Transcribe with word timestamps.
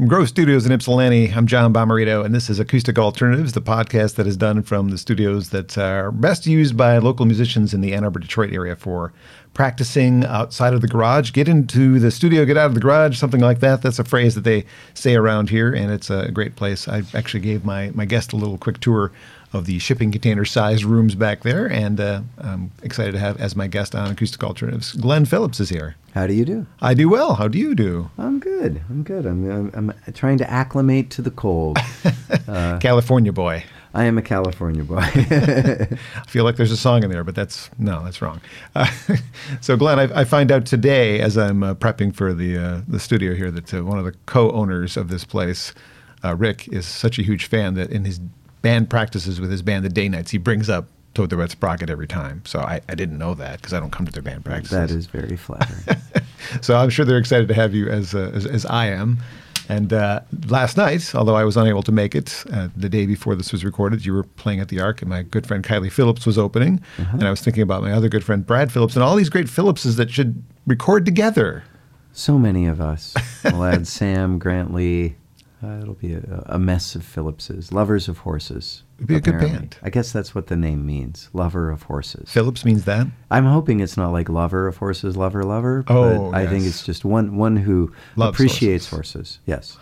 From 0.00 0.08
Grove 0.08 0.28
Studios 0.30 0.64
in 0.64 0.72
Ypsilanti, 0.72 1.30
I'm 1.30 1.46
John 1.46 1.74
Bomarito, 1.74 2.24
and 2.24 2.34
this 2.34 2.48
is 2.48 2.58
Acoustic 2.58 2.98
Alternatives, 2.98 3.52
the 3.52 3.60
podcast 3.60 4.14
that 4.14 4.26
is 4.26 4.34
done 4.34 4.62
from 4.62 4.88
the 4.88 4.96
studios 4.96 5.50
that 5.50 5.76
are 5.76 6.10
best 6.10 6.46
used 6.46 6.74
by 6.74 6.96
local 6.96 7.26
musicians 7.26 7.74
in 7.74 7.82
the 7.82 7.92
Ann 7.92 8.04
Arbor, 8.04 8.18
Detroit 8.18 8.50
area 8.50 8.76
for 8.76 9.12
practicing 9.52 10.24
outside 10.24 10.72
of 10.72 10.80
the 10.80 10.88
garage. 10.88 11.32
Get 11.32 11.48
into 11.48 11.98
the 11.98 12.10
studio, 12.10 12.46
get 12.46 12.56
out 12.56 12.64
of 12.64 12.74
the 12.74 12.80
garage, 12.80 13.18
something 13.18 13.42
like 13.42 13.60
that. 13.60 13.82
That's 13.82 13.98
a 13.98 14.04
phrase 14.04 14.34
that 14.36 14.44
they 14.44 14.64
say 14.94 15.16
around 15.16 15.50
here, 15.50 15.70
and 15.74 15.92
it's 15.92 16.08
a 16.08 16.30
great 16.30 16.56
place. 16.56 16.88
I 16.88 17.02
actually 17.12 17.40
gave 17.40 17.66
my, 17.66 17.90
my 17.90 18.06
guest 18.06 18.32
a 18.32 18.36
little 18.36 18.56
quick 18.56 18.80
tour 18.80 19.12
of 19.52 19.66
the 19.66 19.78
shipping 19.78 20.12
container 20.12 20.44
sized 20.44 20.84
rooms 20.84 21.14
back 21.14 21.42
there. 21.42 21.66
And 21.66 22.00
uh, 22.00 22.22
I'm 22.38 22.70
excited 22.82 23.12
to 23.12 23.18
have 23.18 23.40
as 23.40 23.56
my 23.56 23.66
guest 23.66 23.94
on 23.94 24.10
Acoustic 24.10 24.42
Alternatives. 24.44 24.92
Glenn 24.92 25.24
Phillips 25.24 25.60
is 25.60 25.70
here. 25.70 25.96
How 26.14 26.26
do 26.26 26.34
you 26.34 26.44
do? 26.44 26.66
I 26.80 26.94
do 26.94 27.08
well. 27.08 27.34
How 27.34 27.48
do 27.48 27.58
you 27.58 27.74
do? 27.74 28.10
I'm 28.18 28.40
good. 28.40 28.82
I'm 28.88 29.02
good. 29.02 29.26
I'm, 29.26 29.48
I'm, 29.50 29.92
I'm 30.06 30.12
trying 30.12 30.38
to 30.38 30.50
acclimate 30.50 31.10
to 31.10 31.22
the 31.22 31.30
cold. 31.30 31.78
uh, 32.48 32.78
California 32.78 33.32
boy. 33.32 33.64
I 33.92 34.04
am 34.04 34.18
a 34.18 34.22
California 34.22 34.84
boy. 34.84 34.98
I 35.04 35.98
feel 36.28 36.44
like 36.44 36.56
there's 36.56 36.70
a 36.70 36.76
song 36.76 37.02
in 37.02 37.10
there, 37.10 37.24
but 37.24 37.34
that's 37.34 37.70
no, 37.78 38.04
that's 38.04 38.22
wrong. 38.22 38.40
Uh, 38.74 38.88
so, 39.60 39.76
Glenn, 39.76 39.98
I, 39.98 40.20
I, 40.20 40.24
find 40.24 40.52
out 40.52 40.64
today 40.64 41.20
as 41.20 41.36
I'm 41.36 41.64
uh, 41.64 41.74
prepping 41.74 42.14
for 42.14 42.32
the 42.32 42.56
uh, 42.56 42.80
the 42.86 43.00
studio 43.00 43.34
here 43.34 43.50
that 43.50 43.74
uh, 43.74 43.84
one 43.84 43.98
of 43.98 44.04
the 44.04 44.14
co-owners 44.26 44.96
of 44.96 45.08
this 45.08 45.24
place, 45.24 45.74
uh, 46.22 46.36
Rick, 46.36 46.68
is 46.68 46.86
such 46.86 47.18
a 47.18 47.22
huge 47.22 47.46
fan 47.46 47.74
that 47.74 47.90
in 47.90 48.04
his 48.04 48.20
band 48.62 48.90
practices 48.90 49.40
with 49.40 49.50
his 49.50 49.62
band, 49.62 49.84
the 49.84 49.88
Day 49.88 50.08
Nights, 50.08 50.30
he 50.30 50.38
brings 50.38 50.68
up 50.68 50.86
Toad 51.14 51.30
the 51.30 51.36
Wet 51.36 51.50
Sprocket 51.50 51.90
every 51.90 52.06
time. 52.06 52.42
So 52.44 52.60
I, 52.60 52.80
I 52.88 52.94
didn't 52.94 53.18
know 53.18 53.34
that 53.34 53.58
because 53.58 53.72
I 53.72 53.80
don't 53.80 53.90
come 53.90 54.06
to 54.06 54.12
their 54.12 54.22
band 54.22 54.44
practices. 54.44 54.70
That 54.70 54.90
is 54.90 55.06
very 55.06 55.36
flattering. 55.36 56.00
so 56.60 56.76
I'm 56.76 56.90
sure 56.90 57.04
they're 57.04 57.18
excited 57.18 57.48
to 57.48 57.54
have 57.54 57.74
you 57.74 57.88
as, 57.88 58.14
uh, 58.14 58.30
as, 58.34 58.46
as, 58.46 58.64
I 58.66 58.86
am. 58.86 59.18
And 59.68 59.92
uh, 59.92 60.20
last 60.48 60.76
night, 60.76 61.14
although 61.14 61.36
I 61.36 61.44
was 61.44 61.56
unable 61.56 61.82
to 61.84 61.92
make 61.92 62.14
it, 62.14 62.44
uh, 62.52 62.68
the 62.76 62.88
day 62.88 63.06
before 63.06 63.34
this 63.34 63.52
was 63.52 63.64
recorded, 63.64 64.04
you 64.04 64.12
were 64.12 64.24
playing 64.24 64.60
at 64.60 64.68
the 64.68 64.80
Ark, 64.80 65.00
and 65.00 65.08
my 65.08 65.22
good 65.22 65.46
friend 65.46 65.64
Kylie 65.64 65.92
Phillips 65.92 66.26
was 66.26 66.38
opening. 66.38 66.80
Uh-huh. 66.98 67.18
And 67.18 67.24
I 67.24 67.30
was 67.30 67.40
thinking 67.40 67.62
about 67.62 67.82
my 67.82 67.92
other 67.92 68.08
good 68.08 68.24
friend 68.24 68.44
Brad 68.44 68.72
Phillips 68.72 68.94
and 68.94 69.02
all 69.02 69.14
these 69.14 69.28
great 69.28 69.48
Phillipses 69.48 69.96
that 69.96 70.10
should 70.10 70.42
record 70.66 71.04
together. 71.04 71.62
So 72.12 72.38
many 72.38 72.66
of 72.66 72.80
us. 72.80 73.14
We'll 73.44 73.64
add 73.64 73.86
Sam, 73.86 74.38
Grant 74.38 74.74
Lee, 74.74 75.14
uh, 75.62 75.78
it'll 75.82 75.94
be 75.94 76.14
a, 76.14 76.42
a, 76.46 76.58
mess 76.58 76.94
of 76.94 77.04
Phillipses, 77.04 77.72
lovers 77.72 78.08
of 78.08 78.18
horses. 78.18 78.82
It'd 78.96 79.08
be 79.08 79.16
apparently. 79.16 79.48
a 79.48 79.50
good 79.50 79.58
band. 79.60 79.76
I 79.82 79.90
guess 79.90 80.10
that's 80.10 80.34
what 80.34 80.46
the 80.46 80.56
name 80.56 80.86
means, 80.86 81.28
lover 81.32 81.70
of 81.70 81.82
horses. 81.82 82.30
Phillips 82.30 82.64
means 82.64 82.84
that. 82.86 83.06
I'm 83.30 83.44
hoping 83.44 83.80
it's 83.80 83.96
not 83.96 84.10
like 84.10 84.28
lover 84.28 84.66
of 84.66 84.78
horses, 84.78 85.16
lover, 85.16 85.44
lover. 85.44 85.84
Oh, 85.88 86.30
but 86.30 86.36
I 86.36 86.46
think 86.46 86.64
it's 86.64 86.84
just 86.84 87.04
one 87.04 87.36
one 87.36 87.56
who 87.56 87.92
Loves 88.16 88.36
appreciates 88.36 88.88
horses. 88.88 89.12
horses. 89.12 89.38
Yes. 89.46 89.78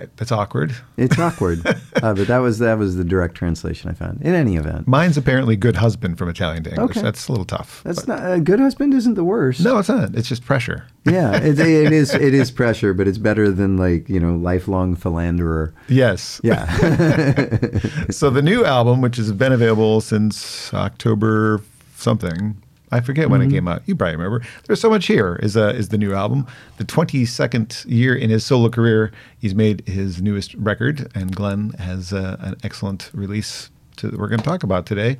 That, 0.00 0.16
that's 0.16 0.32
awkward. 0.32 0.74
It's 0.96 1.18
awkward, 1.18 1.64
uh, 1.66 2.14
but 2.14 2.26
that 2.26 2.38
was 2.38 2.58
that 2.58 2.78
was 2.78 2.96
the 2.96 3.04
direct 3.04 3.34
translation 3.34 3.90
I 3.90 3.94
found. 3.94 4.22
In 4.22 4.34
any 4.34 4.56
event, 4.56 4.88
mine's 4.88 5.16
apparently 5.16 5.56
good 5.56 5.76
husband 5.76 6.18
from 6.18 6.28
Italian 6.28 6.64
to 6.64 6.70
English. 6.70 6.96
Okay. 6.96 7.02
That's 7.02 7.28
a 7.28 7.32
little 7.32 7.44
tough. 7.44 7.82
That's 7.84 8.04
but. 8.04 8.20
not 8.20 8.32
a 8.32 8.40
good 8.40 8.60
husband. 8.60 8.94
Isn't 8.94 9.14
the 9.14 9.24
worst? 9.24 9.60
No, 9.60 9.78
it's 9.78 9.88
not. 9.88 10.14
It's 10.14 10.28
just 10.28 10.44
pressure. 10.44 10.86
Yeah, 11.04 11.36
it, 11.36 11.58
it 11.58 11.92
is. 11.92 12.12
It 12.12 12.34
is 12.34 12.50
pressure, 12.50 12.92
but 12.92 13.06
it's 13.06 13.18
better 13.18 13.50
than 13.50 13.76
like 13.76 14.08
you 14.08 14.18
know 14.18 14.34
lifelong 14.36 14.96
philanderer. 14.96 15.72
Yes. 15.88 16.40
Yeah. 16.42 16.66
so 18.10 18.30
the 18.30 18.42
new 18.42 18.64
album, 18.64 19.00
which 19.00 19.16
has 19.16 19.30
been 19.32 19.52
available 19.52 20.00
since 20.00 20.74
October 20.74 21.62
something, 21.96 22.56
I 22.94 23.00
forget 23.00 23.28
when 23.28 23.40
mm-hmm. 23.40 23.50
it 23.50 23.54
came 23.54 23.66
out. 23.66 23.82
You 23.86 23.96
probably 23.96 24.14
remember. 24.14 24.46
There's 24.66 24.80
so 24.80 24.88
much 24.88 25.06
here. 25.06 25.34
Is 25.42 25.56
uh, 25.56 25.74
is 25.76 25.88
the 25.88 25.98
new 25.98 26.14
album? 26.14 26.46
The 26.76 26.84
22nd 26.84 27.84
year 27.88 28.14
in 28.14 28.30
his 28.30 28.46
solo 28.46 28.68
career, 28.68 29.10
he's 29.36 29.52
made 29.52 29.86
his 29.88 30.22
newest 30.22 30.54
record, 30.54 31.10
and 31.12 31.34
Glenn 31.34 31.70
has 31.70 32.12
uh, 32.12 32.36
an 32.38 32.54
excellent 32.62 33.10
release 33.12 33.70
to, 33.96 34.08
that 34.08 34.20
we're 34.20 34.28
going 34.28 34.38
to 34.38 34.44
talk 34.44 34.62
about 34.62 34.86
today. 34.86 35.18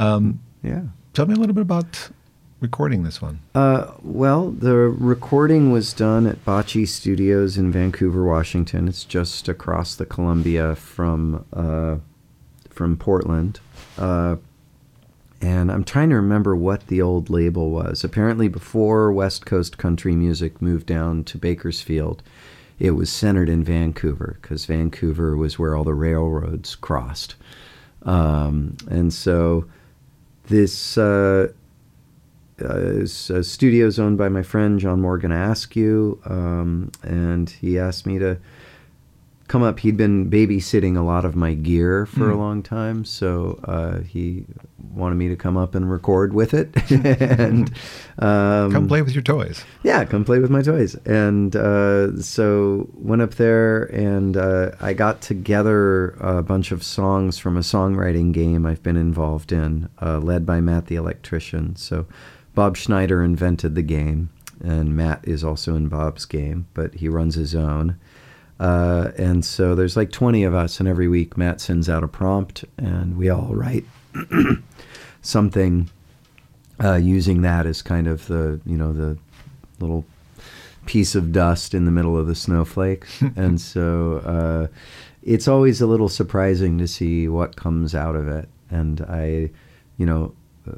Um, 0.00 0.40
yeah. 0.64 0.82
Tell 1.14 1.26
me 1.26 1.34
a 1.34 1.36
little 1.36 1.54
bit 1.54 1.62
about 1.62 2.10
recording 2.58 3.04
this 3.04 3.22
one. 3.22 3.38
Uh, 3.54 3.92
well, 4.02 4.50
the 4.50 4.74
recording 4.74 5.70
was 5.70 5.92
done 5.92 6.26
at 6.26 6.44
Bocce 6.44 6.88
Studios 6.88 7.56
in 7.56 7.70
Vancouver, 7.70 8.24
Washington. 8.24 8.88
It's 8.88 9.04
just 9.04 9.48
across 9.48 9.94
the 9.94 10.06
Columbia 10.06 10.74
from 10.74 11.44
uh, 11.52 11.98
from 12.68 12.96
Portland. 12.96 13.60
And 15.42 15.72
I'm 15.72 15.82
trying 15.82 16.10
to 16.10 16.16
remember 16.16 16.54
what 16.54 16.86
the 16.86 17.02
old 17.02 17.28
label 17.28 17.70
was. 17.70 18.04
Apparently, 18.04 18.46
before 18.46 19.12
West 19.12 19.44
Coast 19.44 19.76
country 19.76 20.14
music 20.14 20.62
moved 20.62 20.86
down 20.86 21.24
to 21.24 21.36
Bakersfield, 21.36 22.22
it 22.78 22.92
was 22.92 23.10
centered 23.10 23.48
in 23.48 23.64
Vancouver 23.64 24.38
because 24.40 24.66
Vancouver 24.66 25.36
was 25.36 25.58
where 25.58 25.74
all 25.74 25.82
the 25.82 25.94
railroads 25.94 26.76
crossed. 26.76 27.34
Um, 28.02 28.76
and 28.88 29.12
so 29.12 29.66
this 30.46 30.96
uh, 30.96 31.48
uh, 32.60 32.76
is 32.76 33.28
a 33.28 33.42
studio 33.42 33.86
is 33.86 33.98
owned 33.98 34.18
by 34.18 34.28
my 34.28 34.42
friend 34.42 34.78
John 34.78 35.00
Morgan 35.00 35.32
Askew, 35.32 36.20
um, 36.24 36.92
and 37.02 37.50
he 37.50 37.80
asked 37.80 38.06
me 38.06 38.18
to 38.20 38.38
come 39.52 39.62
up. 39.62 39.80
He'd 39.80 39.98
been 39.98 40.30
babysitting 40.30 40.96
a 40.96 41.02
lot 41.02 41.26
of 41.26 41.36
my 41.36 41.52
gear 41.52 42.06
for 42.06 42.20
mm. 42.20 42.30
a 42.30 42.32
hmm. 42.32 42.38
long 42.38 42.62
time, 42.62 43.04
so 43.04 43.60
uh, 43.64 43.98
he 44.00 44.46
wanted 44.94 45.16
me 45.16 45.28
to 45.28 45.36
come 45.36 45.58
up 45.58 45.74
and 45.74 45.90
record 45.90 46.32
with 46.32 46.54
it 46.54 46.74
and 46.90 47.70
um, 48.18 48.72
come 48.72 48.88
play 48.88 49.02
with 49.02 49.12
your 49.12 49.22
toys. 49.22 49.62
Yeah, 49.82 50.06
come 50.06 50.24
play 50.24 50.38
with 50.38 50.50
my 50.50 50.62
toys. 50.62 50.94
And 51.04 51.54
uh, 51.54 52.18
so 52.22 52.88
went 52.94 53.20
up 53.20 53.34
there 53.34 53.84
and 53.94 54.38
uh, 54.38 54.70
I 54.80 54.94
got 54.94 55.20
together 55.20 56.10
a 56.20 56.42
bunch 56.42 56.72
of 56.72 56.82
songs 56.82 57.38
from 57.38 57.58
a 57.58 57.60
songwriting 57.60 58.32
game 58.32 58.64
I've 58.64 58.82
been 58.82 58.96
involved 58.96 59.52
in, 59.52 59.90
uh, 60.00 60.18
led 60.18 60.46
by 60.46 60.62
Matt 60.62 60.86
the 60.86 60.96
electrician. 60.96 61.76
So 61.76 62.06
Bob 62.54 62.78
Schneider 62.78 63.22
invented 63.22 63.74
the 63.74 63.82
game, 63.82 64.30
and 64.62 64.96
Matt 64.96 65.20
is 65.24 65.44
also 65.44 65.74
in 65.74 65.88
Bob's 65.88 66.24
game, 66.24 66.68
but 66.72 66.94
he 66.94 67.08
runs 67.08 67.34
his 67.34 67.54
own. 67.54 67.98
Uh, 68.62 69.10
and 69.18 69.44
so 69.44 69.74
there's 69.74 69.96
like 69.96 70.12
20 70.12 70.44
of 70.44 70.54
us, 70.54 70.78
and 70.78 70.88
every 70.88 71.08
week 71.08 71.36
Matt 71.36 71.60
sends 71.60 71.88
out 71.88 72.04
a 72.04 72.08
prompt, 72.08 72.64
and 72.78 73.16
we 73.16 73.28
all 73.28 73.48
write 73.52 73.84
something 75.20 75.90
uh, 76.82 76.94
using 76.94 77.42
that 77.42 77.66
as 77.66 77.82
kind 77.82 78.06
of 78.06 78.28
the 78.28 78.60
you 78.64 78.76
know 78.76 78.92
the 78.92 79.18
little 79.80 80.04
piece 80.86 81.16
of 81.16 81.32
dust 81.32 81.74
in 81.74 81.86
the 81.86 81.90
middle 81.90 82.16
of 82.16 82.28
the 82.28 82.36
snowflake, 82.36 83.04
and 83.36 83.60
so 83.60 84.18
uh, 84.24 84.76
it's 85.24 85.48
always 85.48 85.80
a 85.80 85.86
little 85.88 86.08
surprising 86.08 86.78
to 86.78 86.86
see 86.86 87.26
what 87.26 87.56
comes 87.56 87.96
out 87.96 88.14
of 88.14 88.28
it. 88.28 88.48
And 88.70 89.00
I, 89.00 89.50
you 89.96 90.06
know, 90.06 90.34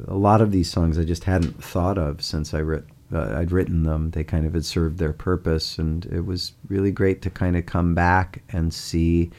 a 0.08 0.14
lot 0.14 0.40
of 0.40 0.52
these 0.52 0.70
songs 0.70 0.98
I 0.98 1.04
just 1.04 1.24
hadn't 1.24 1.62
thought 1.62 1.98
of 1.98 2.22
since 2.22 2.54
I 2.54 2.60
writ, 2.60 2.86
uh, 3.12 3.36
I'd 3.36 3.52
written 3.52 3.82
them. 3.82 4.10
They 4.10 4.24
kind 4.24 4.46
of 4.46 4.54
had 4.54 4.64
served 4.64 4.98
their 4.98 5.12
purpose, 5.12 5.78
and 5.78 6.04
it 6.06 6.26
was 6.26 6.52
really 6.68 6.90
great 6.90 7.22
to 7.22 7.30
kind 7.30 7.56
of 7.56 7.66
come 7.66 7.94
back 7.94 8.42
and 8.50 8.72
see 8.72 9.30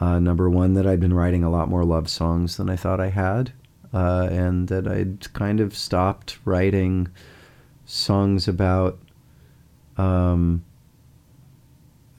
uh, 0.00 0.18
number 0.18 0.48
one, 0.48 0.74
that 0.74 0.86
I'd 0.86 1.00
been 1.00 1.14
writing 1.14 1.42
a 1.42 1.50
lot 1.50 1.68
more 1.68 1.84
love 1.84 2.08
songs 2.08 2.56
than 2.56 2.70
I 2.70 2.76
thought 2.76 3.00
I 3.00 3.08
had, 3.08 3.52
uh, 3.92 4.28
and 4.30 4.68
that 4.68 4.86
I'd 4.86 5.32
kind 5.32 5.60
of 5.60 5.76
stopped 5.76 6.38
writing 6.44 7.08
songs 7.84 8.46
about, 8.46 8.98
um, 9.96 10.64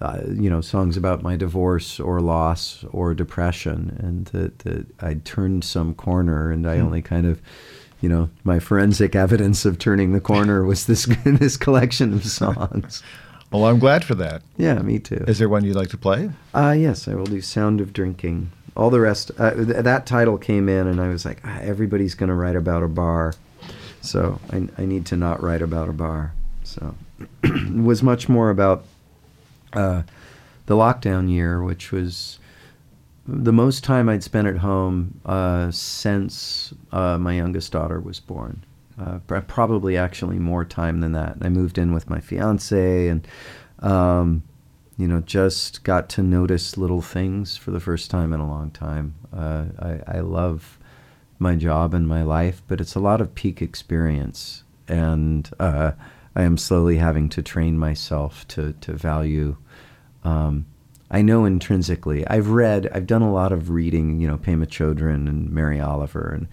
uh, 0.01 0.21
you 0.27 0.49
know, 0.49 0.61
songs 0.61 0.97
about 0.97 1.23
my 1.23 1.37
divorce 1.37 1.99
or 1.99 2.19
loss 2.19 2.83
or 2.91 3.13
depression, 3.13 3.95
and 3.99 4.25
that, 4.27 4.59
that 4.59 4.87
I'd 5.01 5.23
turned 5.23 5.63
some 5.63 5.93
corner, 5.93 6.51
and 6.51 6.67
I 6.67 6.77
hmm. 6.77 6.85
only 6.85 7.01
kind 7.01 7.25
of 7.25 7.41
you 8.01 8.09
know, 8.09 8.29
my 8.43 8.59
forensic 8.59 9.15
evidence 9.15 9.65
of 9.65 9.77
turning 9.77 10.13
the 10.13 10.21
corner 10.21 10.63
was 10.63 10.85
this 10.85 11.05
this 11.25 11.57
collection 11.57 12.13
of 12.13 12.25
songs. 12.25 13.03
Well, 13.51 13.65
I'm 13.65 13.79
glad 13.79 14.05
for 14.05 14.15
that. 14.15 14.43
Yeah, 14.57 14.79
me 14.79 14.99
too. 14.99 15.25
Is 15.27 15.39
there 15.39 15.49
one 15.49 15.65
you'd 15.65 15.75
like 15.75 15.89
to 15.89 15.97
play? 15.97 16.29
Uh, 16.53 16.75
yes, 16.77 17.07
I 17.07 17.15
will 17.15 17.25
do 17.25 17.41
Sound 17.41 17.81
of 17.81 17.93
Drinking. 17.93 18.51
All 18.77 18.91
the 18.91 18.99
rest, 18.99 19.31
uh, 19.39 19.55
th- 19.55 19.67
that 19.67 20.05
title 20.05 20.37
came 20.37 20.69
in, 20.69 20.87
and 20.87 21.01
I 21.01 21.09
was 21.09 21.25
like, 21.25 21.41
ah, 21.43 21.57
everybody's 21.61 22.13
going 22.13 22.29
to 22.29 22.35
write 22.35 22.55
about 22.55 22.83
a 22.83 22.87
bar. 22.87 23.33
So 24.01 24.39
I, 24.51 24.67
I 24.77 24.85
need 24.85 25.05
to 25.07 25.17
not 25.17 25.41
write 25.41 25.61
about 25.63 25.89
a 25.89 25.93
bar. 25.93 26.33
So 26.63 26.95
it 27.43 27.73
was 27.83 28.03
much 28.03 28.29
more 28.29 28.51
about 28.51 28.85
uh, 29.73 30.03
the 30.67 30.75
lockdown 30.75 31.29
year, 31.29 31.61
which 31.63 31.91
was 31.91 32.38
the 33.31 33.53
most 33.53 33.83
time 33.83 34.09
I'd 34.09 34.23
spent 34.23 34.47
at 34.47 34.57
home 34.57 35.19
uh, 35.25 35.71
since 35.71 36.73
uh, 36.91 37.17
my 37.17 37.33
youngest 37.33 37.71
daughter 37.71 37.99
was 37.99 38.19
born 38.19 38.63
uh, 38.99 39.19
probably 39.47 39.97
actually 39.97 40.39
more 40.39 40.65
time 40.65 40.99
than 40.99 41.13
that. 41.13 41.37
I 41.41 41.49
moved 41.49 41.77
in 41.77 41.93
with 41.93 42.09
my 42.09 42.19
fiance 42.19 43.07
and, 43.07 43.27
um, 43.79 44.43
you 44.97 45.07
know, 45.07 45.21
just 45.21 45.83
got 45.83 46.09
to 46.09 46.21
notice 46.21 46.77
little 46.77 47.01
things 47.01 47.55
for 47.55 47.71
the 47.71 47.79
first 47.79 48.11
time 48.11 48.33
in 48.33 48.39
a 48.39 48.49
long 48.49 48.71
time. 48.71 49.15
Uh, 49.33 49.65
I, 49.79 50.17
I 50.17 50.19
love 50.19 50.77
my 51.37 51.55
job 51.55 51.93
and 51.93 52.07
my 52.07 52.23
life, 52.23 52.61
but 52.67 52.81
it's 52.81 52.95
a 52.95 52.99
lot 52.99 53.21
of 53.21 53.33
peak 53.35 53.61
experience. 53.61 54.63
And 54.87 55.49
uh, 55.59 55.91
I 56.35 56.43
am 56.43 56.57
slowly 56.57 56.97
having 56.97 57.29
to 57.29 57.41
train 57.41 57.77
myself 57.77 58.47
to, 58.49 58.73
to 58.81 58.93
value 58.93 59.55
Um, 60.23 60.65
I 61.11 61.21
know 61.21 61.45
intrinsically. 61.45 62.25
I've 62.27 62.49
read. 62.49 62.89
I've 62.93 63.07
done 63.07 63.21
a 63.21 63.33
lot 63.33 63.51
of 63.51 63.69
reading. 63.69 64.19
You 64.19 64.27
know, 64.27 64.37
Pema 64.37 64.67
Chodron 64.67 65.27
and 65.27 65.49
Mary 65.51 65.79
Oliver, 65.79 66.29
and 66.29 66.47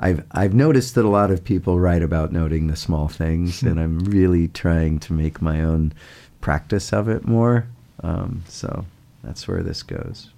I've 0.00 0.24
I've 0.32 0.54
noticed 0.54 0.94
that 0.96 1.04
a 1.04 1.08
lot 1.08 1.30
of 1.30 1.44
people 1.44 1.78
write 1.78 2.02
about 2.02 2.32
noting 2.32 2.66
the 2.66 2.76
small 2.76 3.08
things, 3.08 3.62
and 3.62 3.78
I'm 3.78 4.00
really 4.00 4.48
trying 4.48 4.98
to 5.00 5.12
make 5.12 5.40
my 5.40 5.62
own 5.62 5.92
practice 6.40 6.92
of 6.92 7.08
it 7.08 7.26
more. 7.26 7.66
Um, 8.02 8.42
so 8.48 8.86
that's 9.22 9.46
where 9.46 9.62
this 9.62 9.82
goes. 9.82 10.30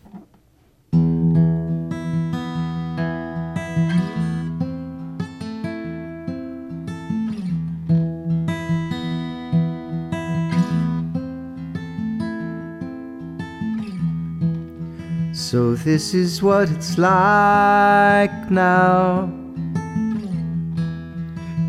So 15.52 15.74
this 15.74 16.14
is 16.14 16.42
what 16.42 16.70
it's 16.70 16.96
like 16.96 18.50
now. 18.50 19.30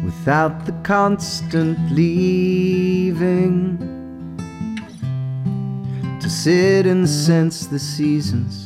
Without 0.06 0.65
the 0.65 0.71
constant 0.83 1.77
leaving. 1.91 3.77
To 6.21 6.30
sit 6.30 6.85
and 6.85 7.09
sense 7.09 7.65
the 7.68 7.77
seasons. 7.77 8.63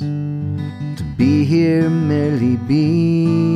To 1.00 1.04
be 1.18 1.44
here 1.46 1.90
merely 1.90 2.58
being 2.58 3.48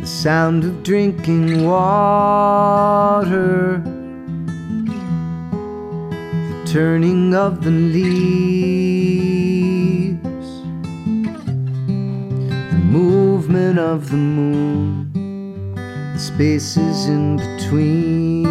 The 0.00 0.06
sound 0.08 0.64
of 0.64 0.82
drinking 0.82 1.64
water 1.64 2.54
turning 6.74 7.32
of 7.36 7.62
the 7.62 7.70
leaves, 7.70 8.18
the 12.72 12.80
movement 12.90 13.78
of 13.78 14.10
the 14.10 14.16
moon, 14.16 15.08
the 16.14 16.18
spaces 16.18 17.06
in 17.06 17.36
between. 17.36 18.42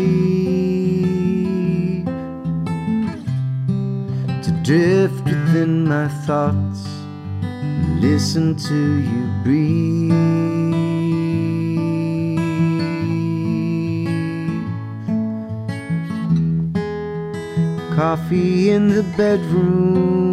To 4.45 4.51
drift 4.63 5.23
within 5.25 5.87
my 5.87 6.07
thoughts. 6.25 6.87
And 7.43 8.01
listen 8.01 8.55
to 8.55 8.99
you 9.11 9.27
breathe. 9.43 10.09
Coffee 17.95 18.71
in 18.71 18.87
the 18.87 19.03
bedroom, 19.15 20.28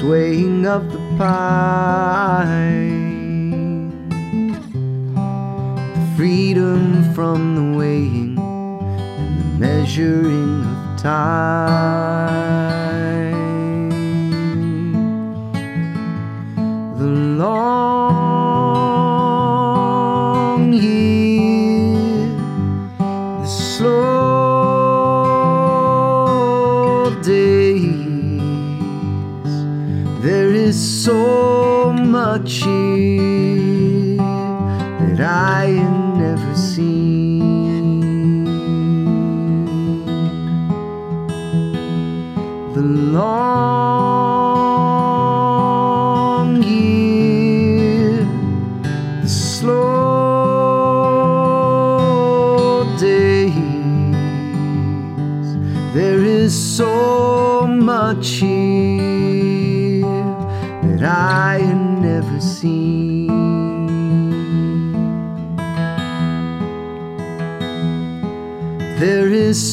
swaying 0.00 0.66
of 0.66 0.90
the 0.90 0.98
pine, 1.18 2.70
the 5.92 6.14
freedom 6.16 7.12
from 7.12 7.54
the 7.54 7.78
weighing 7.78 8.38
and 8.38 9.38
the 9.38 9.44
measuring 9.58 10.64
of 10.64 10.98
time. 10.98 11.50
The 16.96 17.04
long 17.04 17.99
is 30.70 31.04
so 31.04 31.92
much 31.92 32.62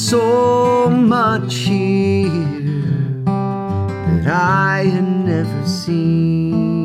so 0.10 0.90
much 0.90 1.54
here 1.56 2.30
that 3.26 4.26
I 4.26 4.86
had 4.86 5.04
never 5.04 5.68
seen. 5.68 6.78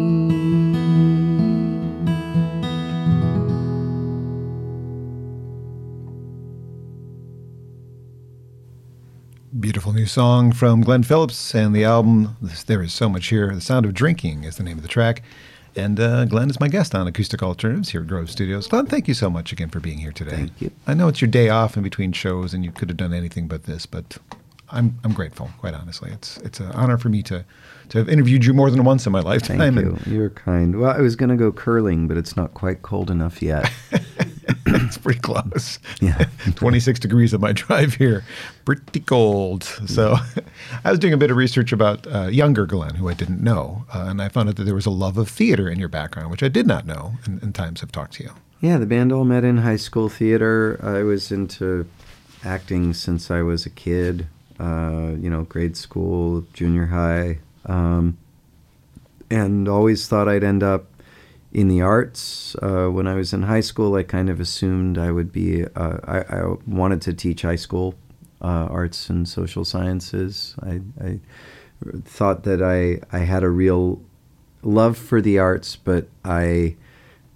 Beautiful 9.60 9.92
new 9.92 10.06
song 10.06 10.50
from 10.50 10.80
Glenn 10.80 11.04
Phillips 11.04 11.54
and 11.54 11.72
the 11.72 11.84
album 11.84 12.36
There 12.66 12.82
Is 12.82 12.92
So 12.92 13.08
Much 13.08 13.28
Here. 13.28 13.54
The 13.54 13.60
Sound 13.60 13.86
of 13.86 13.94
Drinking 13.94 14.42
is 14.42 14.56
the 14.56 14.64
name 14.64 14.78
of 14.78 14.82
the 14.82 14.88
track. 14.88 15.22
And 15.76 15.98
uh, 15.98 16.24
Glenn 16.26 16.50
is 16.50 16.60
my 16.60 16.68
guest 16.68 16.94
on 16.94 17.06
Acoustic 17.06 17.42
Alternatives 17.42 17.90
here 17.90 18.02
at 18.02 18.06
Grove 18.06 18.30
Studios. 18.30 18.66
Glenn, 18.66 18.86
thank 18.86 19.08
you 19.08 19.14
so 19.14 19.30
much 19.30 19.52
again 19.52 19.70
for 19.70 19.80
being 19.80 19.98
here 19.98 20.12
today. 20.12 20.36
Thank 20.36 20.60
you. 20.60 20.70
I 20.86 20.94
know 20.94 21.08
it's 21.08 21.20
your 21.20 21.30
day 21.30 21.48
off 21.48 21.76
in 21.76 21.82
between 21.82 22.12
shows 22.12 22.52
and 22.52 22.64
you 22.64 22.72
could 22.72 22.88
have 22.90 22.98
done 22.98 23.14
anything 23.14 23.48
but 23.48 23.64
this, 23.64 23.86
but 23.86 24.18
I'm, 24.70 24.98
I'm 25.04 25.12
grateful, 25.12 25.50
quite 25.58 25.74
honestly. 25.74 26.10
It's, 26.12 26.36
it's 26.38 26.60
an 26.60 26.72
honor 26.72 26.98
for 26.98 27.08
me 27.08 27.22
to, 27.24 27.44
to 27.90 27.98
have 27.98 28.08
interviewed 28.08 28.44
you 28.44 28.52
more 28.52 28.70
than 28.70 28.84
once 28.84 29.06
in 29.06 29.12
my 29.12 29.20
lifetime. 29.20 29.58
Thank 29.58 29.76
you. 29.80 29.98
You're 30.06 30.30
kind. 30.30 30.78
Well, 30.78 30.90
I 30.90 31.00
was 31.00 31.16
going 31.16 31.30
to 31.30 31.36
go 31.36 31.52
curling, 31.52 32.08
but 32.08 32.16
it's 32.16 32.36
not 32.36 32.54
quite 32.54 32.82
cold 32.82 33.10
enough 33.10 33.42
yet. 33.42 33.70
it's 34.86 34.98
pretty 34.98 35.20
close. 35.20 35.78
Yeah. 36.00 36.26
26 36.54 36.98
degrees 37.00 37.32
at 37.34 37.40
my 37.40 37.52
drive 37.62 37.94
here. 37.94 38.24
Pretty 38.64 39.00
cold. 39.00 39.64
So 39.86 40.16
I 40.84 40.90
was 40.90 40.98
doing 40.98 41.12
a 41.12 41.16
bit 41.16 41.30
of 41.30 41.36
research 41.36 41.72
about 41.72 42.06
uh, 42.12 42.26
younger 42.26 42.66
Glenn, 42.66 42.94
who 42.94 43.08
I 43.08 43.14
didn't 43.14 43.42
know. 43.42 43.84
Uh, 43.94 44.06
and 44.08 44.20
I 44.20 44.28
found 44.28 44.48
out 44.48 44.56
that 44.56 44.64
there 44.64 44.74
was 44.74 44.86
a 44.86 44.90
love 44.90 45.18
of 45.18 45.28
theater 45.28 45.68
in 45.68 45.78
your 45.78 45.88
background, 45.88 46.30
which 46.30 46.42
I 46.42 46.48
did 46.48 46.66
not 46.66 46.86
know 46.86 47.14
in, 47.26 47.38
in 47.40 47.52
times 47.52 47.82
I've 47.82 47.92
talked 47.92 48.14
to 48.14 48.24
you. 48.24 48.30
Yeah, 48.60 48.78
the 48.78 48.86
band 48.86 49.12
all 49.12 49.24
met 49.24 49.44
in 49.44 49.58
high 49.58 49.76
school 49.76 50.08
theater. 50.08 50.78
I 50.82 51.02
was 51.02 51.32
into 51.32 51.88
acting 52.44 52.94
since 52.94 53.30
I 53.30 53.42
was 53.42 53.66
a 53.66 53.70
kid, 53.70 54.26
uh, 54.60 55.12
you 55.18 55.28
know, 55.28 55.42
grade 55.42 55.76
school, 55.76 56.44
junior 56.52 56.86
high, 56.86 57.38
um, 57.66 58.18
and 59.30 59.68
always 59.68 60.06
thought 60.06 60.28
I'd 60.28 60.44
end 60.44 60.62
up 60.62 60.86
in 61.52 61.68
the 61.68 61.80
arts. 61.80 62.56
Uh, 62.62 62.88
when 62.88 63.06
I 63.06 63.14
was 63.14 63.32
in 63.32 63.42
high 63.42 63.60
school, 63.60 63.94
I 63.94 64.02
kind 64.02 64.28
of 64.30 64.40
assumed 64.40 64.98
I 64.98 65.10
would 65.12 65.32
be, 65.32 65.64
uh, 65.64 65.98
I, 66.04 66.18
I 66.18 66.54
wanted 66.66 67.00
to 67.02 67.12
teach 67.12 67.42
high 67.42 67.56
school 67.56 67.94
uh, 68.40 68.66
arts 68.70 69.08
and 69.10 69.28
social 69.28 69.64
sciences. 69.64 70.54
I, 70.62 70.80
I 71.02 71.20
thought 72.04 72.44
that 72.44 72.62
I, 72.62 73.00
I 73.16 73.20
had 73.20 73.42
a 73.42 73.50
real 73.50 74.00
love 74.62 74.96
for 74.96 75.20
the 75.20 75.38
arts, 75.38 75.76
but 75.76 76.08
I 76.24 76.76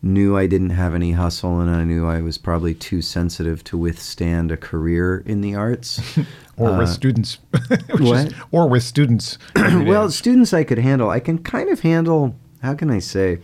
knew 0.03 0.37
I 0.37 0.47
didn't 0.47 0.71
have 0.71 0.95
any 0.95 1.13
hustle 1.13 1.59
and 1.61 1.71
I 1.71 1.83
knew 1.85 2.07
I 2.07 2.21
was 2.21 2.39
probably 2.39 2.75
too 2.75 3.03
sensitive 3.03 3.65
to 3.65 3.77
withstand 3.79 4.53
a 4.53 4.57
career 4.57 5.23
in 5.27 5.41
the 5.41 5.55
arts. 5.55 6.01
or 6.57 6.71
with 6.73 6.89
Uh, 6.89 6.93
students. 6.93 7.39
what? 7.99 8.29
Is, 8.29 8.35
or 8.53 8.69
with 8.69 8.83
students. 8.83 9.39
well, 9.57 10.11
students 10.11 10.53
I 10.53 10.65
could 10.65 10.79
handle. 10.79 11.11
I 11.11 11.21
can 11.21 11.39
kind 11.39 11.69
of 11.71 11.81
handle. 11.81 12.37
How 12.63 12.75
can 12.75 12.91
I 12.91 13.01
say? 13.01 13.39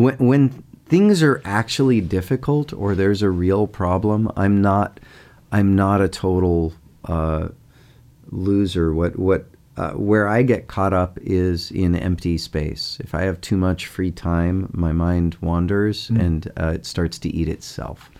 When 0.00 0.16
when 0.16 0.48
things 0.86 1.22
are 1.22 1.42
actually 1.44 2.00
difficult 2.00 2.72
or 2.72 2.94
there's 2.94 3.20
a 3.22 3.30
real 3.30 3.66
problem, 3.66 4.30
I'm 4.34 4.62
not. 4.62 4.98
I'm 5.52 5.74
not 5.74 6.00
a 6.00 6.08
total 6.08 6.72
uh, 7.04 7.48
loser. 8.30 8.94
What 8.94 9.18
what 9.18 9.46
uh, 9.76 9.92
where 9.92 10.26
I 10.26 10.42
get 10.42 10.68
caught 10.68 10.92
up 10.92 11.18
is 11.22 11.70
in 11.70 11.94
empty 11.94 12.38
space. 12.38 12.98
If 13.00 13.14
I 13.14 13.22
have 13.22 13.40
too 13.40 13.56
much 13.56 13.86
free 13.86 14.10
time, 14.10 14.70
my 14.72 14.92
mind 14.92 15.36
wanders 15.40 16.10
and 16.10 16.50
uh, 16.58 16.72
it 16.74 16.86
starts 16.86 17.18
to 17.20 17.28
eat 17.28 17.48
itself. 17.48 18.10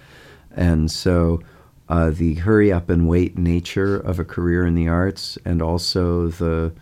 And 0.54 0.90
so, 0.90 1.40
uh, 1.88 2.10
the 2.10 2.34
hurry 2.34 2.72
up 2.72 2.88
and 2.90 3.08
wait 3.08 3.38
nature 3.38 3.96
of 3.96 4.18
a 4.18 4.24
career 4.24 4.64
in 4.64 4.74
the 4.74 4.88
arts, 4.88 5.38
and 5.44 5.60
also 5.60 6.28
the, 6.28 6.72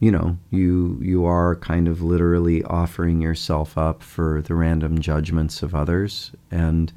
you 0.00 0.10
know, 0.10 0.38
you 0.50 0.98
you 1.02 1.26
are 1.26 1.56
kind 1.56 1.86
of 1.86 2.00
literally 2.00 2.64
offering 2.64 3.20
yourself 3.20 3.76
up 3.76 4.02
for 4.02 4.42
the 4.42 4.54
random 4.54 4.98
judgments 4.98 5.62
of 5.62 5.74
others, 5.74 6.32
and 6.50 6.92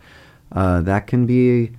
uh, 0.53 0.81
that 0.81 1.05
can 1.05 1.25
be 1.25 1.71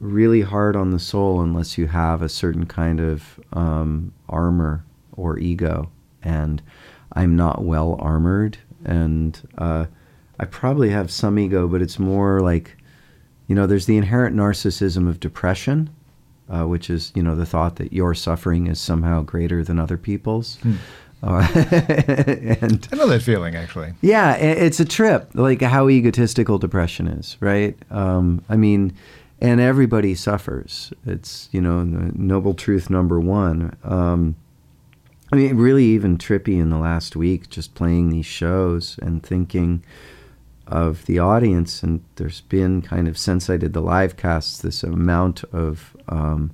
really 0.00 0.42
hard 0.42 0.76
on 0.76 0.90
the 0.90 0.98
soul 0.98 1.40
unless 1.40 1.78
you 1.78 1.86
have 1.86 2.22
a 2.22 2.28
certain 2.28 2.66
kind 2.66 3.00
of 3.00 3.40
um, 3.52 4.12
armor 4.28 4.84
or 5.12 5.38
ego. 5.38 5.90
And 6.22 6.60
I'm 7.12 7.36
not 7.36 7.62
well 7.62 7.96
armored, 8.00 8.58
and 8.84 9.40
uh, 9.56 9.86
I 10.40 10.44
probably 10.44 10.90
have 10.90 11.10
some 11.10 11.38
ego, 11.38 11.68
but 11.68 11.82
it's 11.82 11.98
more 11.98 12.40
like, 12.40 12.76
you 13.46 13.54
know, 13.54 13.66
there's 13.66 13.86
the 13.86 13.96
inherent 13.96 14.36
narcissism 14.36 15.08
of 15.08 15.20
depression, 15.20 15.90
uh, 16.48 16.64
which 16.64 16.90
is, 16.90 17.12
you 17.14 17.22
know, 17.22 17.34
the 17.34 17.46
thought 17.46 17.76
that 17.76 17.92
your 17.92 18.14
suffering 18.14 18.66
is 18.66 18.80
somehow 18.80 19.22
greater 19.22 19.62
than 19.62 19.78
other 19.78 19.96
people's. 19.96 20.58
Uh, 21.22 21.46
and 21.54 22.88
I 22.92 22.96
know 22.96 23.08
that 23.08 23.22
feeling 23.22 23.56
actually. 23.56 23.92
yeah, 24.02 24.34
it's 24.36 24.80
a 24.80 24.84
trip, 24.84 25.30
like 25.34 25.60
how 25.62 25.88
egotistical 25.88 26.58
depression 26.58 27.08
is, 27.08 27.36
right? 27.40 27.76
Um, 27.90 28.42
I 28.48 28.56
mean, 28.56 28.92
and 29.40 29.60
everybody 29.60 30.14
suffers. 30.14 30.92
It's, 31.06 31.48
you 31.52 31.60
know, 31.60 31.80
the 31.80 32.12
noble 32.14 32.54
truth 32.54 32.90
number 32.90 33.20
one. 33.20 33.76
Um, 33.84 34.36
I 35.32 35.36
mean, 35.36 35.56
really 35.56 35.84
even 35.84 36.18
trippy 36.18 36.58
in 36.58 36.70
the 36.70 36.78
last 36.78 37.14
week, 37.14 37.50
just 37.50 37.74
playing 37.74 38.10
these 38.10 38.26
shows 38.26 38.98
and 39.02 39.22
thinking 39.22 39.84
of 40.68 41.04
the 41.06 41.18
audience. 41.18 41.82
And 41.82 42.02
there's 42.16 42.42
been 42.42 42.82
kind 42.82 43.08
of, 43.08 43.18
since 43.18 43.50
I 43.50 43.56
did 43.56 43.72
the 43.72 43.80
live 43.80 44.16
casts, 44.16 44.58
this 44.58 44.82
amount 44.82 45.42
of, 45.52 45.96
um, 46.08 46.52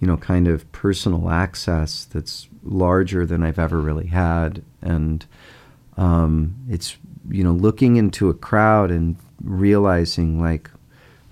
you 0.00 0.06
know, 0.06 0.16
kind 0.16 0.46
of 0.46 0.70
personal 0.72 1.30
access 1.30 2.04
that's 2.04 2.48
larger 2.62 3.24
than 3.24 3.42
I've 3.42 3.58
ever 3.58 3.80
really 3.80 4.08
had. 4.08 4.62
And 4.82 5.24
um, 5.96 6.54
it's, 6.68 6.96
you 7.28 7.42
know, 7.42 7.52
looking 7.52 7.96
into 7.96 8.28
a 8.28 8.34
crowd 8.34 8.90
and 8.90 9.16
realizing, 9.42 10.40
like, 10.40 10.70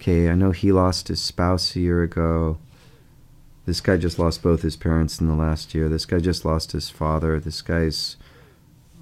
okay, 0.01 0.29
I 0.29 0.35
know 0.35 0.53
he 0.53 0.73
lost 0.73 1.09
his 1.09 1.21
spouse 1.21 1.77
a 1.77 1.81
year 1.81 2.03
ago. 2.03 2.59
This 3.67 3.81
guy 3.81 3.97
just 3.97 4.19
lost 4.19 4.43
both 4.43 4.63
his 4.63 4.77
parents 4.77 5.21
in 5.21 5.27
the 5.27 5.35
last 5.35 5.75
year. 5.75 5.89
This 5.89 6.07
guy 6.07 6.19
just 6.19 6.45
lost 6.45 6.73
his 6.73 6.89
father. 6.89 7.41
This 7.41 7.63
guy's 7.63 8.17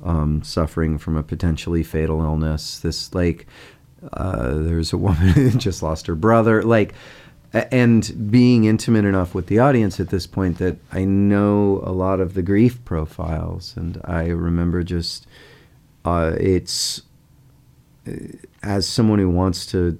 um, 0.04 0.42
suffering 0.42 0.98
from 0.98 1.16
a 1.16 1.22
potentially 1.22 1.82
fatal 1.82 2.22
illness. 2.22 2.78
This, 2.78 3.14
like, 3.14 3.46
uh, 4.12 4.54
there's 4.54 4.92
a 4.92 4.98
woman 4.98 5.28
who 5.28 5.50
just 5.50 5.82
lost 5.82 6.06
her 6.06 6.14
brother. 6.14 6.62
Like, 6.62 6.94
and 7.52 8.30
being 8.30 8.64
intimate 8.64 9.04
enough 9.04 9.34
with 9.34 9.46
the 9.46 9.60
audience 9.60 10.00
at 10.00 10.08
this 10.08 10.26
point 10.26 10.58
that 10.58 10.76
I 10.92 11.04
know 11.04 11.82
a 11.84 11.92
lot 11.92 12.20
of 12.20 12.34
the 12.34 12.42
grief 12.42 12.84
profiles. 12.84 13.74
And 13.76 14.00
I 14.04 14.26
remember 14.26 14.82
just, 14.82 15.26
uh, 16.04 16.34
it's 16.38 17.02
uh, 18.06 18.12
as 18.62 18.88
someone 18.88 19.20
who 19.20 19.30
wants 19.30 19.66
to 19.66 19.98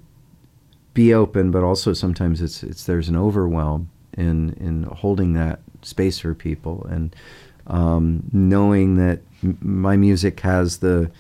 be 0.94 1.14
open, 1.14 1.50
but 1.50 1.62
also 1.62 1.92
sometimes 1.92 2.40
it's 2.40 2.62
it's 2.62 2.84
there's 2.84 3.08
an 3.08 3.16
overwhelm 3.16 3.90
in 4.16 4.54
in 4.54 4.84
holding 4.84 5.34
that 5.34 5.60
space 5.82 6.18
for 6.20 6.34
people 6.34 6.86
and 6.88 7.14
um, 7.66 8.24
knowing 8.32 8.96
that 8.96 9.20
m- 9.42 9.58
my 9.60 9.96
music 9.96 10.40
has 10.40 10.78
the 10.78 11.10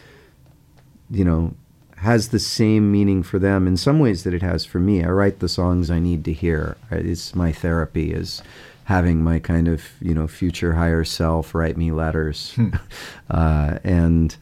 you 1.10 1.24
know 1.24 1.54
has 1.96 2.28
the 2.28 2.38
same 2.38 2.92
meaning 2.92 3.22
for 3.22 3.38
them 3.38 3.66
in 3.66 3.76
some 3.78 3.98
ways 3.98 4.24
that 4.24 4.34
it 4.34 4.42
has 4.42 4.64
for 4.64 4.78
me. 4.78 5.02
I 5.02 5.08
write 5.08 5.38
the 5.38 5.48
songs 5.48 5.90
I 5.90 5.98
need 5.98 6.24
to 6.26 6.32
hear. 6.34 6.76
It's 6.90 7.34
my 7.34 7.50
therapy 7.50 8.12
is 8.12 8.42
having 8.84 9.22
my 9.24 9.38
kind 9.38 9.68
of 9.68 9.82
you 10.00 10.14
know 10.14 10.26
future 10.26 10.74
higher 10.74 11.04
self 11.04 11.54
write 11.54 11.76
me 11.76 11.92
letters, 11.92 12.56
uh, 13.30 13.78
and 13.84 14.36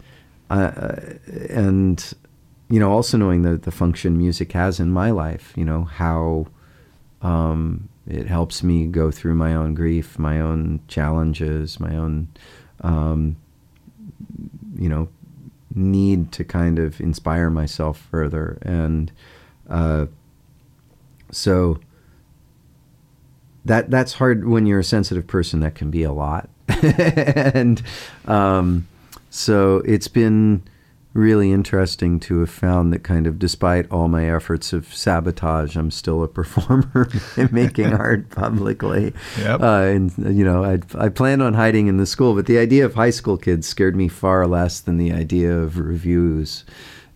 uh, 0.50 0.97
and 1.50 2.12
you 2.68 2.80
know 2.80 2.90
also 2.90 3.16
knowing 3.16 3.42
the 3.42 3.56
the 3.56 3.71
function 3.71 4.18
music 4.18 4.52
has 4.52 4.80
in 4.80 4.90
my 4.90 5.11
life. 5.11 5.52
You 5.56 5.64
know 5.64 5.85
how. 5.85 6.47
Um, 7.21 7.88
it 8.06 8.26
helps 8.26 8.62
me 8.62 8.87
go 8.87 9.11
through 9.11 9.35
my 9.35 9.54
own 9.54 9.75
grief, 9.75 10.18
my 10.18 10.40
own 10.40 10.80
challenges, 10.88 11.78
my 11.78 11.97
own, 11.97 12.28
um, 12.80 13.37
you 14.76 14.88
know, 14.88 15.09
need 15.75 16.32
to 16.32 16.44
kind 16.44 16.78
of 16.78 17.00
inspire 17.00 17.49
myself 17.50 17.99
further. 18.11 18.59
And 18.62 19.12
uh, 19.68 20.06
so 21.30 21.78
that 23.64 23.90
that's 23.90 24.14
hard 24.14 24.47
when 24.47 24.66
you're 24.66 24.80
a 24.80 24.85
sensitive 24.85 25.26
person. 25.26 25.61
That 25.61 25.75
can 25.75 25.90
be 25.90 26.02
a 26.02 26.12
lot, 26.12 26.49
and 26.68 27.82
um, 28.26 28.88
so 29.30 29.82
it's 29.85 30.09
been 30.09 30.62
really 31.14 31.52
interesting 31.52 32.19
to 32.21 32.40
have 32.40 32.50
found 32.50 32.92
that 32.92 33.02
kind 33.02 33.26
of 33.26 33.38
despite 33.38 33.90
all 33.90 34.09
my 34.09 34.35
efforts 34.35 34.73
of 34.73 34.95
sabotage, 34.95 35.76
I'm 35.76 35.90
still 35.90 36.23
a 36.23 36.28
performer 36.40 37.09
and 37.37 37.52
making 37.52 37.92
art 37.92 38.31
publicly. 38.31 39.12
Yep. 39.38 39.61
Uh, 39.61 39.66
and 39.66 40.37
you 40.37 40.45
know, 40.45 40.64
I 40.64 40.81
I 40.99 41.09
planned 41.09 41.42
on 41.42 41.54
hiding 41.54 41.87
in 41.87 41.97
the 41.97 42.07
school, 42.07 42.35
but 42.35 42.47
the 42.47 42.59
idea 42.59 42.85
of 42.85 42.95
high 42.95 43.11
school 43.11 43.37
kids 43.37 43.66
scared 43.66 43.97
me 43.97 44.09
far 44.09 44.47
less 44.47 44.81
than 44.81 44.99
the 44.99 45.12
idea 45.12 45.57
of 45.57 45.78
reviews. 45.78 46.64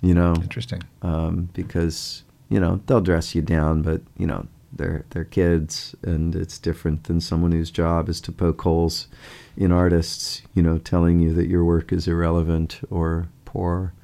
You 0.02 0.14
know, 0.14 0.34
Interesting. 0.34 0.82
um, 1.02 1.48
because 1.54 2.22
you 2.48 2.60
know 2.60 2.80
they'll 2.86 3.00
dress 3.00 3.34
you 3.34 3.42
down, 3.42 3.82
but 3.82 4.02
you 4.18 4.26
know 4.26 4.46
they're 4.72 5.04
they're 5.10 5.24
kids, 5.24 5.94
and 6.02 6.36
it's 6.36 6.58
different 6.58 7.04
than 7.04 7.20
someone 7.20 7.52
whose 7.52 7.70
job 7.70 8.08
is 8.08 8.20
to 8.22 8.32
poke 8.32 8.60
holes 8.60 9.08
in 9.56 9.72
artists. 9.72 10.42
You 10.54 10.62
know, 10.62 10.76
telling 10.78 11.18
you 11.20 11.32
that 11.32 11.48
your 11.48 11.64
work 11.64 11.92
is 11.92 12.06
irrelevant 12.06 12.80
or 12.90 13.28
poor. 13.46 13.94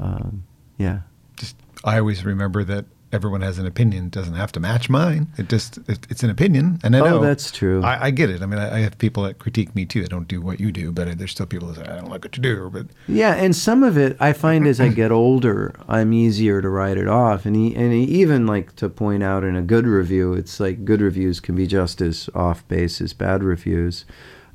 Um, 0.00 0.44
yeah, 0.78 1.00
Just 1.36 1.56
I 1.84 1.98
always 1.98 2.24
remember 2.24 2.64
that 2.64 2.86
everyone 3.10 3.40
has 3.40 3.58
an 3.58 3.64
opinion. 3.66 4.04
It 4.06 4.10
doesn't 4.12 4.34
have 4.34 4.52
to 4.52 4.60
match 4.60 4.88
mine. 4.90 5.26
It 5.38 5.48
just 5.48 5.78
it, 5.88 6.06
it's 6.10 6.22
an 6.22 6.30
opinion, 6.30 6.78
and 6.84 6.94
I 6.94 7.00
Oh, 7.00 7.04
know 7.04 7.20
that's 7.20 7.50
true. 7.50 7.82
I, 7.82 8.04
I 8.06 8.10
get 8.10 8.28
it. 8.30 8.42
I 8.42 8.46
mean, 8.46 8.58
I, 8.60 8.76
I 8.76 8.78
have 8.80 8.96
people 8.98 9.22
that 9.24 9.38
critique 9.38 9.74
me 9.74 9.86
too. 9.86 10.02
I 10.02 10.06
don't 10.06 10.28
do 10.28 10.40
what 10.40 10.60
you 10.60 10.70
do, 10.70 10.92
but 10.92 11.18
there's 11.18 11.30
still 11.32 11.46
people 11.46 11.68
that 11.68 11.76
say 11.84 11.90
I 11.92 11.96
don't 11.96 12.10
like 12.10 12.22
what 12.24 12.36
you 12.36 12.42
do. 12.42 12.70
But 12.72 12.86
yeah, 13.08 13.34
and 13.34 13.56
some 13.56 13.82
of 13.82 13.96
it 13.98 14.16
I 14.20 14.32
find 14.32 14.66
as 14.68 14.80
I 14.80 14.88
get 14.88 15.10
older, 15.10 15.74
I'm 15.88 16.12
easier 16.12 16.60
to 16.62 16.68
write 16.68 16.96
it 16.98 17.08
off, 17.08 17.44
and 17.46 17.56
e- 17.56 17.74
and 17.74 17.92
he 17.92 18.04
even 18.04 18.46
like 18.46 18.76
to 18.76 18.88
point 18.88 19.22
out 19.24 19.42
in 19.42 19.56
a 19.56 19.62
good 19.62 19.86
review, 19.86 20.34
it's 20.34 20.60
like 20.60 20.84
good 20.84 21.00
reviews 21.00 21.40
can 21.40 21.54
be 21.56 21.66
just 21.66 22.00
as 22.00 22.28
off 22.34 22.66
base 22.68 23.00
as 23.00 23.14
bad 23.14 23.42
reviews. 23.42 24.04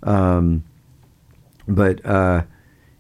Um, 0.04 0.64
but 1.68 2.06
uh, 2.06 2.44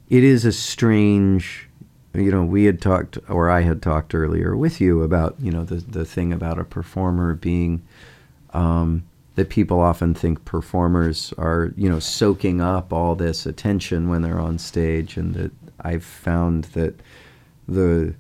it 0.09 0.23
is 0.23 0.45
a 0.45 0.51
strange 0.51 1.69
you 2.13 2.31
know 2.31 2.43
we 2.43 2.65
had 2.65 2.81
talked 2.81 3.17
or 3.29 3.49
i 3.49 3.61
had 3.61 3.81
talked 3.81 4.13
earlier 4.13 4.55
with 4.55 4.79
you 4.79 5.01
about 5.01 5.35
you 5.39 5.51
know 5.51 5.63
the, 5.63 5.75
the 5.75 6.05
thing 6.05 6.31
about 6.31 6.59
a 6.59 6.63
performer 6.63 7.33
being 7.33 7.81
um, 8.53 9.03
that 9.35 9.49
people 9.49 9.79
often 9.79 10.13
think 10.13 10.45
performers 10.45 11.33
are 11.37 11.73
you 11.75 11.89
know 11.89 11.99
soaking 11.99 12.61
up 12.61 12.93
all 12.93 13.15
this 13.15 13.45
attention 13.45 14.09
when 14.09 14.21
they're 14.21 14.39
on 14.39 14.57
stage 14.59 15.17
and 15.17 15.33
that 15.33 15.51
i've 15.79 16.03
found 16.03 16.65
that 16.65 16.99
the 17.67 18.13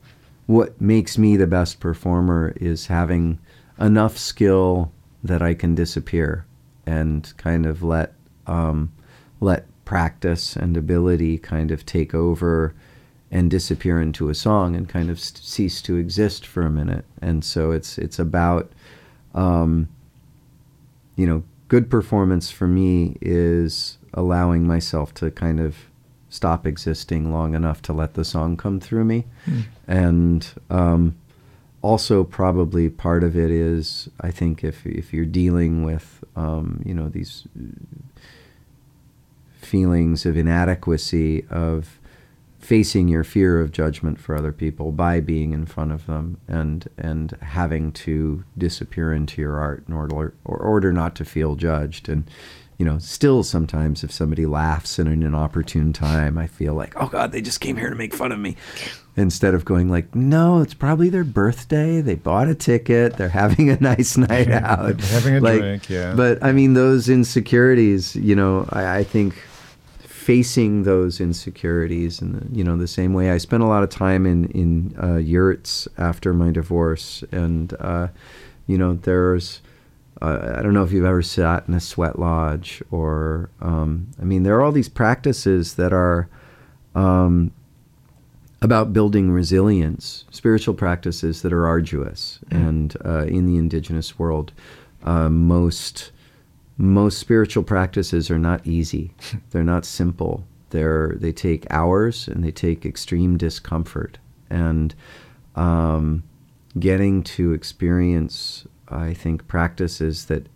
what 0.45 0.79
makes 0.81 1.17
me 1.17 1.37
the 1.37 1.47
best 1.47 1.79
performer 1.79 2.53
is 2.57 2.87
having 2.87 3.39
enough 3.79 4.17
skill 4.17 4.91
that 5.23 5.41
I 5.41 5.53
can 5.53 5.75
disappear 5.75 6.45
and 6.85 7.31
kind 7.37 7.65
of 7.65 7.81
let 7.81 8.13
um, 8.45 8.91
let 9.39 9.65
practice 9.85 10.55
and 10.55 10.77
ability 10.77 11.37
kind 11.37 11.71
of 11.71 11.85
take 11.85 12.13
over 12.13 12.73
and 13.31 13.49
disappear 13.49 13.99
into 13.99 14.29
a 14.29 14.35
song 14.35 14.75
and 14.75 14.87
kind 14.87 15.09
of 15.09 15.19
cease 15.19 15.81
to 15.81 15.97
exist 15.97 16.45
for 16.45 16.61
a 16.63 16.69
minute. 16.69 17.05
And 17.21 17.43
so 17.43 17.71
it's 17.71 17.97
it's 17.97 18.19
about 18.19 18.71
um, 19.33 19.89
you 21.15 21.25
know 21.25 21.43
good 21.67 21.89
performance 21.89 22.51
for 22.51 22.67
me 22.67 23.17
is 23.21 23.97
allowing 24.13 24.67
myself 24.67 25.13
to 25.15 25.31
kind 25.31 25.59
of 25.59 25.75
stop 26.29 26.65
existing 26.65 27.31
long 27.31 27.53
enough 27.53 27.81
to 27.83 27.93
let 27.93 28.15
the 28.15 28.25
song 28.25 28.57
come 28.57 28.79
through 28.79 29.05
me. 29.05 29.25
And 29.87 30.47
um, 30.69 31.15
also, 31.81 32.23
probably 32.23 32.89
part 32.89 33.23
of 33.23 33.35
it 33.35 33.51
is, 33.51 34.09
I 34.21 34.31
think, 34.31 34.63
if 34.63 34.85
if 34.85 35.13
you're 35.13 35.25
dealing 35.25 35.83
with, 35.83 36.23
um, 36.35 36.81
you 36.85 36.93
know, 36.93 37.09
these 37.09 37.43
feelings 39.65 40.25
of 40.25 40.35
inadequacy 40.37 41.45
of 41.49 41.99
facing 42.59 43.09
your 43.09 43.25
fear 43.25 43.59
of 43.59 43.73
judgment 43.73 44.17
for 44.19 44.35
other 44.35 44.53
people 44.53 44.93
by 44.93 45.19
being 45.19 45.51
in 45.51 45.65
front 45.65 45.91
of 45.91 46.05
them 46.05 46.37
and 46.47 46.87
and 46.97 47.35
having 47.41 47.91
to 47.91 48.43
disappear 48.57 49.11
into 49.11 49.41
your 49.41 49.57
art 49.57 49.83
in 49.87 49.93
order 49.93 50.33
or 50.45 50.57
order 50.57 50.93
not 50.93 51.13
to 51.15 51.25
feel 51.25 51.55
judged. 51.55 52.07
And 52.07 52.23
you 52.77 52.85
know 52.85 52.97
still 52.99 53.43
sometimes 53.43 54.03
if 54.03 54.11
somebody 54.11 54.45
laughs 54.45 54.97
in 54.97 55.07
an 55.07 55.21
inopportune 55.23 55.91
time 55.93 56.37
I 56.37 56.47
feel 56.47 56.73
like 56.73 56.93
oh 56.95 57.07
god 57.07 57.31
they 57.31 57.41
just 57.41 57.59
came 57.61 57.77
here 57.77 57.89
to 57.89 57.95
make 57.95 58.13
fun 58.13 58.31
of 58.31 58.39
me. 58.39 58.55
Instead 59.17 59.53
of 59.53 59.63
going 59.65 59.89
like 59.89 60.15
no 60.15 60.61
it's 60.61 60.73
probably 60.73 61.09
their 61.09 61.23
birthday. 61.25 61.99
They 62.01 62.15
bought 62.15 62.47
a 62.47 62.55
ticket. 62.55 63.17
They're 63.17 63.27
having 63.29 63.69
a 63.69 63.77
nice 63.81 64.15
night 64.29 64.49
out. 64.49 64.99
having 65.01 65.35
a 65.35 65.39
Like, 65.41 65.59
drink, 65.59 65.89
yeah. 65.89 66.15
but 66.15 66.41
I 66.41 66.53
mean 66.53 66.73
those 66.75 67.09
insecurities 67.09 68.15
you 68.15 68.35
know 68.35 68.67
I, 68.71 68.99
I 68.99 69.03
think 69.03 69.35
facing 70.23 70.83
those 70.83 71.19
insecurities 71.19 72.21
and 72.21 72.35
the, 72.35 72.57
you 72.57 72.63
know 72.63 72.77
the 72.77 72.87
same 72.87 73.13
way. 73.13 73.29
I 73.29 73.37
spent 73.37 73.61
a 73.61 73.67
lot 73.67 73.83
of 73.83 73.89
time 73.89 74.25
in 74.25 74.45
in 74.51 74.95
uh, 75.01 75.17
yurts 75.17 75.87
after 75.97 76.33
my 76.33 76.51
divorce 76.51 77.23
and 77.31 77.73
uh, 77.79 78.07
you 78.65 78.77
know 78.77 78.93
there's 78.93 79.61
uh, 80.21 80.55
I 80.57 80.61
don't 80.61 80.73
know 80.73 80.83
if 80.83 80.93
you've 80.93 81.05
ever 81.05 81.21
sat 81.21 81.67
in 81.67 81.73
a 81.73 81.79
sweat 81.81 82.17
lodge 82.17 82.81
or 82.89 83.49
um, 83.61 84.07
I 84.21 84.23
mean 84.23 84.43
there 84.43 84.55
are 84.55 84.61
all 84.61 84.71
these 84.71 84.89
practices 84.89 85.75
that 85.75 85.91
are 85.91 86.29
um, 86.95 87.51
about 88.61 88.93
building 88.93 89.29
resilience, 89.29 90.23
spiritual 90.31 90.73
practices 90.73 91.41
that 91.41 91.51
are 91.51 91.67
arduous, 91.67 92.39
and 92.49 92.95
uh, 93.03 93.25
in 93.25 93.45
the 93.45 93.57
indigenous 93.57 94.17
world, 94.17 94.53
uh, 95.03 95.27
most 95.27 96.12
most 96.77 97.19
spiritual 97.19 97.63
practices 97.63 98.31
are 98.31 98.39
not 98.39 98.65
easy. 98.65 99.13
They're 99.51 99.63
not 99.63 99.85
simple. 99.85 100.45
They're 100.69 101.13
they 101.15 101.31
take 101.31 101.67
hours 101.69 102.27
and 102.27 102.43
they 102.43 102.51
take 102.51 102.85
extreme 102.85 103.37
discomfort, 103.37 104.17
and 104.49 104.95
um, 105.55 106.23
getting 106.79 107.21
to 107.23 107.53
experience, 107.53 108.65
I 108.87 109.13
think, 109.13 109.47
practices 109.47 110.25
that 110.25 110.47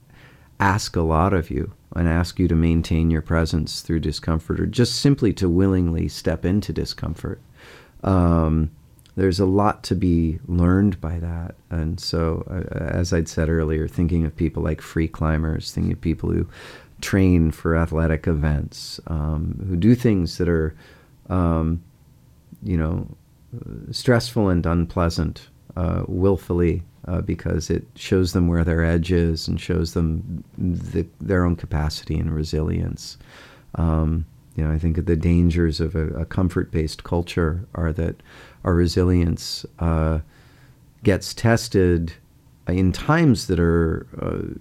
ask 0.60 0.96
a 0.96 1.02
lot 1.02 1.34
of 1.34 1.52
you 1.52 1.72
and 1.96 2.08
ask 2.08 2.40
you 2.40 2.48
to 2.48 2.56
maintain 2.56 3.12
your 3.12 3.22
presence 3.22 3.82
through 3.82 4.00
discomfort, 4.00 4.60
or 4.60 4.66
just 4.66 4.96
simply 4.96 5.34
to 5.34 5.48
willingly 5.48 6.08
step 6.08 6.46
into 6.46 6.74
discomfort 6.74 7.40
um, 8.04 8.72
there's 9.18 9.40
a 9.40 9.46
lot 9.46 9.84
to 9.84 9.96
be 9.96 10.38
learned 10.48 11.02
by 11.02 11.18
that. 11.18 11.56
And 11.72 12.00
so, 12.00 12.46
uh, 12.50 12.76
as 12.78 13.12
I'd 13.12 13.28
said 13.28 13.50
earlier, 13.50 13.88
thinking 13.88 14.24
of 14.26 14.36
people 14.36 14.62
like 14.62 14.80
free 14.80 15.08
climbers, 15.08 15.72
thinking 15.72 15.92
of 15.92 16.00
people 16.00 16.30
who 16.30 16.48
train 17.02 17.50
for 17.50 17.76
athletic 17.76 18.28
events, 18.28 19.00
um, 19.08 19.66
who 19.68 19.76
do 19.76 19.96
things 19.96 20.38
that 20.38 20.48
are, 20.48 20.76
um, 21.30 21.82
you 22.62 22.78
know, 22.78 23.08
stressful 23.92 24.50
and 24.50 24.66
unpleasant 24.68 25.50
uh, 25.76 26.04
willfully 26.08 26.84
uh, 27.08 27.22
because 27.22 27.72
it 27.72 27.86
shows 27.96 28.34
them 28.34 28.48
where 28.48 28.64
their 28.64 28.84
edge 28.84 29.12
is 29.12 29.48
and 29.48 29.60
shows 29.60 29.96
them 29.96 30.44
the, 30.60 31.08
their 31.20 31.44
own 31.44 31.56
capacity 31.56 32.20
and 32.20 32.36
resilience. 32.36 33.18
Um, 33.76 34.28
you 34.56 34.64
know, 34.64 34.72
I 34.72 34.78
think 34.78 35.04
the 35.06 35.16
dangers 35.16 35.80
of 35.80 35.96
a, 35.96 36.08
a 36.10 36.26
comfort-based 36.26 37.04
culture 37.04 37.66
are 37.74 37.92
that 37.94 38.22
our 38.64 38.74
resilience 38.74 39.66
uh, 39.80 40.20
gets 41.04 41.34
tested 41.34 42.14
in 42.68 42.92
times 42.92 43.48
that 43.48 43.60
are 43.60 44.08
uh, 44.22 44.54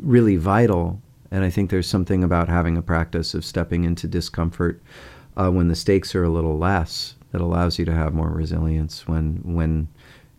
really 0.00 0.36
vital. 0.36 1.00
And 1.30 1.44
I 1.44 1.50
think 1.50 1.70
there's 1.70 1.88
something 1.88 2.22
about 2.22 2.48
having 2.48 2.76
a 2.76 2.82
practice 2.82 3.34
of 3.34 3.44
stepping 3.44 3.84
into 3.84 4.06
discomfort 4.06 4.80
uh, 5.36 5.50
when 5.50 5.68
the 5.68 5.74
stakes 5.74 6.14
are 6.14 6.24
a 6.24 6.30
little 6.30 6.58
less 6.58 7.14
that 7.32 7.40
allows 7.40 7.78
you 7.78 7.84
to 7.84 7.92
have 7.92 8.14
more 8.14 8.30
resilience 8.30 9.06
when 9.06 9.40
when 9.42 9.88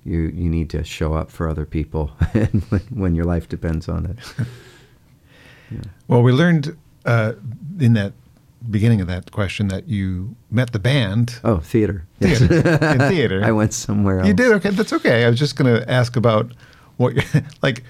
you 0.04 0.32
you 0.34 0.50
need 0.50 0.70
to 0.70 0.84
show 0.84 1.14
up 1.14 1.30
for 1.30 1.48
other 1.48 1.66
people 1.66 2.12
and 2.34 2.64
when, 2.70 2.82
when 2.90 3.16
your 3.16 3.26
life 3.26 3.48
depends 3.48 3.88
on 3.90 4.06
it. 4.06 4.18
Well, 6.08 6.24
we 6.24 6.32
learned 6.32 6.78
uh, 7.06 7.34
in 7.78 7.92
that 7.94 8.14
beginning 8.70 9.02
of 9.02 9.08
that 9.08 9.32
question 9.32 9.68
that 9.70 9.88
you 9.88 10.36
met 10.52 10.72
the 10.74 10.80
band 10.80 11.40
Oh, 11.44 11.58
theater. 11.58 12.06
Yes. 12.20 12.40
theater, 12.40 12.70
in 12.86 13.00
theater. 13.10 13.42
I 13.46 13.52
went 13.52 13.74
somewhere 13.74 14.20
else. 14.20 14.28
You 14.28 14.34
did 14.34 14.52
okay. 14.54 14.70
That's 14.72 14.94
okay. 14.94 15.26
I 15.26 15.30
was 15.30 15.40
just 15.40 15.56
going 15.56 15.74
to 15.80 15.90
ask 15.90 16.16
about 16.16 16.52
what, 16.98 17.14
like, 17.62 17.84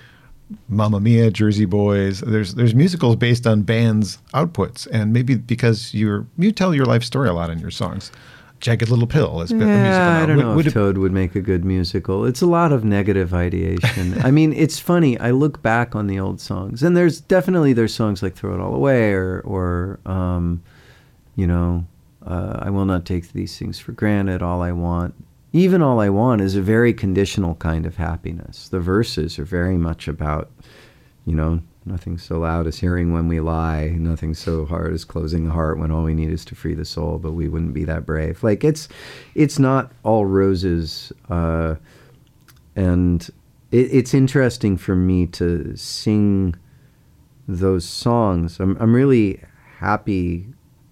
Mamma 0.70 1.00
Mia, 1.00 1.30
Jersey 1.32 1.66
Boys. 1.66 2.22
There's 2.22 2.56
there's 2.56 2.74
musicals 2.74 3.18
based 3.18 3.46
on 3.46 3.64
bands' 3.64 4.18
outputs, 4.34 4.88
and 4.92 5.12
maybe 5.12 5.36
because 5.36 5.94
you're 5.94 6.26
you 6.38 6.54
tell 6.54 6.74
your 6.74 6.86
life 6.86 7.04
story 7.04 7.28
a 7.28 7.34
lot 7.34 7.50
in 7.50 7.60
your 7.60 7.72
songs. 7.72 8.12
Jagged 8.60 8.90
Little 8.90 9.08
Pill 9.08 9.40
has 9.40 9.52
been 9.52 9.62
a 9.62 9.66
musical. 9.66 9.84
Yeah. 9.92 10.22
I 10.24 10.26
don't 10.26 10.38
Would- 10.38 10.44
know 10.44 10.56
would 10.56 10.68
if 10.68 10.72
it- 10.74 10.80
Toad 10.80 10.98
would 10.98 11.12
make 11.12 11.36
a 11.36 11.42
good 11.42 11.64
musical. 11.64 12.26
It's 12.26 12.42
a 12.42 12.48
lot 12.48 12.72
of 12.72 12.84
negative 12.84 13.34
ideation. 13.34 14.20
I 14.24 14.32
mean, 14.32 14.52
it's 14.54 14.80
funny. 14.80 15.20
I 15.20 15.32
look 15.32 15.62
back 15.62 15.96
on 15.96 16.08
the 16.08 16.20
old 16.20 16.42
songs, 16.42 16.82
and 16.84 16.98
there's 16.98 17.22
definitely 17.22 17.74
there's 17.74 17.94
songs 17.94 18.24
like 18.24 18.36
"Throw 18.36 18.54
It 18.56 18.60
All 18.60 18.74
Away" 18.74 19.12
or 19.14 19.42
or 19.46 20.00
um, 20.06 20.62
you 21.36 21.46
know, 21.48 21.86
uh, 22.26 22.60
"I 22.62 22.70
Will 22.72 22.86
Not 22.86 23.06
Take 23.06 23.32
These 23.34 23.58
Things 23.58 23.78
for 23.80 23.92
Granted." 23.92 24.42
All 24.42 24.62
I 24.64 24.72
want, 24.72 25.14
even 25.54 25.82
all 25.84 26.00
I 26.00 26.10
want, 26.10 26.42
is 26.42 26.56
a 26.56 26.62
very 26.62 26.94
conditional 26.94 27.56
kind 27.56 27.86
of 27.86 27.98
happiness. 27.98 28.70
The 28.70 28.80
verses 28.80 29.38
are 29.38 29.46
very 29.46 29.78
much 29.78 30.08
about, 30.08 30.50
you 31.26 31.36
know, 31.36 31.62
nothing 31.88 32.18
so 32.18 32.40
loud 32.40 32.68
as 32.68 32.78
hearing 32.78 33.14
when 33.14 33.28
we 33.28 33.40
lie, 33.40 33.90
nothing 33.98 34.34
so 34.34 34.66
hard 34.66 34.94
as 34.94 35.06
closing 35.06 35.46
the 35.46 35.52
heart 35.52 35.80
when 35.80 35.92
all 35.92 36.04
we 36.04 36.14
need 36.14 36.30
is 36.30 36.46
to 36.46 36.56
free 36.56 36.74
the 36.74 36.86
soul, 36.86 37.18
but 37.18 37.32
we 37.32 37.48
wouldn't 37.48 37.74
be 37.74 37.84
that 37.86 38.06
brave. 38.06 38.44
Like 38.44 38.64
it's, 38.64 38.88
it's 39.36 39.58
not 39.58 39.92
all 40.04 40.26
roses, 40.26 41.12
uh, 41.30 41.76
and 42.76 43.28
it, 43.72 43.94
it's 43.94 44.14
interesting 44.14 44.78
for 44.78 44.96
me 44.96 45.28
to 45.28 45.76
sing 45.76 46.56
those 47.48 47.86
songs. 47.86 48.60
I'm, 48.60 48.78
I'm 48.80 48.94
really 48.94 49.42
happy 49.80 50.48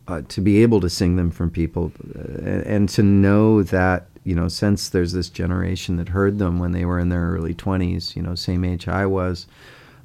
uh, 0.07 0.21
to 0.29 0.41
be 0.41 0.61
able 0.61 0.79
to 0.81 0.89
sing 0.89 1.15
them 1.15 1.31
from 1.31 1.49
people 1.49 1.91
uh, 2.15 2.61
and, 2.65 2.87
to 2.89 3.01
know 3.01 3.63
that 3.63 4.07
you 4.23 4.35
know 4.35 4.47
since 4.47 4.89
there's 4.89 5.13
this 5.13 5.29
generation 5.29 5.97
that 5.97 6.09
heard 6.09 6.37
them 6.37 6.59
when 6.59 6.71
they 6.71 6.85
were 6.85 6.99
in 6.99 7.09
their 7.09 7.31
early 7.31 7.55
20s 7.55 8.15
you 8.15 8.21
know 8.21 8.35
same 8.35 8.63
age 8.63 8.87
i 8.87 9.05
was 9.05 9.47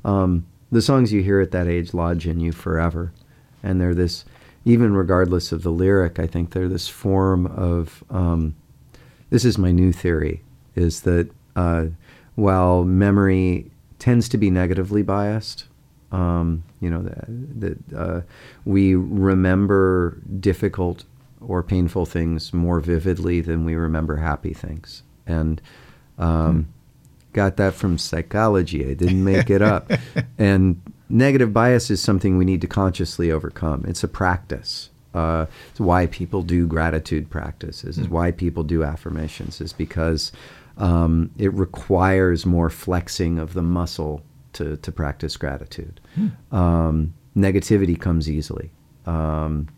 um, 0.05 0.47
the 0.71 0.83
songs 0.83 1.13
you 1.13 1.23
hear 1.23 1.41
at 1.41 1.51
that 1.51 1.67
age 1.67 1.95
lodge 1.95 2.27
in 2.27 2.41
you 2.41 2.53
forever. 2.53 3.13
And 3.63 3.81
they're 3.81 3.95
this 3.95 4.25
even 4.65 4.95
regardless 4.95 5.53
of 5.53 5.63
the 5.63 5.71
lyric 5.71 6.19
i 6.19 6.27
think 6.27 6.51
they're 6.51 6.69
this 6.69 6.87
form 6.87 7.47
of 7.47 8.05
um, 8.11 8.55
this 9.31 9.43
is 9.43 9.57
my 9.57 9.73
new 9.73 9.91
theory 9.91 10.43
is 10.77 11.01
that 11.01 11.31
uh, 11.57 11.87
while 12.35 12.85
memory 12.85 13.71
tends 13.99 14.29
to 14.29 14.37
be 14.37 14.51
negatively 14.51 15.03
biased 15.03 15.65
um, 16.13 16.63
you 16.79 16.91
know 16.91 17.01
that, 17.01 17.25
that 17.61 17.97
uh, 17.97 18.21
we 18.67 18.95
remember 18.95 20.19
difficult 20.41 21.05
or 21.41 21.63
painful 21.63 22.07
things 22.07 22.53
more 22.53 22.81
vividly 22.81 23.41
than 23.41 23.65
we 23.65 23.75
remember 23.75 24.17
happy 24.17 24.53
things. 24.53 25.03
And 25.27 25.61
um, 26.19 26.69
got 27.33 27.57
that 27.57 27.75
from 27.75 27.99
psychology 27.99 28.89
i 28.89 28.95
didn't 28.95 29.23
make 29.25 29.51
it 29.51 29.63
up 29.63 29.91
and 30.39 30.81
negative 31.09 31.53
bias 31.53 31.91
is 31.91 32.01
something 32.01 32.37
we 32.37 32.45
need 32.45 32.61
to 32.61 32.67
consciously 32.67 33.31
overcome 33.31 33.85
it's 33.87 34.05
a 34.05 34.09
practice 34.09 34.91
uh, 35.13 35.47
it's 35.71 35.81
why 35.81 36.07
people 36.07 36.43
do 36.43 36.69
gratitude 36.69 37.29
practices 37.31 37.99
is 37.99 38.09
why 38.09 38.31
people 38.31 38.63
do 38.63 38.85
affirmations 38.85 39.61
is 39.61 39.73
because 39.73 40.31
um, 40.79 41.31
it 41.37 41.53
requires 41.53 42.47
more 42.47 42.71
flexing 42.71 43.39
of 43.39 43.55
the 43.55 43.63
muscle 43.63 44.23
to, 44.55 44.77
to 44.79 44.93
practice 44.93 45.37
gratitude. 45.37 46.01
Um, 46.53 47.15
negativity 47.37 48.01
comes 48.01 48.31
easily. 48.31 48.71
Um, 49.07 49.69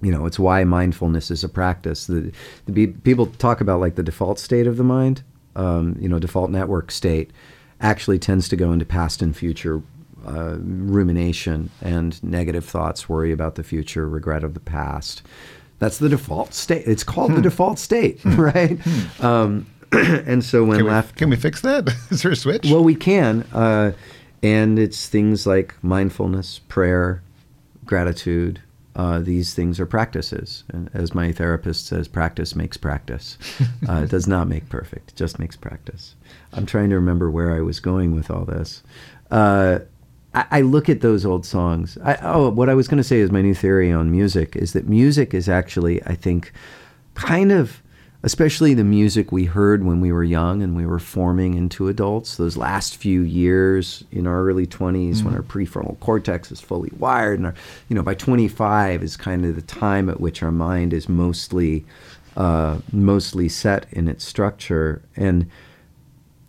you 0.00 0.12
know, 0.12 0.26
it's 0.26 0.38
why 0.38 0.64
mindfulness 0.64 1.30
is 1.30 1.44
a 1.44 1.48
practice. 1.48 2.06
The, 2.06 2.32
the 2.66 2.72
be- 2.72 2.86
people 2.88 3.26
talk 3.26 3.60
about 3.60 3.80
like 3.80 3.94
the 3.94 4.02
default 4.02 4.38
state 4.38 4.66
of 4.66 4.76
the 4.76 4.84
mind. 4.84 5.22
Um, 5.56 5.96
you 6.00 6.08
know, 6.08 6.18
default 6.18 6.50
network 6.50 6.90
state 6.90 7.30
actually 7.80 8.18
tends 8.18 8.48
to 8.48 8.56
go 8.56 8.72
into 8.72 8.84
past 8.84 9.22
and 9.22 9.36
future 9.36 9.82
uh, 10.26 10.56
rumination 10.58 11.70
and 11.80 12.22
negative 12.22 12.64
thoughts, 12.64 13.08
worry 13.08 13.32
about 13.32 13.56
the 13.56 13.62
future, 13.62 14.08
regret 14.08 14.42
of 14.42 14.54
the 14.54 14.60
past. 14.60 15.22
That's 15.78 15.98
the 15.98 16.08
default 16.08 16.54
state. 16.54 16.84
It's 16.86 17.04
called 17.04 17.34
the 17.34 17.42
default 17.42 17.78
state, 17.78 18.20
right? 18.24 18.78
Um, 19.20 19.66
and 19.92 20.42
so 20.44 20.64
when 20.64 20.78
Can 20.78 20.86
we, 20.86 20.90
laughter 20.90 21.14
can 21.14 21.30
we 21.30 21.36
fix 21.36 21.60
that? 21.60 21.88
Is 22.10 22.22
there 22.22 22.32
a 22.32 22.36
switch? 22.36 22.70
well, 22.70 22.82
we 22.82 22.94
can, 22.94 23.42
uh, 23.52 23.92
and 24.42 24.78
it's 24.78 25.08
things 25.08 25.46
like 25.46 25.74
mindfulness, 25.82 26.60
prayer, 26.68 27.22
gratitude, 27.84 28.60
uh, 28.96 29.18
these 29.18 29.54
things 29.54 29.80
are 29.80 29.86
practices. 29.86 30.64
And 30.72 30.90
as 30.94 31.14
my 31.14 31.32
therapist 31.32 31.86
says, 31.86 32.08
practice 32.08 32.54
makes 32.54 32.76
practice. 32.76 33.38
Uh, 33.86 34.02
it 34.04 34.10
does 34.10 34.26
not 34.26 34.48
make 34.48 34.66
perfect, 34.70 35.10
it 35.10 35.16
just 35.16 35.38
makes 35.38 35.56
practice. 35.56 36.14
I'm 36.54 36.64
trying 36.64 36.88
to 36.88 36.94
remember 36.94 37.30
where 37.30 37.54
I 37.54 37.60
was 37.60 37.80
going 37.80 38.14
with 38.14 38.30
all 38.30 38.46
this. 38.46 38.82
Uh, 39.30 39.80
I, 40.34 40.46
I 40.50 40.60
look 40.62 40.88
at 40.88 41.02
those 41.02 41.26
old 41.26 41.44
songs. 41.44 41.98
I, 42.02 42.16
oh, 42.22 42.48
what 42.48 42.70
I 42.70 42.74
was 42.74 42.88
going 42.88 42.98
to 42.98 43.04
say 43.04 43.18
is 43.18 43.30
my 43.30 43.42
new 43.42 43.54
theory 43.54 43.92
on 43.92 44.10
music 44.10 44.56
is 44.56 44.72
that 44.72 44.88
music 44.88 45.34
is 45.34 45.50
actually, 45.50 46.02
I 46.04 46.14
think, 46.14 46.52
kind 47.14 47.52
of 47.52 47.82
especially 48.24 48.74
the 48.74 48.84
music 48.84 49.30
we 49.30 49.44
heard 49.44 49.84
when 49.84 50.00
we 50.00 50.10
were 50.10 50.24
young 50.24 50.62
and 50.62 50.74
we 50.74 50.86
were 50.86 50.98
forming 50.98 51.54
into 51.54 51.88
adults 51.88 52.36
those 52.36 52.56
last 52.56 52.96
few 52.96 53.20
years 53.20 54.02
in 54.10 54.26
our 54.26 54.42
early 54.44 54.66
20s 54.66 55.16
mm 55.16 55.24
when 55.24 55.34
our 55.34 55.42
prefrontal 55.42 55.98
cortex 56.00 56.50
is 56.50 56.60
fully 56.60 56.90
wired 56.98 57.38
and 57.38 57.46
our, 57.46 57.54
you 57.88 57.94
know 57.94 58.02
by 58.02 58.14
25 58.14 59.02
is 59.02 59.16
kind 59.16 59.44
of 59.44 59.54
the 59.54 59.62
time 59.62 60.08
at 60.08 60.20
which 60.20 60.42
our 60.42 60.50
mind 60.50 60.92
is 60.92 61.08
mostly 61.08 61.84
uh, 62.36 62.78
mostly 62.92 63.48
set 63.48 63.86
in 63.92 64.08
its 64.08 64.24
structure. 64.24 65.02
And 65.16 65.48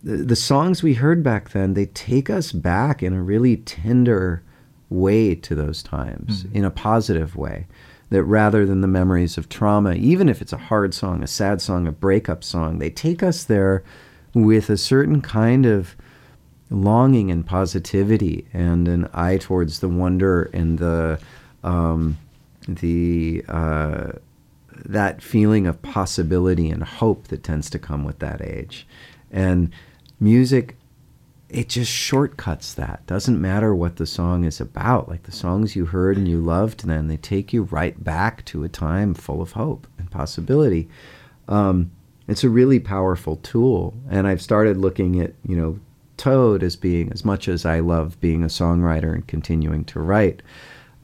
the, 0.04 0.18
the 0.18 0.36
songs 0.36 0.82
we 0.82 0.96
heard 0.96 1.24
back 1.24 1.50
then 1.50 1.74
they 1.74 1.88
take 1.88 2.30
us 2.30 2.52
back 2.52 3.04
in 3.04 3.14
a 3.14 3.22
really 3.22 3.58
tender 3.58 4.42
way 4.90 5.36
to 5.36 5.56
those 5.56 5.84
times 5.84 6.44
mm 6.44 6.54
in 6.54 6.64
a 6.64 6.72
positive 6.72 7.36
way 7.36 7.68
that 8.10 8.24
rather 8.24 8.66
than 8.66 8.82
the 8.82 8.88
memories 8.88 9.38
of 9.38 9.50
trauma, 9.50 9.94
even 9.94 10.30
if 10.30 10.42
it's 10.42 10.54
a 10.54 10.58
hard 10.58 10.94
song, 10.94 11.24
a 11.24 11.28
sad 11.28 11.62
song, 11.62 11.88
a 11.88 11.92
breakup 11.92 12.44
song, 12.44 12.80
they 12.80 12.90
take 12.90 13.24
us 13.24 13.44
there 13.44 13.84
with 14.34 14.70
a 14.70 14.78
certain 14.78 15.22
kind 15.22 15.66
of 15.66 15.96
longing 16.70 17.32
and 17.32 17.46
positivity 17.46 18.48
and 18.54 18.88
an 18.88 19.08
eye 19.14 19.38
towards 19.38 19.80
the 19.80 19.90
wonder 19.90 20.44
and 20.54 20.80
the 20.80 21.20
um, 21.64 22.18
the 22.68 23.44
uh, 23.48 24.12
that 24.72 25.22
feeling 25.22 25.68
of 25.68 25.82
possibility 25.82 26.70
and 26.70 26.84
hope 26.84 27.28
that 27.30 27.44
tends 27.44 27.70
to 27.70 27.80
come 27.80 28.04
with 28.04 28.20
that 28.20 28.42
age. 28.42 28.88
And 29.32 29.72
music 30.20 30.78
it 31.56 31.70
just 31.70 31.90
shortcuts 31.90 32.74
that. 32.74 33.08
Doesn't 33.08 33.40
matter 33.40 33.74
what 33.74 33.96
the 33.96 34.06
song 34.06 34.44
is 34.44 34.60
about. 34.60 35.08
Like 35.08 35.24
the 35.24 35.32
songs 35.32 35.74
you 35.74 35.86
heard 35.86 36.18
and 36.18 36.28
you 36.28 36.42
loved 36.42 36.86
then, 36.86 37.08
they 37.08 37.16
take 37.16 37.54
you 37.54 37.64
right 37.64 38.04
back 38.04 38.44
to 38.46 38.66
a 38.66 38.70
time 38.70 39.14
full 39.14 39.42
of 39.42 39.54
hope 39.54 39.88
and 39.98 40.12
possibility. 40.12 40.90
Um, 41.48 41.92
it's 42.28 42.44
a 42.44 42.50
really 42.50 42.82
powerful 42.82 43.38
tool. 43.38 43.94
And 44.10 44.28
I've 44.28 44.42
started 44.42 44.76
looking 44.76 45.22
at, 45.22 45.34
you 45.48 45.56
know, 45.56 45.80
Toad 46.18 46.62
as 46.62 46.76
being, 46.76 47.10
as 47.14 47.24
much 47.24 47.48
as 47.48 47.66
I 47.66 47.80
love 47.80 48.20
being 48.20 48.44
a 48.44 48.48
songwriter 48.48 49.14
and 49.14 49.26
continuing 49.26 49.86
to 49.86 50.02
write, 50.02 50.42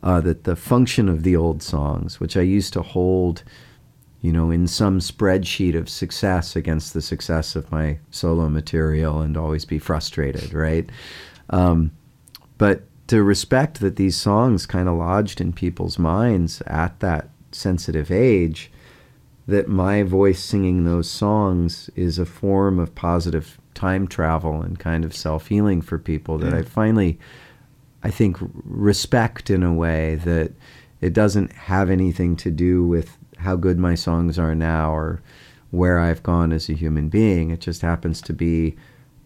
uh, 0.03 0.19
that 0.19 0.43
the 0.43 0.57
function 0.57 1.07
of 1.07 1.23
the 1.23 1.35
old 1.35 1.63
songs, 1.63 2.19
which 2.19 2.35
I 2.35 2.41
used 2.41 2.73
to 2.73 2.81
hold 2.81 3.43
you 4.21 4.31
know, 4.31 4.51
in 4.51 4.67
some 4.67 4.99
spreadsheet 4.99 5.75
of 5.75 5.89
success 5.89 6.55
against 6.55 6.93
the 6.93 7.01
success 7.01 7.55
of 7.55 7.71
my 7.71 7.97
solo 8.11 8.47
material 8.49 9.21
and 9.21 9.35
always 9.35 9.65
be 9.65 9.79
frustrated, 9.79 10.53
right? 10.53 10.89
Um, 11.49 11.91
but 12.57 12.83
to 13.07 13.23
respect 13.23 13.79
that 13.79 13.95
these 13.95 14.15
songs 14.15 14.65
kind 14.65 14.87
of 14.87 14.97
lodged 14.97 15.41
in 15.41 15.53
people's 15.53 15.97
minds 15.97 16.61
at 16.67 16.99
that 16.99 17.29
sensitive 17.51 18.11
age, 18.11 18.71
that 19.47 19.67
my 19.67 20.03
voice 20.03 20.41
singing 20.41 20.85
those 20.85 21.09
songs 21.09 21.89
is 21.95 22.19
a 22.19 22.25
form 22.25 22.79
of 22.79 22.93
positive 22.93 23.57
time 23.73 24.07
travel 24.07 24.61
and 24.61 24.77
kind 24.79 25.03
of 25.03 25.15
self 25.15 25.47
healing 25.47 25.81
for 25.81 25.97
people 25.97 26.37
that 26.37 26.53
mm. 26.53 26.59
I 26.59 26.61
finally, 26.61 27.19
I 28.03 28.11
think, 28.11 28.37
respect 28.63 29.49
in 29.49 29.63
a 29.63 29.73
way 29.73 30.15
that 30.23 30.53
it 31.01 31.13
doesn't 31.13 31.51
have 31.53 31.89
anything 31.89 32.35
to 32.37 32.51
do 32.51 32.85
with 32.85 33.17
how 33.41 33.55
good 33.55 33.79
my 33.79 33.95
songs 33.95 34.37
are 34.39 34.55
now 34.55 34.91
or 34.91 35.21
where 35.71 35.99
I've 35.99 36.23
gone 36.23 36.51
as 36.51 36.69
a 36.69 36.73
human 36.73 37.09
being. 37.09 37.49
It 37.49 37.61
just 37.61 37.81
happens 37.81 38.21
to 38.21 38.33
be 38.33 38.75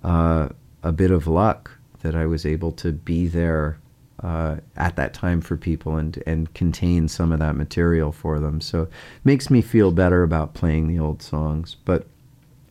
uh, 0.03 0.49
a 0.83 0.91
bit 0.91 1.11
of 1.11 1.27
luck 1.27 1.71
that 2.01 2.15
I 2.15 2.25
was 2.25 2.45
able 2.45 2.71
to 2.73 2.91
be 2.91 3.27
there 3.27 3.79
uh, 4.23 4.57
at 4.77 4.95
that 4.95 5.13
time 5.13 5.41
for 5.41 5.57
people 5.57 5.97
and 5.97 6.21
and 6.25 6.53
contain 6.53 7.07
some 7.07 7.31
of 7.31 7.39
that 7.39 7.55
material 7.55 8.11
for 8.11 8.39
them. 8.39 8.61
So 8.61 8.83
it 8.83 8.91
makes 9.23 9.49
me 9.49 9.61
feel 9.61 9.91
better 9.91 10.23
about 10.23 10.53
playing 10.53 10.87
the 10.87 10.99
old 10.99 11.21
songs. 11.21 11.75
But 11.85 12.07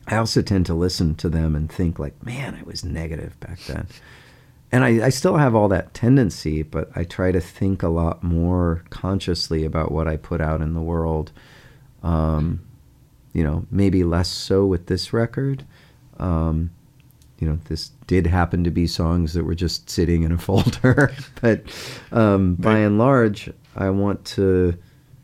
I 0.07 0.17
also 0.17 0.41
tend 0.41 0.65
to 0.67 0.73
listen 0.73 1.15
to 1.15 1.29
them 1.29 1.55
and 1.55 1.71
think 1.71 1.99
like, 1.99 2.23
man, 2.25 2.55
I 2.55 2.63
was 2.63 2.83
negative 2.83 3.39
back 3.39 3.59
then 3.61 3.87
and 4.71 4.83
I, 4.83 5.05
I, 5.05 5.09
still 5.09 5.37
have 5.37 5.55
all 5.55 5.67
that 5.69 5.93
tendency, 5.93 6.63
but 6.63 6.89
I 6.95 7.03
try 7.03 7.31
to 7.31 7.39
think 7.39 7.83
a 7.83 7.87
lot 7.87 8.23
more 8.23 8.83
consciously 8.89 9.63
about 9.63 9.91
what 9.91 10.07
I 10.07 10.17
put 10.17 10.41
out 10.41 10.61
in 10.61 10.73
the 10.73 10.81
world. 10.81 11.31
Um, 12.03 12.61
you 13.33 13.43
know, 13.43 13.65
maybe 13.69 14.03
less 14.03 14.29
so 14.29 14.65
with 14.65 14.87
this 14.87 15.13
record. 15.13 15.65
Um, 16.19 16.71
you 17.39 17.47
know, 17.47 17.59
this 17.65 17.91
did 18.07 18.27
happen 18.27 18.63
to 18.63 18.71
be 18.71 18.87
songs 18.87 19.33
that 19.33 19.43
were 19.43 19.55
just 19.55 19.89
sitting 19.89 20.23
in 20.23 20.31
a 20.31 20.37
folder, 20.39 21.13
but 21.41 21.63
um, 22.11 22.55
by 22.55 22.77
and 22.77 22.97
large, 22.97 23.51
I 23.75 23.89
want 23.89 24.25
to 24.25 24.77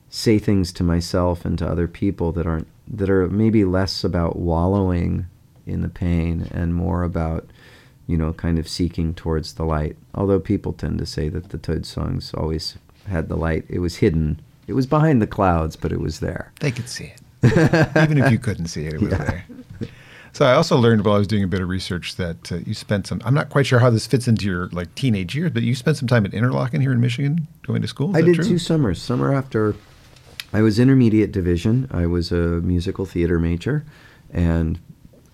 say 0.10 0.38
things 0.40 0.74
to 0.74 0.84
myself 0.84 1.46
and 1.46 1.58
to 1.58 1.68
other 1.68 1.88
people 1.88 2.34
that 2.34 2.46
aren't 2.46 2.68
that 2.88 3.10
are 3.10 3.28
maybe 3.28 3.64
less 3.64 4.04
about 4.04 4.36
wallowing 4.36 5.26
in 5.66 5.82
the 5.82 5.88
pain 5.88 6.50
and 6.52 6.76
more 6.76 7.04
about 7.04 7.50
you 8.12 8.18
know, 8.18 8.34
kind 8.34 8.60
of 8.60 8.68
seeking 8.68 9.14
towards 9.14 9.54
the 9.54 9.64
light. 9.64 9.96
Although 10.14 10.42
people 10.42 10.74
tend 10.74 11.00
to 11.00 11.06
say 11.06 11.30
that 11.30 11.50
the 11.50 11.58
Toad 11.58 11.86
songs 11.86 12.34
always 12.34 12.78
had 13.08 13.30
the 13.30 13.38
light, 13.38 13.64
it 13.70 13.80
was 13.80 13.98
hidden. 13.98 14.42
It 14.68 14.74
was 14.74 14.86
behind 14.86 15.22
the 15.22 15.28
clouds, 15.28 15.78
but 15.78 15.94
it 15.94 16.02
was 16.02 16.20
there. 16.20 16.52
They 16.60 16.72
could 16.72 16.90
see 16.90 17.06
it. 17.06 17.22
Even 17.96 18.18
if 18.18 18.30
you 18.30 18.38
couldn't 18.38 18.68
see 18.68 18.86
it, 18.86 18.96
it 18.96 19.02
was 19.02 19.12
yeah. 19.18 19.24
there. 19.24 19.46
So 20.34 20.46
I 20.46 20.54
also 20.54 20.78
learned 20.78 21.06
while 21.06 21.16
I 21.16 21.18
was 21.20 21.28
doing 21.28 21.44
a 21.44 21.48
bit 21.48 21.62
of 21.62 21.70
research 21.70 22.16
that 22.18 22.52
uh, 22.52 22.58
you 22.58 22.74
spent 22.74 23.08
some. 23.08 23.22
I'm 23.24 23.34
not 23.34 23.50
quite 23.50 23.66
sure 23.66 23.80
how 23.80 23.90
this 23.90 24.08
fits 24.08 24.28
into 24.28 24.46
your 24.46 24.68
like 24.68 24.94
teenage 24.96 25.36
years, 25.36 25.52
but 25.52 25.64
you 25.64 25.74
spent 25.74 25.98
some 25.98 26.08
time 26.08 26.26
at 26.26 26.32
Interlochen 26.32 26.82
here 26.82 26.92
in 26.92 27.00
Michigan, 27.00 27.48
going 27.64 27.82
to 27.82 27.88
school. 27.88 28.12
Is 28.12 28.24
I 28.24 28.26
did 28.26 28.36
true? 28.36 28.44
two 28.46 28.58
summers. 28.58 29.02
Summer 29.02 29.34
after 29.34 29.76
I 30.54 30.62
was 30.62 30.80
intermediate 30.80 31.32
division. 31.32 31.88
I 31.92 32.06
was 32.08 32.32
a 32.32 32.62
musical 32.62 33.06
theater 33.06 33.40
major, 33.40 33.86
and 34.32 34.80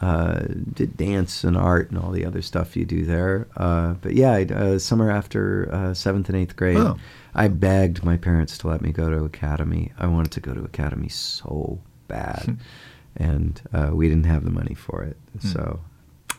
uh, 0.02 0.46
did 0.74 0.96
dance 0.96 1.44
and 1.44 1.58
art 1.58 1.90
and 1.90 2.00
all 2.00 2.12
the 2.12 2.26
other 2.26 2.42
stuff 2.42 2.76
you 2.76 2.86
do 2.86 3.04
there. 3.04 3.48
Uh, 3.58 3.94
but 3.94 4.14
yeah, 4.14 4.34
uh, 4.34 4.78
summer 4.78 5.10
after 5.10 5.70
uh, 5.74 5.94
seventh 5.94 6.30
and 6.30 6.38
eighth 6.38 6.56
grade, 6.56 6.78
oh. 6.78 6.98
I 7.34 7.48
begged 7.48 8.04
my 8.04 8.18
parents 8.18 8.58
to 8.60 8.68
let 8.68 8.82
me 8.82 8.92
go 8.92 9.10
to 9.10 9.24
academy. 9.26 9.92
I 9.98 10.08
wanted 10.08 10.32
to 10.34 10.40
go 10.40 10.54
to 10.54 10.64
academy 10.64 11.10
so 11.10 11.80
bad, 12.08 12.58
and 13.16 13.62
uh, 13.74 13.92
we 13.94 14.08
didn't 14.08 14.26
have 14.26 14.44
the 14.44 14.52
money 14.52 14.76
for 14.76 15.04
it, 15.04 15.18
hmm. 15.40 15.48
so 15.48 15.80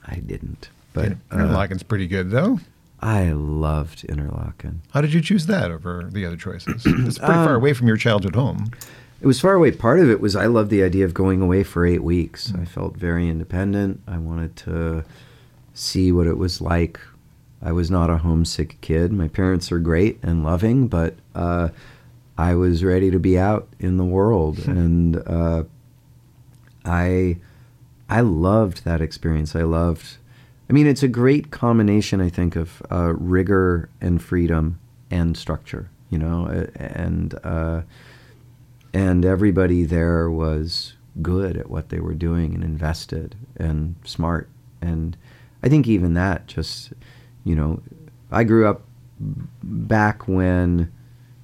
I 0.07 0.17
didn't. 0.17 0.71
But 0.93 1.13
Interlochen's 1.31 1.83
pretty 1.83 2.07
good 2.07 2.31
though. 2.31 2.61
I 3.01 3.31
loved 3.31 4.07
Interlochen. 4.09 4.79
How 4.93 5.01
did 5.01 5.13
you 5.13 5.21
choose 5.21 5.47
that 5.47 5.71
over 5.71 6.09
the 6.11 6.25
other 6.27 6.37
choices? 6.37 6.83
it's 6.87 7.19
pretty 7.19 7.33
far 7.33 7.51
um, 7.51 7.57
away 7.57 7.73
from 7.73 7.87
your 7.87 7.97
childhood 7.97 8.35
home. 8.35 8.71
It 9.21 9.27
was 9.27 9.41
far 9.41 9.55
away. 9.55 9.73
Part 9.73 9.99
of 9.99 10.09
it 10.09 10.21
was 10.21 10.37
I 10.37 10.47
loved 10.47 10.71
the 10.71 10.83
idea 10.83 11.05
of 11.05 11.13
going 11.13 11.43
away 11.43 11.65
for 11.65 11.85
eight 11.85 12.03
weeks. 12.03 12.49
Mm-hmm. 12.49 12.63
I 12.63 12.65
felt 12.65 12.97
very 12.97 13.29
independent. 13.29 14.01
I 14.07 14.19
wanted 14.19 14.55
to 14.57 15.05
see 15.75 16.13
what 16.13 16.27
it 16.27 16.39
was 16.39 16.61
like. 16.61 17.01
I 17.61 17.73
was 17.73 17.91
not 17.91 18.11
a 18.11 18.19
homesick 18.19 18.81
kid. 18.81 19.13
My 19.13 19.29
parents 19.29 19.73
are 19.73 19.81
great 19.81 20.19
and 20.23 20.45
loving, 20.45 20.87
but 20.87 21.17
uh, 21.35 21.71
I 22.37 22.55
was 22.55 22.85
ready 22.85 23.11
to 23.11 23.19
be 23.19 23.37
out 23.37 23.69
in 23.81 23.97
the 23.97 24.05
world, 24.05 24.59
and 24.69 25.17
uh, 25.27 25.65
I 26.85 27.39
I 28.09 28.21
loved 28.21 28.85
that 28.85 29.01
experience. 29.01 29.57
I 29.57 29.63
loved. 29.63 30.19
I 30.71 30.73
mean, 30.73 30.87
it's 30.87 31.03
a 31.03 31.09
great 31.09 31.51
combination, 31.51 32.21
I 32.21 32.29
think, 32.29 32.55
of 32.55 32.83
uh, 32.93 33.15
rigor 33.17 33.89
and 34.01 34.23
freedom 34.23 34.79
and 35.11 35.37
structure. 35.37 35.91
You 36.11 36.19
know, 36.19 36.47
and 36.77 37.39
uh, 37.43 37.83
and 38.93 39.25
everybody 39.25 39.85
there 39.85 40.31
was 40.31 40.95
good 41.21 41.57
at 41.57 41.71
what 41.71 41.89
they 41.89 42.01
were 42.01 42.15
doing 42.15 42.55
and 42.55 42.63
invested 42.63 43.35
and 43.57 43.97
smart. 44.05 44.49
And 44.81 45.17
i 45.61 45.69
think 45.69 45.89
even 45.89 46.15
that 46.15 46.47
just 46.47 46.93
you 47.43 47.57
know 47.57 47.83
i 48.31 48.45
grew 48.45 48.69
up 48.69 48.83
back 49.19 50.29
when 50.29 50.93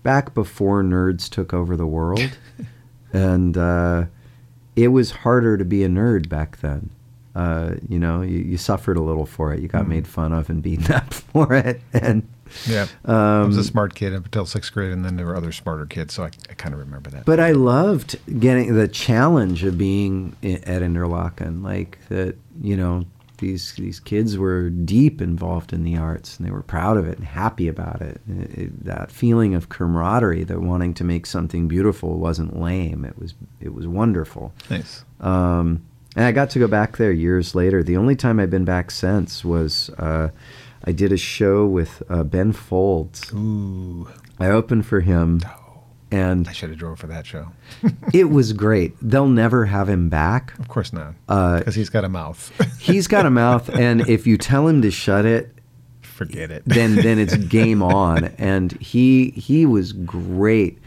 back 0.05 0.35
before 0.35 0.85
nerds 0.85 1.29
took 1.29 1.53
over 1.53 1.77
the 1.77 1.87
world. 1.87 2.39
And 3.15 3.57
uh, 3.57 4.07
it 4.75 4.89
was 4.89 5.13
harder 5.13 5.57
to 5.57 5.65
be 5.65 5.85
a 5.85 5.89
nerd 5.89 6.29
back 6.29 6.59
then. 6.59 6.91
Uh, 7.35 7.75
you 7.89 7.99
know 7.99 8.23
you, 8.23 8.39
you, 8.39 8.57
suffered 8.57 8.97
a 8.97 9.01
little 9.01 9.25
for 9.27 9.53
it. 9.53 9.61
You 9.61 9.69
got 9.69 9.85
mm. 9.85 9.89
made 9.89 10.07
fun 10.07 10.33
of 10.33 10.51
and 10.51 10.63
beaten 10.63 10.93
up 10.93 11.15
for 11.15 11.53
it. 11.55 11.81
And 11.93 12.29
yeah. 12.67 12.87
Um, 13.05 13.15
I 13.17 13.45
was 13.47 13.57
a 13.57 13.65
smart 13.65 13.95
kid 13.95 14.15
up 14.15 14.25
until 14.25 14.47
sixth 14.47 14.73
grade, 14.73 14.93
and 14.93 15.05
then 15.05 15.17
there 15.17 15.27
were 15.27 15.37
other 15.37 15.53
smarter 15.53 15.87
kids, 15.87 16.15
so 16.15 16.25
I, 16.25 16.31
I 16.51 16.55
kind 16.55 16.75
of 16.75 16.81
remember 16.81 17.11
that. 17.11 17.25
But 17.25 17.41
I 17.41 17.53
loved 17.53 18.17
getting 18.41 18.75
the 18.75 18.89
challenge 18.89 19.65
of 19.65 19.77
being 19.79 20.37
at 20.43 20.83
Interlochen, 20.83 21.63
like 21.63 21.99
that, 22.09 22.37
you 22.63 22.77
know, 22.77 23.05
these 23.39 23.73
these 23.75 23.99
kids 23.99 24.39
were 24.39 24.71
deep 24.71 25.21
involved 25.21 25.73
in 25.73 25.83
the 25.83 25.97
arts 25.97 26.39
and 26.39 26.47
they 26.47 26.53
were 26.53 26.63
proud 26.63 26.97
of 26.97 27.07
it 27.09 27.19
and 27.19 27.27
happy 27.27 27.67
about 27.67 28.01
it. 28.01 28.21
It- 28.29 28.59
it- 28.59 28.85
that 28.85 29.11
feeling 29.11 29.57
of 29.57 29.69
camaraderie, 29.69 30.45
that 30.45 30.61
wanting 30.63 30.95
to 30.95 31.05
make 31.05 31.27
something 31.27 31.67
beautiful 31.67 32.19
wasn't 32.21 32.59
lame. 32.59 33.05
It 33.05 33.19
was 33.19 33.35
it 33.61 33.75
was 33.75 33.89
wonderful. 33.89 34.53
Nice. 34.71 35.05
Um, 35.21 35.83
and 36.15 36.25
I 36.27 36.31
got 36.33 36.49
to 36.51 36.61
go 36.61 36.69
back 36.69 36.97
there 36.97 37.11
years 37.11 37.57
later. 37.57 37.83
The 37.83 37.97
only 37.97 38.15
time 38.15 38.39
I've 38.39 38.51
been 38.51 38.65
back 38.65 38.93
since 38.93 39.45
was 39.45 39.91
uh, 39.99 40.29
I 40.85 40.93
did 40.93 41.13
a 41.13 41.17
show 41.17 41.67
with 41.67 42.03
uh, 42.09 42.25
Ben 42.25 42.53
Folds. 42.53 43.33
Ooh, 43.33 44.09
I 44.39 44.49
opened 44.49 44.87
for 44.87 45.01
him, 45.01 45.41
and 46.11 46.47
I 46.47 46.53
should 46.53 46.69
have 46.71 46.79
drove 46.79 46.99
for 46.99 47.07
that 47.07 47.25
show. 47.27 47.49
it 48.13 48.25
was 48.31 48.53
great. 48.53 48.95
They'll 49.01 49.29
never 49.29 49.65
have 49.67 49.89
him 49.89 50.09
back. 50.09 50.59
Of 50.59 50.69
course 50.69 50.93
not, 50.93 51.15
Uh, 51.29 51.59
because 51.59 51.75
he's 51.75 51.89
got 51.91 52.05
a 52.05 52.09
mouth. 52.09 52.53
He's 52.81 53.07
got 53.07 53.25
a 53.25 53.31
mouth, 53.31 53.69
and 53.71 54.07
if 54.09 54.27
you 54.27 54.37
tell 54.37 54.69
him 54.69 54.83
to 54.83 54.91
shut 54.91 55.25
it, 55.25 55.51
Forget 56.03 56.51
it. 56.51 56.63
then 56.67 56.95
then 56.97 57.19
it's 57.19 57.35
game 57.49 57.83
on. 57.83 58.25
And 58.39 58.73
he 58.81 59.31
he 59.31 59.65
was 59.67 59.93
great. 59.93 60.79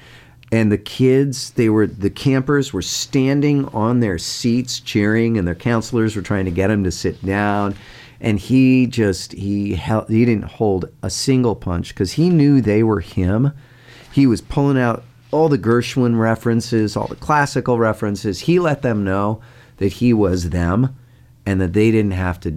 And 0.51 0.71
the 0.71 0.77
kids, 0.77 1.49
they 1.51 1.67
were 1.69 1.87
the 1.87 2.09
campers 2.09 2.71
were 2.71 2.81
standing 2.83 3.65
on 3.69 3.99
their 3.99 4.17
seats 4.17 4.79
cheering, 4.79 5.37
and 5.37 5.45
their 5.47 5.55
counselors 5.55 6.15
were 6.15 6.21
trying 6.21 6.45
to 6.45 6.51
get 6.51 6.69
him 6.71 6.83
to 6.85 6.91
sit 6.91 7.25
down. 7.25 7.75
And 8.19 8.39
he 8.39 8.87
just 8.87 9.33
he 9.33 9.75
held, 9.75 10.09
he 10.09 10.25
didn't 10.25 10.45
hold 10.45 10.89
a 11.03 11.09
single 11.09 11.55
punch 11.55 11.89
because 11.89 12.13
he 12.13 12.29
knew 12.29 12.61
they 12.61 12.83
were 12.83 12.99
him. 12.99 13.51
He 14.11 14.25
was 14.25 14.41
pulling 14.41 14.79
out 14.79 15.03
all 15.31 15.49
the 15.49 15.57
Gershwin 15.57 16.17
references, 16.19 16.95
all 16.95 17.07
the 17.07 17.15
classical 17.15 17.77
references. 17.77 18.41
He 18.41 18.59
let 18.59 18.81
them 18.81 19.03
know 19.03 19.41
that 19.77 19.93
he 19.93 20.13
was 20.13 20.49
them, 20.49 20.95
and 21.45 21.61
that 21.61 21.73
they 21.73 21.91
didn't 21.91 22.11
have 22.11 22.39
to 22.41 22.51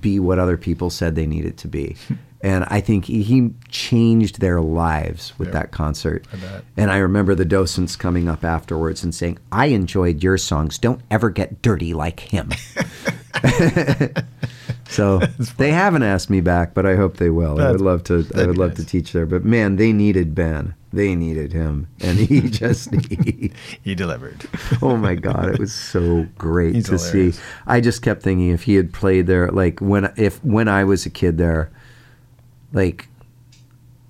be 0.00 0.20
what 0.20 0.38
other 0.38 0.56
people 0.56 0.90
said 0.90 1.14
they 1.14 1.26
needed 1.26 1.56
to 1.58 1.68
be. 1.68 1.96
And 2.42 2.64
I 2.68 2.80
think 2.80 3.04
he, 3.04 3.50
changed 3.68 4.40
their 4.40 4.60
lives 4.60 5.38
with 5.38 5.52
that 5.52 5.70
concert. 5.72 6.26
I. 6.32 6.62
And 6.76 6.90
I 6.90 6.98
remember 6.98 7.34
the 7.34 7.44
docents 7.44 7.96
coming 7.96 8.28
up 8.28 8.44
afterwards 8.44 9.04
and 9.04 9.14
saying, 9.14 9.38
I 9.52 9.66
enjoyed 9.66 10.22
your 10.22 10.38
songs. 10.38 10.78
Don't 10.78 11.02
ever 11.10 11.28
get 11.28 11.60
dirty 11.62 11.92
like 11.92 12.20
him. 12.20 12.50
so 14.88 15.18
they 15.56 15.70
haven't 15.70 16.02
asked 16.02 16.30
me 16.30 16.40
back, 16.40 16.74
but 16.74 16.86
I 16.86 16.96
hope 16.96 17.16
they 17.16 17.30
will. 17.30 17.60
I 17.60 17.70
would 17.70 17.80
love 17.80 18.04
to 18.04 18.18
I 18.34 18.38
that'd 18.38 18.58
love 18.58 18.70
nice. 18.70 18.78
to 18.78 18.84
teach 18.86 19.12
there. 19.12 19.26
But 19.26 19.44
man, 19.44 19.76
they 19.76 19.92
needed 19.92 20.34
Ben. 20.34 20.74
They 20.92 21.14
needed 21.14 21.52
him. 21.52 21.86
And 22.00 22.18
he 22.18 22.40
just 22.50 22.92
he, 22.94 23.52
he 23.82 23.94
delivered. 23.94 24.48
oh 24.82 24.96
my 24.96 25.14
god 25.14 25.54
it 25.54 25.58
was 25.60 25.72
so 25.72 26.26
great 26.36 26.74
He's 26.74 26.86
to 26.86 26.92
hilarious. 26.96 27.36
see 27.36 27.42
i 27.66 27.80
just 27.80 28.02
kept 28.02 28.22
thinking 28.22 28.50
if 28.50 28.62
he 28.64 28.74
had 28.74 28.92
played 28.92 29.26
there 29.26 29.48
like 29.50 29.80
when 29.80 30.12
if 30.16 30.42
when 30.44 30.68
i 30.68 30.84
was 30.84 31.06
a 31.06 31.10
kid 31.10 31.38
there 31.38 31.70
like 32.72 33.08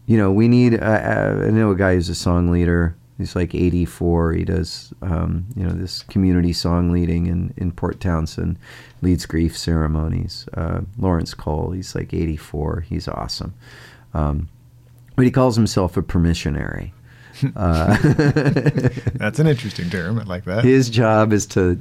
you 0.07 0.17
know 0.17 0.31
we 0.31 0.49
need 0.49 0.75
uh, 0.81 1.43
i 1.47 1.51
know 1.51 1.71
a 1.71 1.77
guy 1.77 1.95
who's 1.95 2.09
a 2.09 2.15
song 2.15 2.51
leader 2.51 2.95
he's 3.21 3.37
like 3.37 3.55
84 3.55 4.33
he 4.33 4.45
does 4.45 4.93
um, 5.03 5.47
you 5.57 5.63
know 5.65 5.73
this 5.73 6.03
community 6.05 6.53
song 6.53 6.91
leading 6.91 7.27
in, 7.27 7.53
in 7.57 7.73
port 7.73 8.01
townsend 8.01 8.59
leads 9.03 9.27
grief 9.27 9.57
ceremonies. 9.57 10.47
Uh, 10.55 10.81
lawrence 10.99 11.35
cole 11.35 11.71
he's 11.73 11.95
like 11.95 12.13
84 12.13 12.81
he's 12.89 13.07
awesome. 13.09 13.55
Um, 14.15 14.49
but 15.17 15.25
he 15.25 15.31
calls 15.31 15.57
himself 15.57 15.97
a 15.97 16.03
permissionary. 16.03 16.93
Uh, 17.57 17.97
That's 19.15 19.39
an 19.39 19.47
interesting 19.47 19.89
term. 19.89 20.19
I 20.19 20.25
like 20.25 20.45
that. 20.45 20.63
his 20.63 20.91
job 20.91 21.33
is 21.33 21.47
to 21.47 21.81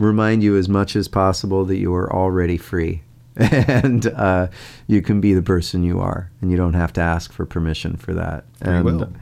remind 0.00 0.42
you 0.42 0.56
as 0.56 0.68
much 0.68 0.96
as 0.96 1.06
possible 1.06 1.64
that 1.66 1.76
you 1.76 1.94
are 1.94 2.12
already 2.12 2.56
free. 2.56 3.02
And 3.36 4.06
uh, 4.06 4.48
you 4.88 5.00
can 5.00 5.20
be 5.20 5.34
the 5.34 5.42
person 5.42 5.84
you 5.84 6.00
are 6.00 6.32
and 6.40 6.50
you 6.50 6.56
don't 6.56 6.74
have 6.74 6.92
to 6.94 7.00
ask 7.00 7.32
for 7.32 7.46
permission 7.46 7.96
for 7.96 8.12
that. 8.14 8.44
And 8.60 8.84
will. 8.84 9.12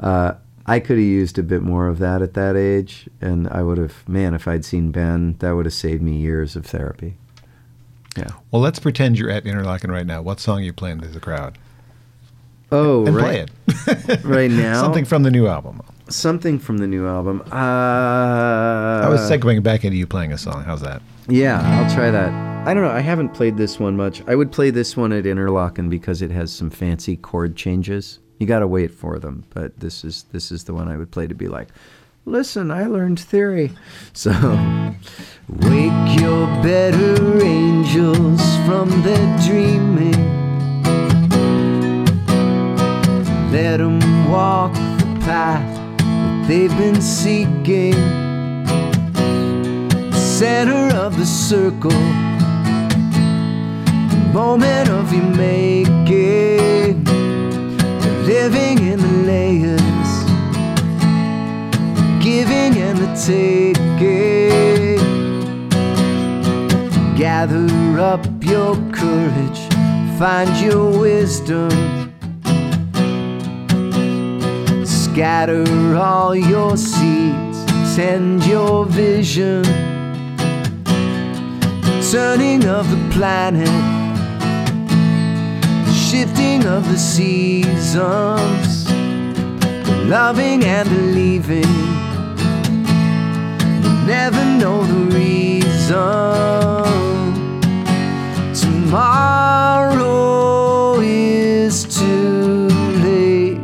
uh, 0.00 0.34
i 0.66 0.78
could 0.80 0.96
have 0.98 1.06
used 1.06 1.38
a 1.38 1.42
bit 1.42 1.62
more 1.62 1.86
of 1.88 1.98
that 1.98 2.20
at 2.22 2.34
that 2.34 2.56
age 2.56 3.08
and 3.20 3.48
i 3.48 3.62
would 3.62 3.78
have 3.78 4.08
man 4.08 4.34
if 4.34 4.46
i'd 4.48 4.64
seen 4.64 4.90
ben 4.90 5.36
that 5.38 5.52
would 5.52 5.64
have 5.66 5.72
saved 5.74 6.02
me 6.02 6.16
years 6.16 6.56
of 6.56 6.66
therapy 6.66 7.16
yeah 8.16 8.28
Well, 8.50 8.62
let's 8.62 8.78
pretend 8.78 9.18
you're 9.18 9.28
at 9.30 9.44
Interlochen 9.44 9.90
right 9.90 10.06
now. 10.06 10.22
What 10.22 10.40
song 10.40 10.60
are 10.60 10.64
you 10.64 10.72
playing 10.72 11.00
to 11.02 11.08
the 11.08 11.20
crowd? 11.20 11.58
oh 12.72 13.04
And 13.06 13.14
right 13.14 13.50
play 13.66 14.04
it. 14.14 14.24
right 14.24 14.50
now 14.50 14.80
Something 14.80 15.04
from 15.04 15.22
the 15.22 15.30
new 15.30 15.46
album. 15.46 15.82
something 16.08 16.58
from 16.58 16.78
the 16.78 16.86
new 16.86 17.06
album 17.06 17.42
uh, 17.52 19.04
I 19.04 19.08
was 19.10 19.20
segueing 19.20 19.62
back 19.62 19.84
into 19.84 19.96
you 19.98 20.06
playing 20.06 20.32
a 20.32 20.38
song. 20.38 20.64
How's 20.64 20.80
that? 20.80 21.02
Yeah, 21.28 21.60
I'll 21.62 21.94
try 21.94 22.10
that. 22.10 22.30
I 22.66 22.72
don't 22.74 22.82
know. 22.82 22.90
I 22.90 23.00
haven't 23.00 23.34
played 23.34 23.56
this 23.56 23.78
one 23.78 23.96
much. 23.96 24.22
I 24.26 24.34
would 24.34 24.50
play 24.50 24.70
this 24.70 24.96
one 24.96 25.12
at 25.12 25.24
Interlochen 25.24 25.90
because 25.90 26.22
it 26.22 26.30
has 26.30 26.50
some 26.52 26.70
fancy 26.70 27.16
chord 27.16 27.54
changes. 27.54 28.18
You 28.38 28.46
got 28.46 28.60
to 28.60 28.66
wait 28.66 28.90
for 28.90 29.18
them, 29.18 29.44
but 29.50 29.78
this 29.80 30.04
is 30.04 30.24
this 30.32 30.50
is 30.52 30.64
the 30.64 30.74
one 30.74 30.88
I 30.88 30.96
would 30.96 31.10
play 31.10 31.26
to 31.26 31.34
be 31.34 31.48
like, 31.48 31.68
listen, 32.24 32.70
I 32.70 32.86
learned 32.86 33.20
theory. 33.20 33.72
So, 34.12 34.32
wake 35.48 36.20
your 36.20 36.46
better 36.62 37.42
angels 37.44 38.42
from 38.66 39.02
their 39.02 39.38
dreaming. 39.46 40.32
Let 43.52 43.78
them 43.78 44.30
walk 44.30 44.72
the 44.72 45.20
path 45.24 45.76
that 45.76 46.48
they've 46.48 46.76
been 46.78 47.00
seeking 47.02 47.94
center 50.38 50.94
of 50.94 51.16
the 51.16 51.24
circle, 51.24 51.90
the 54.10 54.30
moment 54.34 54.90
of 54.90 55.10
you 55.10 55.22
making, 55.22 56.55
living 58.38 58.78
in 58.92 58.98
the 59.06 59.14
layers, 59.32 60.10
giving 62.22 62.72
and 62.86 62.98
the 62.98 63.10
taking. 63.28 65.00
Gather 67.16 67.66
up 67.98 68.24
your 68.42 68.74
courage, 68.92 69.60
find 70.18 70.50
your 70.66 70.88
wisdom. 70.98 71.70
Scatter 74.84 75.96
all 75.96 76.34
your 76.36 76.76
seeds, 76.76 77.58
tend 77.96 78.44
your 78.44 78.84
vision 78.84 79.64
turning 82.12 82.64
of 82.66 82.88
the 82.90 83.14
planet, 83.14 83.95
shifting 86.10 86.64
of 86.66 86.88
the 86.88 86.96
seasons, 86.96 88.84
the 88.84 90.04
loving 90.06 90.64
and 90.64 90.88
the 90.88 91.02
leaving. 91.16 91.66
Never 94.06 94.44
know 94.44 94.84
the 94.84 95.16
reason. 95.16 95.96
Tomorrow 98.54 99.00
is 101.00 101.84
too 101.98 102.68
late. 103.02 103.58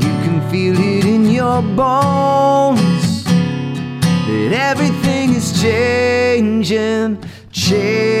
You 0.00 0.12
can 0.24 0.40
feel 0.50 0.78
it 0.78 1.04
in 1.04 1.26
your 1.28 1.60
bones 1.60 3.24
that 3.24 4.52
everything 4.70 5.34
is 5.34 5.52
changing, 5.60 7.18
changing. 7.50 8.11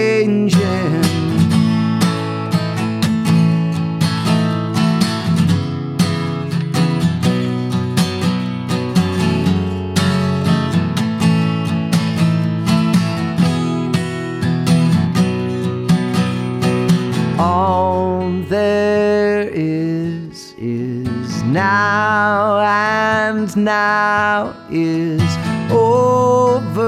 And 23.56 23.64
now 23.64 24.54
is 24.70 25.22
over, 25.70 26.84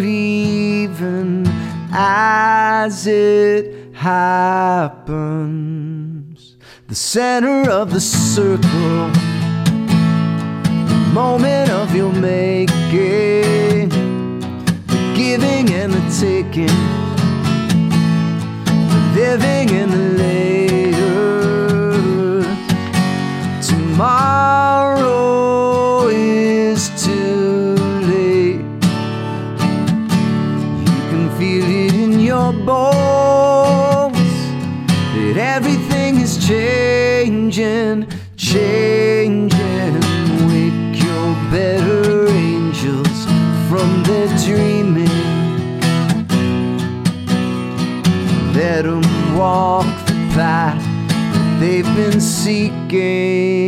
even 0.00 1.44
as 1.92 3.06
it 3.06 3.94
happens. 3.94 5.36
The 6.86 6.94
center 6.94 7.70
of 7.70 7.90
the 7.92 8.00
circle, 8.00 9.10
the 10.88 11.10
moment 11.12 11.70
of 11.70 11.94
your 11.94 12.12
making, 12.12 13.88
the 14.86 15.14
giving 15.16 15.70
and 15.72 15.92
the 15.92 16.00
taking 16.18 16.66
the 18.88 19.00
living 19.14 19.68
in 19.70 19.90
the 19.90 19.98
layers. 20.18 20.67
Tomorrow 23.98 26.06
is 26.06 26.88
too 27.04 27.74
late. 28.06 28.62
You 30.78 30.94
can 31.10 31.26
feel 31.36 31.64
it 31.64 31.94
in 31.94 32.20
your 32.20 32.52
bones 32.52 34.16
that 35.14 35.36
everything 35.36 36.20
is 36.20 36.38
changing, 36.46 38.06
changing. 38.36 39.94
Wake 40.46 41.02
your 41.02 41.34
better 41.50 42.28
angels 42.28 43.26
from 43.68 44.04
their 44.04 44.28
dreaming. 44.46 45.10
Let 48.54 48.84
them 48.84 49.02
walk 49.36 49.86
the 50.06 50.14
path 50.36 50.84
they've 51.58 51.96
been 51.96 52.20
seeking. 52.20 53.67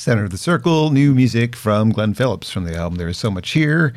Center 0.00 0.24
of 0.24 0.30
the 0.30 0.38
Circle, 0.38 0.88
new 0.88 1.14
music 1.14 1.54
from 1.54 1.90
Glenn 1.90 2.14
Phillips 2.14 2.50
from 2.50 2.64
the 2.64 2.74
album 2.74 2.96
There 2.96 3.08
Is 3.08 3.18
So 3.18 3.30
Much 3.30 3.50
Here 3.50 3.92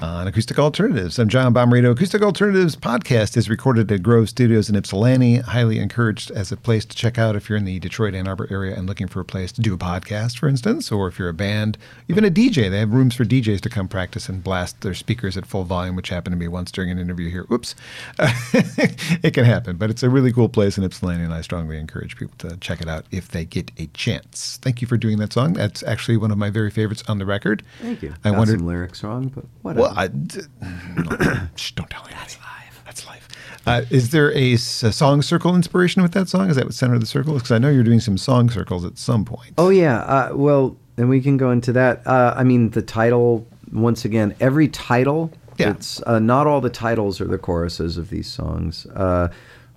on 0.00 0.26
Acoustic 0.26 0.58
Alternatives. 0.58 1.18
I'm 1.18 1.28
John 1.28 1.54
Bomarito. 1.54 1.90
Acoustic 1.90 2.20
Alternatives 2.20 2.76
podcast 2.76 3.34
is 3.36 3.48
recorded 3.48 3.90
at 3.90 4.02
Grove 4.02 4.28
Studios 4.28 4.68
in 4.68 4.76
Ypsilanti. 4.76 5.38
Highly 5.38 5.78
encouraged 5.78 6.30
as 6.32 6.52
a 6.52 6.56
place 6.56 6.84
to 6.84 6.94
check 6.94 7.16
out 7.18 7.34
if 7.34 7.48
you're 7.48 7.56
in 7.56 7.64
the 7.64 7.78
Detroit 7.78 8.14
Ann 8.14 8.28
Arbor 8.28 8.46
area 8.50 8.76
and 8.76 8.86
looking 8.86 9.08
for 9.08 9.20
a 9.20 9.24
place 9.24 9.52
to 9.52 9.62
do 9.62 9.72
a 9.72 9.78
podcast, 9.78 10.38
for 10.38 10.48
instance, 10.48 10.92
or 10.92 11.08
if 11.08 11.18
you're 11.18 11.30
a 11.30 11.34
band, 11.34 11.78
even 12.08 12.24
a 12.26 12.30
DJ. 12.30 12.70
They 12.70 12.78
have 12.78 12.92
rooms 12.92 13.14
for 13.14 13.24
DJs 13.24 13.62
to 13.62 13.70
come 13.70 13.88
practice 13.88 14.28
and 14.28 14.44
blast 14.44 14.82
their 14.82 14.92
speakers 14.92 15.36
at 15.36 15.46
full 15.46 15.64
volume, 15.64 15.96
which 15.96 16.10
happened 16.10 16.34
to 16.34 16.38
me 16.38 16.48
once 16.48 16.70
during 16.70 16.90
an 16.90 16.98
interview 16.98 17.30
here. 17.30 17.46
Oops. 17.50 17.74
it 18.52 19.32
can 19.32 19.46
happen, 19.46 19.76
but 19.76 19.88
it's 19.88 20.02
a 20.02 20.10
really 20.10 20.32
cool 20.32 20.50
place 20.50 20.76
in 20.76 20.84
Ypsilanti, 20.84 21.24
and 21.24 21.32
I 21.32 21.40
strongly 21.40 21.78
encourage 21.78 22.16
people 22.18 22.34
to 22.38 22.58
check 22.58 22.82
it 22.82 22.88
out 22.88 23.06
if 23.10 23.28
they 23.28 23.46
get 23.46 23.70
a 23.78 23.86
chance. 23.88 24.58
Thank 24.60 24.82
you 24.82 24.86
for 24.86 24.98
doing 24.98 25.16
that 25.18 25.32
song. 25.32 25.54
That's 25.54 25.82
actually 25.84 26.18
one 26.18 26.30
of 26.30 26.36
my 26.36 26.50
very 26.50 26.70
favorites 26.70 27.02
on 27.08 27.18
the 27.18 27.24
record. 27.26 27.62
Thank 27.80 28.02
you. 28.02 28.14
I 28.24 28.30
Got 28.30 28.38
wondered. 28.38 28.58
some 28.58 28.66
lyrics 28.66 29.02
wrong, 29.02 29.28
but 29.28 29.44
whatever. 29.62 29.80
Well, 29.80 29.85
I, 29.94 30.08
d- 30.08 30.40
no, 30.60 31.48
shh, 31.56 31.72
don't 31.72 31.90
tell 31.90 32.02
anybody. 32.02 32.14
That's 32.14 32.38
live. 32.38 32.82
That's 32.84 33.06
live. 33.06 33.28
Uh, 33.66 33.82
is 33.90 34.10
there 34.10 34.32
a 34.32 34.56
song 34.56 35.22
circle 35.22 35.54
inspiration 35.56 36.02
with 36.02 36.12
that 36.12 36.28
song? 36.28 36.48
Is 36.50 36.56
that 36.56 36.64
what 36.66 36.74
Center 36.74 36.94
of 36.94 37.00
the 37.00 37.06
Circle 37.06 37.34
is? 37.36 37.42
Because 37.42 37.52
I 37.52 37.58
know 37.58 37.68
you're 37.68 37.82
doing 37.82 38.00
some 38.00 38.16
song 38.16 38.48
circles 38.50 38.84
at 38.84 38.96
some 38.98 39.24
point. 39.24 39.54
Oh 39.58 39.70
yeah. 39.70 39.98
Uh, 40.00 40.30
well, 40.34 40.76
and 40.96 41.08
we 41.08 41.20
can 41.20 41.36
go 41.36 41.50
into 41.50 41.72
that. 41.72 42.06
Uh, 42.06 42.34
I 42.36 42.44
mean, 42.44 42.70
the 42.70 42.82
title. 42.82 43.46
Once 43.72 44.04
again, 44.04 44.34
every 44.40 44.68
title. 44.68 45.32
Yeah. 45.58 45.70
It's 45.70 46.02
uh, 46.06 46.18
not 46.18 46.46
all 46.46 46.60
the 46.60 46.70
titles 46.70 47.20
are 47.20 47.26
the 47.26 47.38
choruses 47.38 47.96
of 47.96 48.10
these 48.10 48.30
songs, 48.30 48.86
uh, 48.94 49.28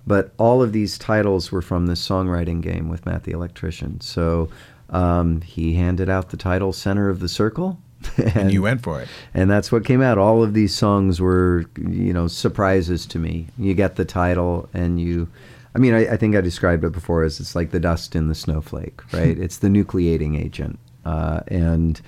but 0.06 0.32
all 0.38 0.62
of 0.62 0.72
these 0.72 0.98
titles 0.98 1.50
were 1.50 1.62
from 1.62 1.86
this 1.86 2.06
songwriting 2.06 2.60
game 2.60 2.88
with 2.90 3.06
Matt 3.06 3.24
the 3.24 3.32
Electrician. 3.32 3.98
So 4.02 4.50
um, 4.90 5.40
he 5.40 5.74
handed 5.74 6.08
out 6.10 6.28
the 6.30 6.36
title 6.36 6.72
"Center 6.72 7.08
of 7.08 7.20
the 7.20 7.28
Circle," 7.28 7.80
and 8.34 8.52
you 8.52 8.62
went 8.62 8.82
for 8.82 9.00
it. 9.00 9.08
and 9.34 9.50
that's 9.50 9.70
what 9.70 9.84
came 9.84 10.02
out. 10.02 10.18
All 10.18 10.42
of 10.42 10.54
these 10.54 10.74
songs 10.74 11.20
were, 11.20 11.66
you 11.76 12.12
know, 12.12 12.28
surprises 12.28 13.06
to 13.06 13.18
me. 13.18 13.48
You 13.58 13.74
get 13.74 13.96
the 13.96 14.04
title, 14.04 14.68
and 14.72 15.00
you, 15.00 15.28
I 15.74 15.78
mean, 15.78 15.94
I, 15.94 16.12
I 16.12 16.16
think 16.16 16.34
I 16.34 16.40
described 16.40 16.84
it 16.84 16.92
before 16.92 17.22
as 17.24 17.40
it's 17.40 17.54
like 17.54 17.70
the 17.70 17.80
dust 17.80 18.16
in 18.16 18.28
the 18.28 18.34
snowflake, 18.34 19.00
right? 19.12 19.38
it's 19.38 19.58
the 19.58 19.68
nucleating 19.68 20.38
agent, 20.38 20.78
uh, 21.04 21.40
and 21.48 22.00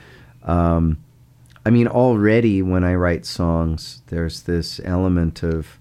um, 0.44 0.98
I 1.64 1.70
mean, 1.70 1.87
already 1.88 2.62
when 2.62 2.85
I 2.85 2.94
write 2.94 3.26
songs, 3.26 4.02
there's 4.07 4.42
this 4.42 4.81
element 4.85 5.42
of 5.42 5.78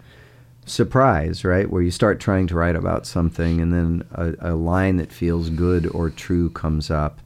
surprise, 0.66 1.44
right? 1.44 1.70
Where 1.70 1.82
you 1.82 1.92
start 1.92 2.20
trying 2.20 2.48
to 2.48 2.56
write 2.56 2.76
about 2.76 3.06
something, 3.08 3.62
and 3.62 3.74
then 3.74 4.04
a, 4.12 4.52
a 4.52 4.56
line 4.56 4.98
that 4.98 5.12
feels 5.12 5.50
good 5.50 5.88
or 5.88 6.10
true 6.10 6.50
comes 6.50 6.92
up, 6.92 7.20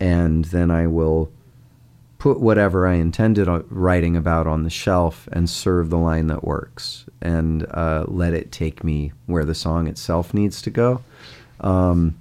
and 0.00 0.46
then 0.46 0.70
I 0.70 0.86
will 0.86 1.30
put 2.24 2.40
whatever 2.40 2.86
I 2.86 2.94
intended 2.94 3.46
writing 3.68 4.16
about 4.16 4.46
on 4.46 4.62
the 4.62 4.70
shelf 4.70 5.28
and 5.30 5.50
serve 5.50 5.90
the 5.90 5.98
line 5.98 6.28
that 6.28 6.42
works 6.42 7.04
and 7.20 7.66
uh, 7.70 8.06
let 8.08 8.32
it 8.32 8.50
take 8.50 8.82
me 8.82 9.12
where 9.26 9.44
the 9.44 9.54
song 9.54 9.86
itself 9.88 10.32
needs 10.32 10.62
to 10.62 10.70
go. 10.70 11.02
Um, 11.60 12.18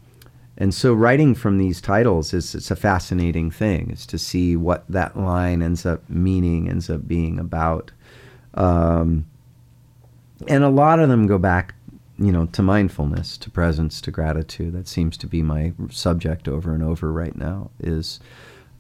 and 0.58 0.74
so 0.74 0.94
writing 0.94 1.34
from 1.34 1.58
these 1.58 1.80
titles 1.80 2.34
is 2.34 2.54
it's 2.54 2.70
a 2.70 2.76
fascinating 2.76 3.50
thing. 3.50 3.92
It's 3.92 4.06
to 4.08 4.18
see 4.18 4.58
what 4.58 4.84
that 4.90 5.18
line 5.18 5.62
ends 5.62 5.86
up 5.86 6.02
meaning, 6.10 6.70
ends 6.70 6.90
up 6.90 7.08
being 7.08 7.40
about. 7.40 7.92
Um, 8.56 9.26
and 10.50 10.66
a 10.66 10.70
lot 10.70 11.00
of 11.00 11.08
them 11.08 11.28
go 11.28 11.38
back, 11.38 11.76
you 12.20 12.34
know, 12.34 12.48
to 12.48 12.62
mindfulness, 12.62 13.38
to 13.38 13.50
presence, 13.50 14.02
to 14.02 14.12
gratitude. 14.12 14.74
That 14.74 14.90
seems 14.90 15.16
to 15.20 15.28
be 15.28 15.42
my 15.42 15.72
subject 15.90 16.50
over 16.50 16.74
and 16.74 16.84
over 16.84 17.10
right 17.10 17.38
now. 17.38 17.72
Is 17.80 18.20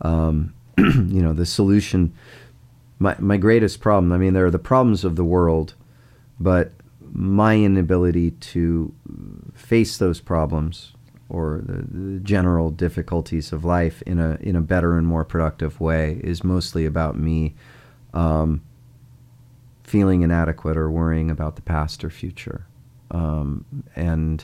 um, 0.02 0.54
you 0.78 1.22
know 1.22 1.34
the 1.34 1.46
solution. 1.46 2.14
My 3.00 3.16
my 3.20 3.38
greatest 3.38 3.80
problem. 3.80 4.12
I 4.12 4.18
mean, 4.18 4.34
there 4.34 4.46
are 4.46 4.52
the 4.52 4.60
problems 4.60 5.04
of 5.04 5.16
the 5.16 5.24
world, 5.24 5.74
but 6.40 6.72
my 7.12 7.58
inability 7.58 8.32
to 8.32 8.94
face 9.54 9.98
those 9.98 10.20
problems 10.20 10.94
or 11.30 11.62
the, 11.64 11.86
the 11.92 12.20
general 12.20 12.70
difficulties 12.70 13.52
of 13.52 13.64
life 13.64 14.02
in 14.04 14.20
a 14.20 14.38
in 14.42 14.56
a 14.56 14.62
better 14.62 14.98
and 14.98 15.08
more 15.08 15.24
productive 15.26 15.80
way 15.80 16.20
is 16.24 16.44
mostly 16.44 16.86
about 16.86 17.18
me 17.18 17.56
um, 18.14 18.62
feeling 19.84 20.22
inadequate 20.22 20.78
or 20.78 20.90
worrying 20.90 21.30
about 21.30 21.56
the 21.56 21.62
past 21.62 22.04
or 22.04 22.10
future. 22.10 22.66
Um, 23.12 23.66
and 23.96 24.44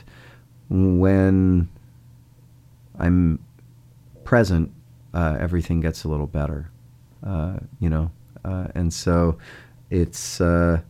when 0.68 1.68
I'm 2.98 3.40
present, 4.24 4.72
uh, 5.14 5.36
everything 5.38 5.80
gets 5.80 6.04
a 6.04 6.08
little 6.08 6.26
better, 6.26 6.70
uh, 7.24 7.58
you 7.78 7.88
know. 7.88 8.10
Uh, 8.44 8.68
and 8.74 8.92
so 8.92 9.36
it's 9.90 10.40
uh, 10.40 10.80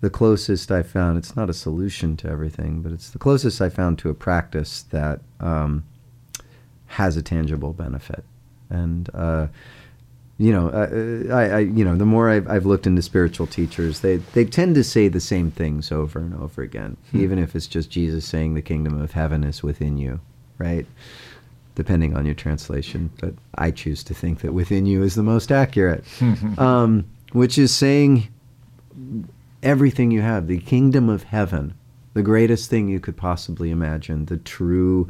the 0.00 0.10
closest 0.10 0.70
I 0.70 0.82
found. 0.82 1.18
It's 1.18 1.36
not 1.36 1.50
a 1.50 1.54
solution 1.54 2.16
to 2.18 2.28
everything, 2.28 2.82
but 2.82 2.92
it's 2.92 3.10
the 3.10 3.18
closest 3.18 3.60
I 3.60 3.68
found 3.68 3.98
to 4.00 4.10
a 4.10 4.14
practice 4.14 4.82
that 4.90 5.20
um, 5.38 5.84
has 6.86 7.16
a 7.16 7.22
tangible 7.22 7.72
benefit. 7.72 8.24
And 8.68 9.08
uh, 9.14 9.48
you 10.38 10.52
know, 10.52 10.68
uh, 10.68 11.34
I, 11.34 11.48
I, 11.50 11.58
you 11.58 11.84
know, 11.84 11.96
the 11.96 12.06
more 12.06 12.30
I've, 12.30 12.48
I've 12.48 12.64
looked 12.64 12.86
into 12.86 13.02
spiritual 13.02 13.46
teachers, 13.46 14.00
they 14.00 14.16
they 14.16 14.46
tend 14.46 14.74
to 14.76 14.82
say 14.82 15.08
the 15.08 15.20
same 15.20 15.50
things 15.50 15.92
over 15.92 16.18
and 16.18 16.34
over 16.34 16.62
again, 16.62 16.96
even 17.12 17.38
if 17.38 17.54
it's 17.54 17.66
just 17.66 17.90
Jesus 17.90 18.24
saying 18.24 18.54
the 18.54 18.62
kingdom 18.62 18.98
of 18.98 19.12
heaven 19.12 19.44
is 19.44 19.62
within 19.62 19.98
you, 19.98 20.20
right? 20.56 20.86
Depending 21.80 22.14
on 22.14 22.26
your 22.26 22.34
translation, 22.34 23.10
but 23.22 23.32
I 23.54 23.70
choose 23.70 24.04
to 24.04 24.12
think 24.12 24.40
that 24.40 24.52
within 24.52 24.84
you 24.84 25.02
is 25.02 25.14
the 25.14 25.22
most 25.22 25.50
accurate, 25.50 26.04
um, 26.58 27.06
which 27.32 27.56
is 27.56 27.74
saying 27.74 28.28
everything 29.62 30.10
you 30.10 30.20
have, 30.20 30.46
the 30.46 30.58
kingdom 30.58 31.08
of 31.08 31.22
heaven, 31.22 31.72
the 32.12 32.22
greatest 32.22 32.68
thing 32.68 32.90
you 32.90 33.00
could 33.00 33.16
possibly 33.16 33.70
imagine, 33.70 34.26
the 34.26 34.36
true 34.36 35.08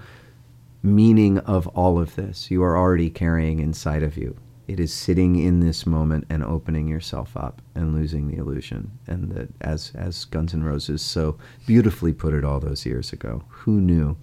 meaning 0.81 1.39
of 1.39 1.67
all 1.69 1.99
of 1.99 2.15
this, 2.15 2.53
you 2.53 2.63
are 2.63 2.79
already 2.79 3.11
carrying 3.11 3.59
inside 3.59 4.05
of 4.05 4.17
you. 4.17 4.37
It 4.69 4.79
is 4.79 4.93
sitting 4.93 5.35
in 5.35 5.59
this 5.59 5.85
moment 5.85 6.25
and 6.31 6.45
opening 6.45 6.87
yourself 6.87 7.37
up 7.37 7.61
and 7.75 7.97
losing 7.97 8.29
the 8.29 8.37
illusion. 8.37 8.93
And 9.09 9.33
that, 9.33 9.49
as 9.61 9.91
as 9.97 10.25
Guns 10.27 10.55
N' 10.55 10.63
Roses 10.63 11.03
so 11.03 11.37
beautifully 11.67 12.13
put 12.13 12.33
it 12.33 12.45
all 12.45 12.61
those 12.61 12.87
years 12.87 13.13
ago, 13.13 13.43
who 13.49 13.81
knew? 13.81 14.17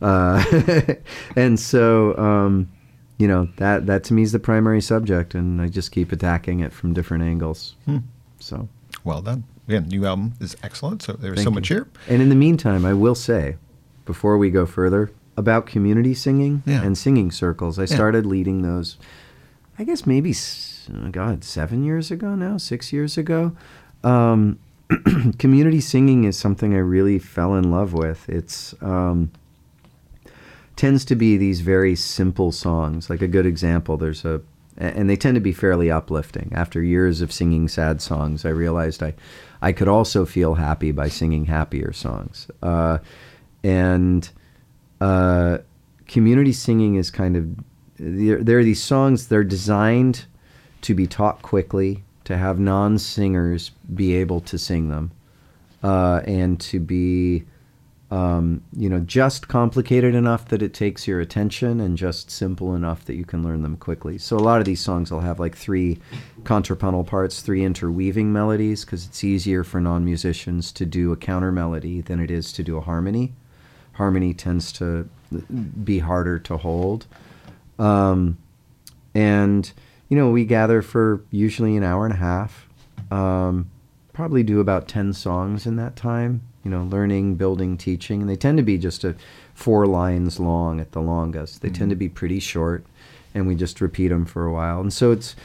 Uh, 0.00 0.42
and 1.36 1.58
so, 1.60 2.16
um, 2.18 2.70
you 3.18 3.28
know, 3.28 3.48
that 3.56 3.86
that 3.86 4.04
to 4.04 4.14
me 4.14 4.22
is 4.22 4.32
the 4.32 4.38
primary 4.38 4.80
subject, 4.80 5.34
and 5.34 5.60
I 5.60 5.68
just 5.68 5.92
keep 5.92 6.12
attacking 6.12 6.60
it 6.60 6.72
from 6.72 6.92
different 6.94 7.22
angles. 7.24 7.76
So. 8.38 8.68
Well 9.04 9.22
done. 9.22 9.44
Again, 9.68 9.88
new 9.88 10.04
album 10.04 10.34
is 10.40 10.56
excellent. 10.62 11.02
So 11.02 11.12
there's 11.12 11.36
Thank 11.36 11.44
so 11.44 11.50
you. 11.50 11.54
much 11.54 11.68
here. 11.68 11.86
And 12.08 12.20
in 12.20 12.28
the 12.28 12.34
meantime, 12.34 12.84
I 12.84 12.92
will 12.92 13.14
say, 13.14 13.56
before 14.04 14.36
we 14.36 14.50
go 14.50 14.66
further, 14.66 15.10
about 15.36 15.64
community 15.66 16.12
singing 16.12 16.62
Yeah. 16.66 16.82
and 16.82 16.98
singing 16.98 17.30
circles. 17.30 17.78
I 17.78 17.84
started 17.84 18.26
leading 18.26 18.62
those, 18.62 18.96
I 19.78 19.84
guess 19.84 20.06
maybe, 20.06 20.34
oh 20.92 21.08
God, 21.10 21.44
seven 21.44 21.84
years 21.84 22.10
ago 22.10 22.34
now, 22.34 22.56
six 22.58 22.92
years 22.92 23.16
ago. 23.16 23.56
Um, 24.02 24.58
community 25.38 25.80
singing 25.80 26.24
is 26.24 26.36
something 26.36 26.74
I 26.74 26.78
really 26.78 27.18
fell 27.18 27.54
in 27.54 27.70
love 27.70 27.92
with. 27.92 28.28
It's 28.28 28.74
um, 28.82 29.30
tends 30.80 31.04
to 31.04 31.14
be 31.14 31.36
these 31.36 31.60
very 31.60 31.94
simple 31.94 32.50
songs. 32.50 33.10
Like 33.10 33.20
a 33.20 33.28
good 33.28 33.44
example, 33.44 33.98
there's 33.98 34.24
a, 34.24 34.40
and 34.78 35.10
they 35.10 35.16
tend 35.16 35.34
to 35.34 35.40
be 35.40 35.52
fairly 35.52 35.90
uplifting. 35.90 36.50
After 36.54 36.82
years 36.82 37.20
of 37.20 37.30
singing 37.30 37.68
sad 37.68 38.00
songs, 38.00 38.46
I 38.46 38.48
realized 38.48 39.02
I, 39.02 39.12
I 39.60 39.72
could 39.72 39.88
also 39.88 40.24
feel 40.24 40.54
happy 40.54 40.90
by 40.90 41.10
singing 41.10 41.44
happier 41.44 41.92
songs. 41.92 42.50
Uh, 42.62 42.96
and 43.62 44.30
uh, 45.02 45.58
community 46.08 46.54
singing 46.54 46.94
is 46.94 47.10
kind 47.10 47.36
of 47.36 47.46
there, 47.98 48.42
there 48.42 48.58
are 48.58 48.64
these 48.64 48.82
songs 48.82 49.28
they're 49.28 49.44
designed 49.44 50.24
to 50.80 50.94
be 50.94 51.06
taught 51.06 51.42
quickly 51.42 52.04
to 52.24 52.38
have 52.38 52.58
non-singers 52.58 53.72
be 53.94 54.14
able 54.14 54.40
to 54.40 54.56
sing 54.56 54.88
them 54.88 55.10
uh, 55.82 56.22
and 56.24 56.58
to 56.58 56.80
be 56.80 57.44
um, 58.10 58.62
you 58.76 58.88
know, 58.88 58.98
just 59.00 59.46
complicated 59.46 60.16
enough 60.16 60.48
that 60.48 60.62
it 60.62 60.74
takes 60.74 61.06
your 61.06 61.20
attention 61.20 61.80
and 61.80 61.96
just 61.96 62.28
simple 62.28 62.74
enough 62.74 63.04
that 63.04 63.14
you 63.14 63.24
can 63.24 63.44
learn 63.44 63.62
them 63.62 63.76
quickly. 63.76 64.18
So 64.18 64.36
a 64.36 64.40
lot 64.40 64.58
of 64.58 64.64
these 64.64 64.80
songs 64.80 65.12
will 65.12 65.20
have 65.20 65.38
like 65.38 65.56
three 65.56 66.00
contrapuntal 66.42 67.04
parts, 67.04 67.40
three 67.40 67.64
interweaving 67.64 68.32
melodies, 68.32 68.84
because 68.84 69.06
it's 69.06 69.22
easier 69.22 69.62
for 69.62 69.80
non 69.80 70.04
musicians 70.04 70.72
to 70.72 70.84
do 70.84 71.12
a 71.12 71.16
counter 71.16 71.52
melody 71.52 72.00
than 72.00 72.18
it 72.18 72.32
is 72.32 72.52
to 72.54 72.64
do 72.64 72.76
a 72.76 72.80
harmony. 72.80 73.32
Harmony 73.92 74.34
tends 74.34 74.72
to 74.72 75.08
be 75.84 76.00
harder 76.00 76.40
to 76.40 76.56
hold. 76.56 77.06
Um, 77.78 78.38
and, 79.14 79.72
you 80.08 80.16
know, 80.16 80.30
we 80.30 80.44
gather 80.44 80.82
for 80.82 81.22
usually 81.30 81.76
an 81.76 81.84
hour 81.84 82.06
and 82.06 82.14
a 82.14 82.18
half. 82.18 82.68
Um, 83.12 83.70
probably 84.12 84.42
do 84.42 84.58
about 84.58 84.88
10 84.88 85.12
songs 85.12 85.64
in 85.64 85.76
that 85.76 85.94
time 85.94 86.42
you 86.64 86.70
know, 86.70 86.84
learning, 86.84 87.36
building, 87.36 87.76
teaching. 87.76 88.20
And 88.20 88.30
they 88.30 88.36
tend 88.36 88.58
to 88.58 88.62
be 88.62 88.78
just 88.78 89.04
a 89.04 89.14
four 89.54 89.86
lines 89.86 90.38
long 90.38 90.80
at 90.80 90.92
the 90.92 91.00
longest. 91.00 91.62
They 91.62 91.68
mm-hmm. 91.68 91.74
tend 91.74 91.90
to 91.90 91.96
be 91.96 92.08
pretty 92.08 92.40
short, 92.40 92.84
and 93.34 93.46
we 93.46 93.54
just 93.54 93.80
repeat 93.80 94.08
them 94.08 94.24
for 94.24 94.46
a 94.46 94.52
while. 94.52 94.80
And 94.80 94.92
so 94.92 95.12
it's 95.12 95.36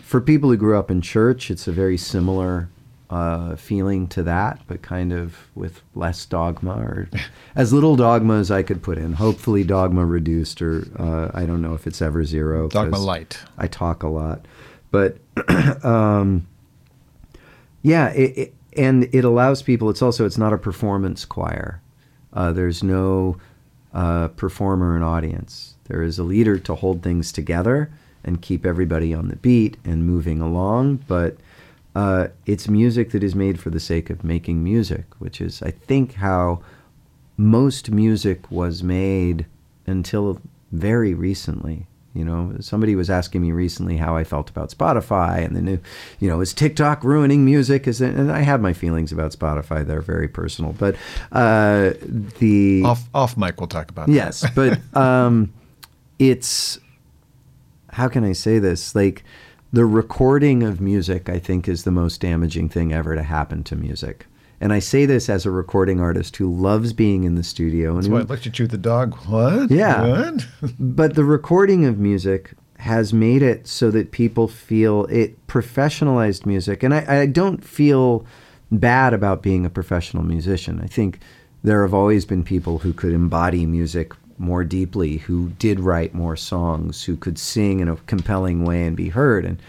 for 0.00 0.20
people 0.20 0.50
who 0.50 0.56
grew 0.56 0.78
up 0.78 0.90
in 0.90 1.00
church, 1.00 1.50
it's 1.50 1.68
a 1.68 1.72
very 1.72 1.98
similar 1.98 2.68
uh, 3.10 3.56
feeling 3.56 4.06
to 4.08 4.22
that, 4.22 4.60
but 4.66 4.82
kind 4.82 5.12
of 5.12 5.36
with 5.54 5.82
less 5.94 6.26
dogma 6.26 6.78
or 6.78 7.08
as 7.56 7.72
little 7.72 7.96
dogma 7.96 8.34
as 8.34 8.50
I 8.50 8.62
could 8.62 8.82
put 8.82 8.98
in. 8.98 9.14
Hopefully, 9.14 9.64
dogma 9.64 10.04
reduced, 10.04 10.60
or 10.60 10.86
uh, 10.98 11.30
I 11.34 11.46
don't 11.46 11.62
know 11.62 11.74
if 11.74 11.86
it's 11.86 12.02
ever 12.02 12.24
zero. 12.24 12.68
Dogma 12.68 12.98
light. 12.98 13.38
I 13.56 13.66
talk 13.66 14.02
a 14.02 14.08
lot, 14.08 14.44
but 14.90 15.18
um, 15.84 16.46
yeah, 17.82 18.08
it, 18.10 18.38
it, 18.38 18.54
and 18.78 19.08
it 19.12 19.24
allows 19.24 19.62
people. 19.62 19.90
It's 19.90 20.02
also 20.02 20.24
it's 20.24 20.38
not 20.38 20.52
a 20.52 20.58
performance 20.58 21.24
choir. 21.24 21.82
Uh, 22.32 22.52
there's 22.52 22.82
no 22.82 23.36
uh, 23.92 24.28
performer 24.28 24.94
and 24.94 25.04
audience. 25.04 25.74
There 25.88 26.02
is 26.02 26.18
a 26.18 26.24
leader 26.24 26.58
to 26.58 26.74
hold 26.74 27.02
things 27.02 27.32
together 27.32 27.90
and 28.24 28.40
keep 28.40 28.64
everybody 28.64 29.12
on 29.12 29.28
the 29.28 29.36
beat 29.36 29.76
and 29.84 30.06
moving 30.06 30.40
along. 30.40 31.04
But 31.08 31.36
uh, 31.94 32.28
it's 32.46 32.68
music 32.68 33.10
that 33.10 33.22
is 33.22 33.34
made 33.34 33.58
for 33.58 33.70
the 33.70 33.80
sake 33.80 34.10
of 34.10 34.22
making 34.22 34.62
music, 34.62 35.04
which 35.18 35.40
is, 35.40 35.62
I 35.62 35.70
think, 35.72 36.14
how 36.14 36.62
most 37.36 37.90
music 37.90 38.50
was 38.50 38.82
made 38.82 39.46
until 39.86 40.40
very 40.70 41.14
recently. 41.14 41.86
You 42.18 42.24
know, 42.24 42.56
somebody 42.60 42.96
was 42.96 43.08
asking 43.08 43.42
me 43.42 43.52
recently 43.52 43.96
how 43.96 44.16
I 44.16 44.24
felt 44.24 44.50
about 44.50 44.70
Spotify 44.70 45.44
and 45.44 45.54
the 45.54 45.62
new, 45.62 45.78
you 46.18 46.28
know, 46.28 46.40
is 46.40 46.52
TikTok 46.52 47.04
ruining 47.04 47.44
music? 47.44 47.86
Is 47.86 48.00
it, 48.00 48.14
and 48.14 48.32
I 48.32 48.40
have 48.40 48.60
my 48.60 48.72
feelings 48.72 49.12
about 49.12 49.30
Spotify. 49.30 49.86
They're 49.86 50.00
very 50.00 50.26
personal, 50.26 50.72
but 50.72 50.96
uh, 51.30 51.92
the 52.40 52.82
off 52.84 53.08
off 53.14 53.36
mic 53.36 53.60
we'll 53.60 53.68
talk 53.68 53.90
about. 53.90 54.08
It. 54.08 54.14
Yes, 54.14 54.44
but 54.54 54.80
um, 54.96 55.52
it's 56.18 56.80
how 57.90 58.08
can 58.08 58.24
I 58.24 58.32
say 58.32 58.58
this? 58.58 58.94
Like 58.94 59.22
the 59.72 59.84
recording 59.84 60.62
of 60.62 60.80
music, 60.80 61.28
I 61.28 61.38
think, 61.38 61.68
is 61.68 61.84
the 61.84 61.90
most 61.90 62.20
damaging 62.20 62.68
thing 62.68 62.92
ever 62.92 63.14
to 63.14 63.22
happen 63.22 63.62
to 63.64 63.76
music. 63.76 64.26
And 64.60 64.72
I 64.72 64.80
say 64.80 65.06
this 65.06 65.28
as 65.28 65.46
a 65.46 65.50
recording 65.50 66.00
artist 66.00 66.36
who 66.36 66.52
loves 66.52 66.92
being 66.92 67.24
in 67.24 67.36
the 67.36 67.44
studio. 67.44 67.94
That's 67.94 68.06
and 68.06 68.14
why 68.14 68.20
I 68.20 68.24
looked 68.24 68.46
at 68.46 68.58
you 68.58 68.64
with 68.64 68.72
the 68.72 68.78
dog. 68.78 69.14
What? 69.26 69.70
Yeah. 69.70 70.30
What? 70.30 70.46
but 70.78 71.14
the 71.14 71.24
recording 71.24 71.84
of 71.84 71.98
music 71.98 72.54
has 72.78 73.12
made 73.12 73.42
it 73.42 73.66
so 73.66 73.90
that 73.90 74.12
people 74.12 74.48
feel 74.48 75.04
it 75.06 75.46
professionalized 75.46 76.46
music. 76.46 76.82
And 76.82 76.94
I, 76.94 77.22
I 77.22 77.26
don't 77.26 77.64
feel 77.64 78.24
bad 78.70 79.14
about 79.14 79.42
being 79.42 79.64
a 79.64 79.70
professional 79.70 80.22
musician. 80.22 80.80
I 80.82 80.86
think 80.86 81.20
there 81.62 81.82
have 81.82 81.94
always 81.94 82.24
been 82.24 82.44
people 82.44 82.78
who 82.78 82.92
could 82.92 83.12
embody 83.12 83.66
music 83.66 84.12
more 84.38 84.62
deeply, 84.62 85.18
who 85.18 85.50
did 85.58 85.80
write 85.80 86.14
more 86.14 86.36
songs, 86.36 87.04
who 87.04 87.16
could 87.16 87.38
sing 87.38 87.80
in 87.80 87.88
a 87.88 87.96
compelling 88.06 88.64
way 88.64 88.86
and 88.86 88.96
be 88.96 89.08
heard. 89.08 89.44
And 89.44 89.60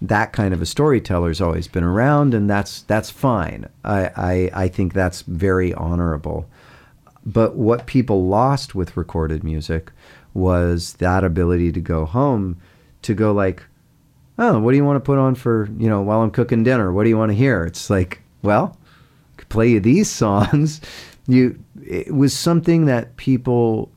that 0.00 0.32
kind 0.32 0.54
of 0.54 0.62
a 0.62 0.66
storyteller's 0.66 1.40
always 1.40 1.66
been 1.66 1.84
around, 1.84 2.34
and 2.34 2.48
that's 2.48 2.82
that's 2.82 3.10
fine. 3.10 3.68
I, 3.84 4.10
I, 4.16 4.50
I 4.64 4.68
think 4.68 4.92
that's 4.92 5.22
very 5.22 5.74
honorable. 5.74 6.48
But 7.26 7.56
what 7.56 7.86
people 7.86 8.26
lost 8.26 8.74
with 8.74 8.96
recorded 8.96 9.42
music 9.42 9.92
was 10.34 10.94
that 10.94 11.24
ability 11.24 11.72
to 11.72 11.80
go 11.80 12.04
home, 12.06 12.56
to 13.02 13.12
go 13.12 13.32
like, 13.32 13.64
oh, 14.38 14.58
what 14.60 14.70
do 14.70 14.76
you 14.76 14.84
want 14.84 14.96
to 14.96 15.06
put 15.06 15.18
on 15.18 15.34
for 15.34 15.68
you 15.78 15.88
know 15.88 16.00
while 16.00 16.20
I'm 16.20 16.30
cooking 16.30 16.62
dinner? 16.62 16.92
What 16.92 17.02
do 17.02 17.08
you 17.10 17.18
want 17.18 17.30
to 17.30 17.36
hear? 17.36 17.64
It's 17.64 17.90
like, 17.90 18.22
well, 18.42 18.78
I 19.34 19.36
could 19.38 19.48
play 19.48 19.68
you 19.68 19.80
these 19.80 20.10
songs. 20.24 20.80
You, 21.26 21.62
it 21.84 22.14
was 22.14 22.32
something 22.32 22.86
that 22.86 23.16
people 23.16 23.90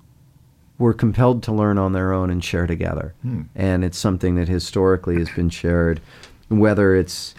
were 0.82 0.93
compelled 0.93 1.43
to 1.43 1.53
learn 1.53 1.77
on 1.77 1.93
their 1.93 2.11
own 2.11 2.29
and 2.32 2.43
share 2.43 2.65
together. 2.65 3.13
Hmm. 3.21 3.43
And 3.55 3.86
it's 3.86 3.97
something 3.97 4.36
that 4.36 4.47
historically 4.47 5.17
has 5.17 5.29
been 5.29 5.49
shared, 5.49 6.01
whether 6.49 6.95
it's 6.95 7.36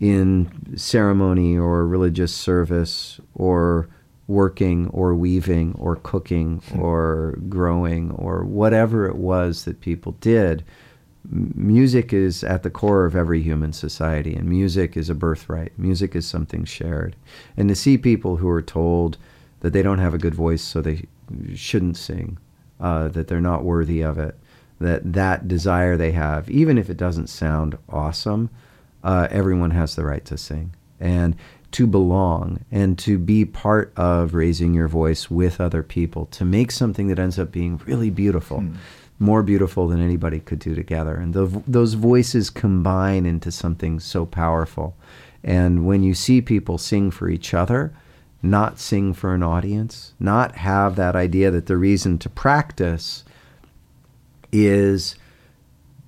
in 0.00 0.76
ceremony 0.76 1.56
or 1.56 1.86
religious 1.86 2.34
service 2.34 3.20
or 3.34 3.88
working 4.26 4.88
or 4.88 5.14
weaving 5.14 5.74
or 5.78 5.96
cooking 5.96 6.58
hmm. 6.58 6.80
or 6.80 7.38
growing 7.48 8.10
or 8.10 8.44
whatever 8.44 9.06
it 9.06 9.16
was 9.16 9.64
that 9.64 9.80
people 9.80 10.12
did. 10.20 10.64
Music 11.30 12.12
is 12.12 12.42
at 12.42 12.62
the 12.64 12.70
core 12.70 13.04
of 13.04 13.14
every 13.14 13.42
human 13.42 13.72
society, 13.72 14.34
and 14.34 14.48
music 14.48 14.96
is 14.96 15.10
a 15.10 15.14
birthright. 15.14 15.70
Music 15.78 16.16
is 16.16 16.26
something 16.26 16.64
shared. 16.64 17.14
And 17.56 17.68
to 17.68 17.76
see 17.76 17.98
people 17.98 18.38
who 18.38 18.48
are 18.48 18.62
told 18.62 19.18
that 19.60 19.74
they 19.74 19.82
don't 19.82 19.98
have 19.98 20.14
a 20.14 20.18
good 20.18 20.34
voice, 20.34 20.62
so 20.62 20.80
they 20.80 21.04
shouldn't 21.54 21.98
sing, 21.98 22.38
uh, 22.80 23.08
that 23.08 23.28
they're 23.28 23.40
not 23.40 23.64
worthy 23.64 24.00
of 24.00 24.18
it, 24.18 24.36
that 24.80 25.12
that 25.12 25.46
desire 25.46 25.96
they 25.96 26.12
have, 26.12 26.50
even 26.50 26.78
if 26.78 26.88
it 26.88 26.96
doesn't 26.96 27.28
sound 27.28 27.76
awesome, 27.88 28.50
uh, 29.04 29.28
everyone 29.30 29.70
has 29.70 29.94
the 29.94 30.04
right 30.04 30.24
to 30.24 30.36
sing 30.36 30.74
and 30.98 31.36
to 31.72 31.86
belong 31.86 32.64
and 32.70 32.98
to 32.98 33.18
be 33.18 33.44
part 33.44 33.92
of 33.96 34.34
raising 34.34 34.74
your 34.74 34.88
voice 34.88 35.30
with 35.30 35.60
other 35.60 35.82
people 35.82 36.26
to 36.26 36.44
make 36.44 36.70
something 36.72 37.08
that 37.08 37.18
ends 37.18 37.38
up 37.38 37.52
being 37.52 37.80
really 37.86 38.10
beautiful. 38.10 38.60
Hmm. 38.60 38.74
More 39.22 39.42
beautiful 39.42 39.86
than 39.86 40.00
anybody 40.00 40.40
could 40.40 40.60
do 40.60 40.74
together. 40.74 41.14
And 41.14 41.34
the, 41.34 41.62
those 41.66 41.92
voices 41.92 42.48
combine 42.48 43.26
into 43.26 43.52
something 43.52 44.00
so 44.00 44.24
powerful. 44.24 44.96
And 45.44 45.86
when 45.86 46.02
you 46.02 46.14
see 46.14 46.40
people 46.40 46.78
sing 46.78 47.10
for 47.10 47.28
each 47.28 47.52
other, 47.52 47.92
not 48.42 48.78
sing 48.78 49.12
for 49.12 49.34
an 49.34 49.42
audience, 49.42 50.14
not 50.18 50.56
have 50.56 50.96
that 50.96 51.14
idea 51.14 51.50
that 51.50 51.66
the 51.66 51.76
reason 51.76 52.18
to 52.18 52.28
practice 52.28 53.24
is 54.52 55.16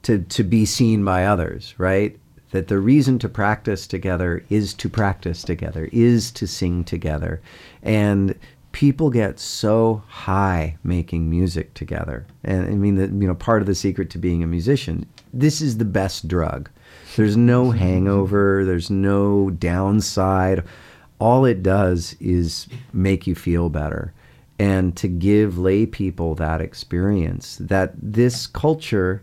to, 0.03 0.18
to 0.18 0.43
be 0.43 0.64
seen 0.64 1.05
by 1.05 1.24
others, 1.24 1.74
right? 1.78 2.18
That 2.51 2.68
the 2.68 2.78
reason 2.78 3.18
to 3.20 3.28
practice 3.28 3.87
together 3.87 4.45
is 4.51 4.74
to 4.74 4.89
practice 4.89 5.43
together, 5.43 5.89
is 5.93 6.30
to 6.33 6.47
sing 6.47 6.85
together. 6.85 7.41
And 7.83 8.39
people 8.72 9.11
get 9.11 9.39
so 9.39 10.03
high 10.09 10.76
making 10.83 11.30
music 11.30 11.74
together. 11.74 12.26
And 12.43 12.66
I 12.66 12.70
mean, 12.70 12.97
the, 12.97 13.07
you 13.07 13.28
know, 13.28 13.35
part 13.35 13.62
of 13.62 13.66
the 13.66 13.74
secret 13.74 14.11
to 14.11 14.18
being 14.18 14.43
a 14.43 14.47
musician, 14.47 15.07
this 15.33 15.61
is 15.61 15.78
the 15.78 15.85
best 15.85 16.26
drug. 16.26 16.68
There's 17.16 17.37
no 17.37 17.70
hangover, 17.83 18.64
there's 18.64 18.91
no 18.91 19.51
downside 19.51 20.64
all 21.23 21.45
it 21.45 21.62
does 21.62 22.16
is 22.18 22.66
make 22.93 23.29
you 23.29 23.35
feel 23.35 23.68
better 23.68 24.12
and 24.59 24.97
to 24.97 25.07
give 25.07 25.57
lay 25.57 25.87
people 25.87 26.35
that 26.35 26.61
experience 26.61 27.57
that 27.61 27.93
this 27.97 28.49
culture 28.49 29.23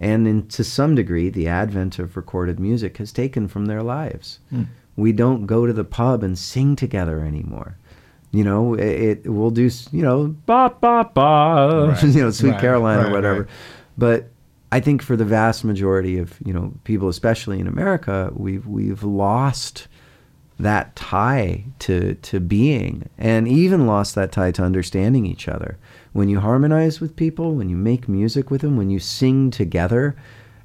and 0.00 0.26
in, 0.26 0.48
to 0.48 0.64
some 0.64 0.94
degree 0.94 1.28
the 1.28 1.46
advent 1.46 1.98
of 1.98 2.16
recorded 2.16 2.58
music 2.58 2.96
has 2.96 3.12
taken 3.12 3.46
from 3.46 3.66
their 3.66 3.82
lives 3.82 4.38
mm. 4.50 4.66
we 4.96 5.12
don't 5.12 5.44
go 5.44 5.66
to 5.66 5.74
the 5.74 5.84
pub 5.84 6.22
and 6.22 6.38
sing 6.38 6.74
together 6.74 7.20
anymore 7.20 7.76
you 8.30 8.42
know 8.42 8.72
it, 8.72 9.24
it 9.24 9.30
we'll 9.30 9.50
do 9.50 9.68
you 9.90 10.02
know 10.02 10.34
ba 10.46 10.74
ba 10.80 11.10
ba 11.12 11.88
right. 11.88 12.02
you 12.14 12.22
know 12.22 12.30
sweet 12.30 12.52
right. 12.52 12.60
caroline 12.62 12.96
right, 12.98 13.08
or 13.08 13.12
whatever 13.12 13.48
but 13.98 14.30
I 14.72 14.80
think 14.80 15.02
for 15.02 15.16
the 15.16 15.26
vast 15.26 15.64
majority 15.64 16.16
of 16.16 16.38
you 16.42 16.54
know 16.54 16.72
people, 16.84 17.10
especially 17.10 17.60
in 17.60 17.66
America, 17.66 18.32
we've 18.34 18.66
we've 18.66 19.02
lost 19.02 19.86
that 20.58 20.94
tie 20.94 21.64
to 21.80 22.14
to 22.14 22.40
being 22.40 23.08
and 23.18 23.48
even 23.48 23.86
lost 23.86 24.14
that 24.14 24.32
tie 24.32 24.50
to 24.52 24.62
understanding 24.62 25.26
each 25.26 25.48
other. 25.48 25.78
When 26.12 26.28
you 26.28 26.40
harmonize 26.40 27.00
with 27.00 27.16
people 27.16 27.54
when 27.54 27.68
you 27.68 27.76
make 27.76 28.08
music 28.08 28.50
with 28.50 28.60
them 28.60 28.76
when 28.76 28.90
you 28.90 28.98
sing 28.98 29.50
together 29.50 30.16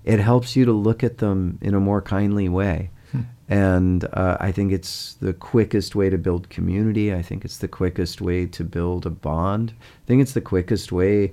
it 0.03 0.19
helps 0.19 0.55
you 0.55 0.63
to 0.65 0.71
look 0.71 1.03
at 1.03 1.17
them 1.17 1.57
in 1.61 1.73
a 1.73 1.79
more 1.79 2.01
kindly 2.01 2.47
way. 2.49 2.89
Hmm. 3.11 3.21
and 3.47 4.03
uh, 4.11 4.35
i 4.41 4.51
think 4.51 4.73
it's 4.73 5.13
the 5.21 5.31
quickest 5.33 5.95
way 5.95 6.09
to 6.09 6.17
build 6.17 6.49
community. 6.49 7.13
I 7.13 7.21
think 7.21 7.45
it's 7.45 7.59
the 7.59 7.69
quickest 7.69 8.19
way 8.19 8.45
to 8.47 8.63
build 8.65 9.05
a 9.05 9.09
bond. 9.09 9.73
I 9.79 10.05
think 10.05 10.21
it's 10.21 10.33
the 10.33 10.41
quickest 10.41 10.91
way 10.91 11.31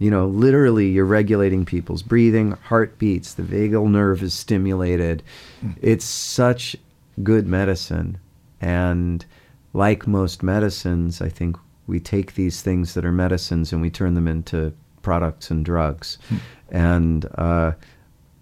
you 0.00 0.10
know 0.10 0.26
literally 0.26 0.88
you're 0.88 1.04
regulating 1.04 1.64
people's 1.64 2.02
breathing 2.02 2.58
heartbeats 2.64 3.34
the 3.34 3.44
vagal 3.44 3.88
nerve 3.88 4.22
is 4.22 4.34
stimulated. 4.34 5.22
Hmm. 5.60 5.70
it's 5.80 6.04
such 6.04 6.76
good 7.22 7.46
medicine. 7.46 8.18
And 8.60 9.24
like 9.72 10.06
most 10.06 10.42
medicines, 10.42 11.20
I 11.20 11.28
think 11.28 11.56
we 11.86 12.00
take 12.00 12.34
these 12.34 12.62
things 12.62 12.94
that 12.94 13.04
are 13.04 13.12
medicines 13.12 13.72
and 13.72 13.82
we 13.82 13.90
turn 13.90 14.14
them 14.14 14.28
into 14.28 14.72
products 15.02 15.50
and 15.50 15.64
drugs. 15.64 16.18
Hmm. 16.28 16.36
And 16.70 17.26
uh, 17.36 17.72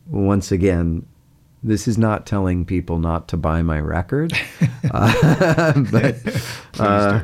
once 0.09 0.53
again, 0.53 1.07
this 1.63 1.87
is 1.87 1.97
not 1.97 2.27
telling 2.27 2.65
people 2.65 2.99
not 2.99 3.29
to 3.29 3.37
buy 3.37 3.63
my 3.63 3.79
record, 3.79 4.33
uh, 4.91 5.73
but 5.93 6.17
uh, 6.79 7.23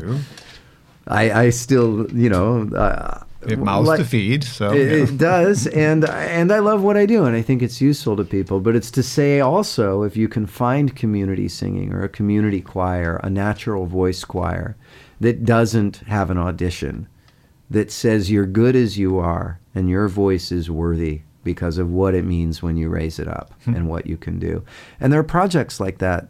I, 1.08 1.30
I, 1.32 1.50
still, 1.50 2.10
you 2.12 2.28
know, 2.28 2.68
uh, 2.74 3.24
it 3.50 3.58
mouths 3.58 3.88
like, 3.88 3.98
to 3.98 4.04
feed, 4.04 4.44
so 4.44 4.70
it, 4.70 4.76
yeah. 4.76 5.04
it, 5.04 5.18
does, 5.18 5.66
and 5.66 6.04
and 6.08 6.52
I 6.52 6.58
love 6.58 6.82
what 6.82 6.96
I 6.96 7.06
do, 7.06 7.24
and 7.24 7.36
I 7.36 7.42
think 7.42 7.62
it's 7.62 7.80
useful 7.80 8.16
to 8.16 8.24
people. 8.24 8.60
But 8.60 8.76
it's 8.76 8.90
to 8.92 9.02
say 9.02 9.40
also, 9.40 10.02
if 10.02 10.16
you 10.16 10.28
can 10.28 10.46
find 10.46 10.94
community 10.94 11.48
singing 11.48 11.92
or 11.92 12.02
a 12.02 12.08
community 12.08 12.60
choir, 12.60 13.20
a 13.22 13.30
natural 13.30 13.86
voice 13.86 14.24
choir 14.24 14.76
that 15.20 15.44
doesn't 15.44 15.98
have 16.06 16.30
an 16.30 16.38
audition, 16.38 17.08
that 17.70 17.90
says 17.90 18.30
you're 18.30 18.46
good 18.46 18.76
as 18.76 18.98
you 18.98 19.18
are 19.18 19.60
and 19.74 19.88
your 19.88 20.08
voice 20.08 20.50
is 20.50 20.70
worthy 20.70 21.22
because 21.44 21.78
of 21.78 21.90
what 21.90 22.14
it 22.14 22.24
means 22.24 22.62
when 22.62 22.76
you 22.76 22.88
raise 22.88 23.18
it 23.18 23.28
up 23.28 23.52
hmm. 23.64 23.74
and 23.74 23.88
what 23.88 24.06
you 24.06 24.16
can 24.16 24.38
do. 24.38 24.64
And 25.00 25.12
there 25.12 25.20
are 25.20 25.24
projects 25.24 25.80
like 25.80 25.98
that, 25.98 26.28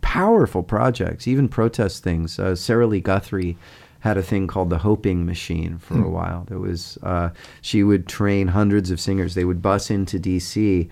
powerful 0.00 0.62
projects, 0.62 1.28
even 1.28 1.48
protest 1.48 2.02
things. 2.02 2.38
Uh, 2.38 2.56
Sarah 2.56 2.86
Lee 2.86 3.00
Guthrie 3.00 3.56
had 4.00 4.16
a 4.16 4.22
thing 4.22 4.46
called 4.46 4.70
the 4.70 4.78
Hoping 4.78 5.26
Machine 5.26 5.78
for 5.78 5.94
hmm. 5.94 6.04
a 6.04 6.08
while. 6.08 6.44
There 6.48 6.58
was 6.58 6.98
uh, 7.02 7.30
she 7.60 7.82
would 7.82 8.06
train 8.06 8.48
hundreds 8.48 8.90
of 8.90 9.00
singers. 9.00 9.34
They 9.34 9.44
would 9.44 9.60
bus 9.60 9.90
into 9.90 10.18
D.C. 10.18 10.88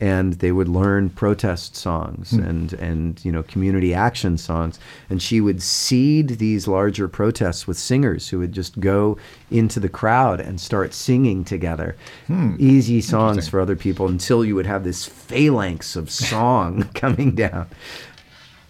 and 0.00 0.34
they 0.34 0.52
would 0.52 0.68
learn 0.68 1.10
protest 1.10 1.74
songs 1.74 2.30
hmm. 2.30 2.42
and 2.44 2.72
and 2.74 3.24
you 3.24 3.32
know 3.32 3.42
community 3.42 3.92
action 3.92 4.38
songs. 4.38 4.78
And 5.10 5.20
she 5.20 5.40
would 5.40 5.62
seed 5.62 6.28
these 6.38 6.68
larger 6.68 7.08
protests 7.08 7.66
with 7.66 7.76
singers 7.76 8.28
who 8.28 8.38
would 8.38 8.52
just 8.52 8.78
go 8.78 9.18
into 9.50 9.80
the 9.80 9.88
crowd 9.88 10.40
and 10.40 10.60
start 10.60 10.94
singing 10.94 11.44
together, 11.44 11.96
hmm. 12.28 12.54
easy 12.60 13.00
songs 13.00 13.48
for 13.48 13.58
other 13.58 13.76
people 13.76 14.06
until 14.06 14.44
you 14.44 14.54
would 14.54 14.66
have 14.66 14.84
this 14.84 15.04
phalanx 15.04 15.96
of 15.96 16.08
song 16.08 16.88
coming 16.94 17.34
down. 17.34 17.68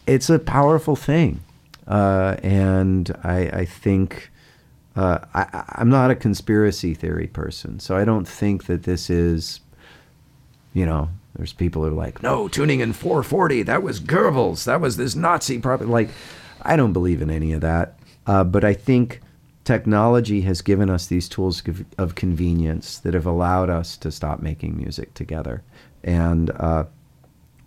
It's 0.07 0.30
a 0.30 0.39
powerful 0.39 0.97
thing. 0.97 1.41
Uh, 1.87 2.37
and 2.43 3.14
I, 3.22 3.51
I 3.53 3.64
think 3.64 4.30
uh, 4.97 5.18
I, 5.35 5.64
I'm 5.76 5.91
not 5.91 6.11
a 6.11 6.14
conspiracy 6.14 6.95
theory 6.95 7.26
person, 7.26 7.80
so 7.80 7.97
I 7.97 8.05
don't 8.05 8.26
think 8.26 8.66
that 8.66 8.85
this 8.85 9.11
is, 9.11 9.61
you 10.72 10.87
know, 10.87 11.09
there's 11.37 11.53
people 11.53 11.82
who 11.82 11.89
are 11.89 11.93
like, 11.93 12.22
no, 12.22 12.49
tuning 12.49 12.80
in 12.80 12.93
440, 12.93 13.64
that 13.64 13.82
was 13.82 14.01
Goebbels, 14.01 14.64
that 14.64 14.80
was 14.80 14.97
this 14.97 15.14
Nazi 15.14 15.59
prophet. 15.59 15.89
Like, 15.89 16.11
I 16.62 16.76
don't 16.76 16.93
believe 16.93 17.20
in 17.20 17.30
any 17.30 17.53
of 17.53 17.61
that. 17.61 17.99
Uh, 18.26 18.45
but 18.45 18.64
I 18.64 18.72
think 18.72 19.20
technology 19.64 20.43
has 20.43 20.62
given 20.62 20.89
us 20.89 21.07
these 21.07 21.28
tools 21.28 21.62
of 21.99 22.14
convenience 22.14 22.99
that 22.99 23.14
have 23.14 23.26
allowed 23.26 23.70
us 23.70 23.97
to 23.99 24.12
stop 24.12 24.41
making 24.41 24.76
music 24.76 25.12
together. 25.14 25.62
And 26.03 26.51
uh, 26.51 26.85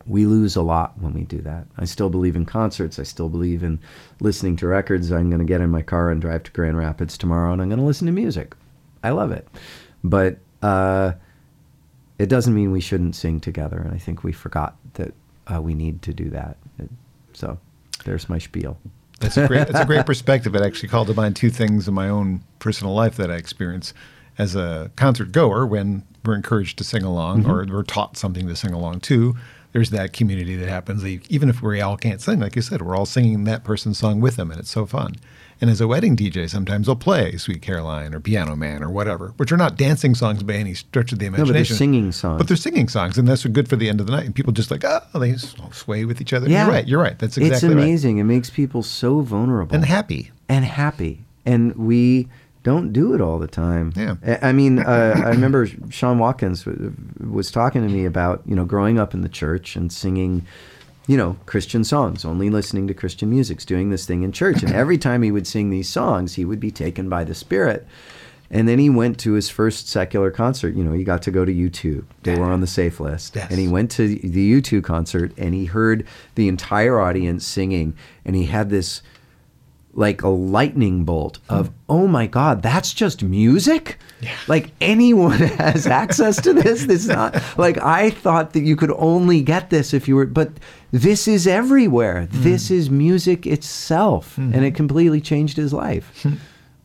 we 0.08 0.26
lose 0.26 0.56
a 0.56 0.62
lot 0.62 0.98
when 1.00 1.14
we 1.14 1.24
do 1.24 1.40
that. 1.42 1.68
I 1.78 1.86
still 1.86 2.10
believe 2.10 2.36
in 2.36 2.46
concerts. 2.46 2.98
I 2.98 3.04
still 3.04 3.30
believe 3.30 3.64
in 3.64 3.80
listening 4.20 4.56
to 4.58 4.68
records. 4.68 5.12
I'm 5.12 5.30
going 5.30 5.40
to 5.40 5.46
get 5.46 5.62
in 5.62 5.70
my 5.70 5.82
car 5.82 6.10
and 6.10 6.22
drive 6.22 6.44
to 6.44 6.52
Grand 6.52 6.78
Rapids 6.78 7.18
tomorrow 7.18 7.52
and 7.52 7.62
I'm 7.62 7.70
going 7.70 7.80
to 7.80 7.86
listen 7.86 8.06
to 8.08 8.14
music. 8.14 8.56
I 9.04 9.10
love 9.12 9.32
it. 9.32 9.48
But 10.04 10.38
uh, 10.62 11.14
it 12.20 12.30
doesn't 12.30 12.54
mean 12.54 12.72
we 12.72 12.82
shouldn't 12.82 13.16
sing 13.16 13.40
together. 13.40 13.78
And 13.78 13.94
I 13.94 13.98
think 13.98 14.24
we 14.24 14.32
forgot 14.32 14.76
that 14.94 15.14
uh, 15.48 15.62
we 15.62 15.74
need 15.74 16.02
to 16.04 16.14
do 16.14 16.30
that. 16.30 16.58
So 17.34 17.58
there's 18.06 18.30
my 18.30 18.38
spiel. 18.38 18.78
That's 19.20 19.38
a 19.38 19.48
great, 19.48 19.68
that's 19.68 19.80
a 19.80 19.86
great 19.86 20.06
perspective. 20.06 20.56
It 20.56 20.62
actually 20.62 20.90
called 20.90 21.08
to 21.08 21.14
mind 21.14 21.36
two 21.36 21.50
things 21.50 21.88
in 21.88 21.94
my 21.94 22.08
own 22.08 22.42
personal 22.60 22.94
life 22.94 23.18
that 23.18 23.32
I 23.32 23.36
experience 23.36 23.94
as 24.38 24.56
a 24.56 24.92
concert 24.96 25.32
goer 25.32 25.66
when 25.66 26.04
we're 26.24 26.36
encouraged 26.36 26.78
to 26.78 26.84
sing 26.84 27.04
along 27.04 27.44
mm-hmm. 27.44 27.52
or 27.52 27.66
we're 27.66 27.84
taught 27.84 28.18
something 28.18 28.48
to 28.48 28.56
sing 28.56 28.74
along 28.74 29.00
to 29.02 29.36
there's 29.78 29.92
that 29.92 30.12
community 30.12 30.56
that 30.56 30.70
happens. 30.70 31.06
Even 31.06 31.50
if 31.50 31.62
we 31.62 31.80
all 31.82 31.98
can't 31.98 32.20
sing, 32.20 32.40
like 32.40 32.56
you 32.56 32.64
said, 32.64 32.82
we're 32.82 32.96
all 32.96 33.06
singing 33.06 33.44
that 33.44 33.64
person's 33.64 34.00
song 34.00 34.20
with 34.20 34.36
them, 34.36 34.50
and 34.50 34.60
it's 34.60 34.72
so 34.72 34.88
fun. 34.88 35.14
And 35.62 35.70
as 35.70 35.80
a 35.80 35.88
wedding 35.88 36.16
DJ, 36.16 36.50
sometimes 36.50 36.90
I'll 36.90 36.96
play 36.96 37.38
Sweet 37.38 37.62
Caroline 37.62 38.16
or 38.16 38.20
Piano 38.20 38.56
Man 38.56 38.84
or 38.84 38.90
whatever, 38.90 39.34
which 39.38 39.52
are 39.52 39.58
not 39.58 39.78
dancing 39.78 40.16
songs 40.16 40.42
by 40.42 40.54
any 40.54 40.74
stretch 40.74 41.12
of 41.12 41.20
the 41.20 41.28
imagination. 41.28 41.48
No, 41.48 41.54
but 41.54 41.68
they're 41.68 41.78
singing 41.78 42.12
songs. 42.12 42.38
But 42.40 42.48
they're 42.48 42.58
singing 42.58 42.88
songs, 42.88 43.20
and 43.20 43.28
that's 43.28 43.46
good 43.46 43.70
for 43.70 43.76
the 43.76 43.88
end 43.88 44.00
of 44.00 44.08
the 44.08 44.14
night. 44.14 44.26
And 44.26 44.34
people 44.34 44.52
just 44.52 44.72
like, 44.72 44.84
oh, 44.84 45.20
they 45.20 45.36
sway 45.36 46.06
with 46.06 46.22
each 46.22 46.34
other. 46.34 46.50
Yeah. 46.50 46.64
You're 46.64 46.74
right. 46.74 46.88
You're 46.88 47.02
right. 47.02 47.20
That's 47.20 47.38
exactly 47.38 47.56
It's 47.56 47.64
amazing. 47.64 48.16
Right. 48.16 48.22
It 48.22 48.26
makes 48.26 48.50
people 48.50 48.82
so 48.82 49.22
vulnerable. 49.22 49.76
And 49.76 49.86
happy. 49.86 50.32
And 50.50 50.66
happy. 50.66 51.20
And 51.46 51.76
we 51.76 52.30
don't 52.68 52.92
do 52.92 53.14
it 53.14 53.22
all 53.22 53.40
the 53.40 53.48
time. 53.48 53.94
Yeah. 53.96 54.40
I 54.42 54.52
mean, 54.52 54.80
uh, 54.80 55.14
I 55.24 55.30
remember 55.30 55.70
Sean 55.90 56.20
Watkins 56.20 56.66
was 56.66 57.50
talking 57.50 57.82
to 57.82 57.88
me 57.88 58.04
about, 58.04 58.42
you 58.46 58.58
know, 58.58 58.66
growing 58.66 59.00
up 59.00 59.14
in 59.14 59.22
the 59.22 59.30
church 59.30 59.78
and 59.78 59.90
singing, 59.90 60.46
you 61.08 61.16
know, 61.16 61.38
Christian 61.46 61.86
songs, 61.86 62.26
only 62.26 62.50
listening 62.50 62.86
to 62.90 62.94
Christian 62.94 63.30
music, 63.30 63.60
doing 63.62 63.90
this 63.90 64.06
thing 64.06 64.22
in 64.24 64.34
church. 64.34 64.64
And 64.64 64.74
every 64.74 64.98
time 64.98 65.22
he 65.22 65.32
would 65.32 65.48
sing 65.48 65.70
these 65.70 65.88
songs, 65.88 66.36
he 66.36 66.44
would 66.44 66.60
be 66.60 66.70
taken 66.70 67.08
by 67.08 67.24
the 67.24 67.34
Spirit. 67.34 67.88
And 68.52 68.68
then 68.68 68.80
he 68.80 68.90
went 68.90 69.18
to 69.20 69.32
his 69.32 69.50
first 69.50 69.88
secular 69.88 70.30
concert. 70.30 70.76
You 70.76 70.84
know, 70.84 70.92
he 70.92 71.06
got 71.06 71.22
to 71.22 71.32
go 71.32 71.46
to 71.46 71.54
U2. 71.54 72.04
They 72.24 72.36
were 72.36 72.52
on 72.52 72.60
the 72.60 72.68
safe 72.68 73.00
list. 73.00 73.38
Yes. 73.38 73.50
And 73.50 73.60
he 73.62 73.70
went 73.70 73.92
to 73.92 74.10
the 74.10 74.62
U2 74.62 74.84
concert 74.84 75.32
and 75.38 75.56
he 75.56 75.66
heard 75.66 76.06
the 76.36 76.50
entire 76.50 77.00
audience 77.00 77.48
singing. 77.48 77.96
And 78.26 78.36
he 78.36 78.48
had 78.48 78.70
this 78.70 79.02
like 79.98 80.22
a 80.22 80.30
lightning 80.30 81.04
bolt 81.04 81.40
of, 81.50 81.72
oh 81.90 82.08
my 82.08 82.28
God, 82.28 82.62
that's 82.62 82.94
just 82.94 83.24
music? 83.24 83.98
Yeah. 84.22 84.38
Like 84.48 84.72
anyone 84.80 85.40
has 85.58 85.88
access 85.88 86.40
to 86.44 86.54
this. 86.54 86.86
This 86.86 87.02
is 87.02 87.08
not 87.10 87.36
like 87.58 87.80
I 87.80 88.12
thought 88.12 88.54
that 88.54 88.62
you 88.62 88.76
could 88.76 88.92
only 88.92 89.42
get 89.42 89.72
this 89.72 89.96
if 89.96 90.08
you 90.08 90.16
were, 90.16 90.28
but 90.28 90.52
this 90.92 91.28
is 91.28 91.48
everywhere. 91.48 92.30
Mm. 92.32 92.44
This 92.44 92.70
is 92.70 92.92
music 92.92 93.48
itself. 93.48 94.36
Mm-hmm. 94.38 94.54
And 94.54 94.66
it 94.66 94.76
completely 94.76 95.20
changed 95.20 95.58
his 95.58 95.74
life. 95.74 96.26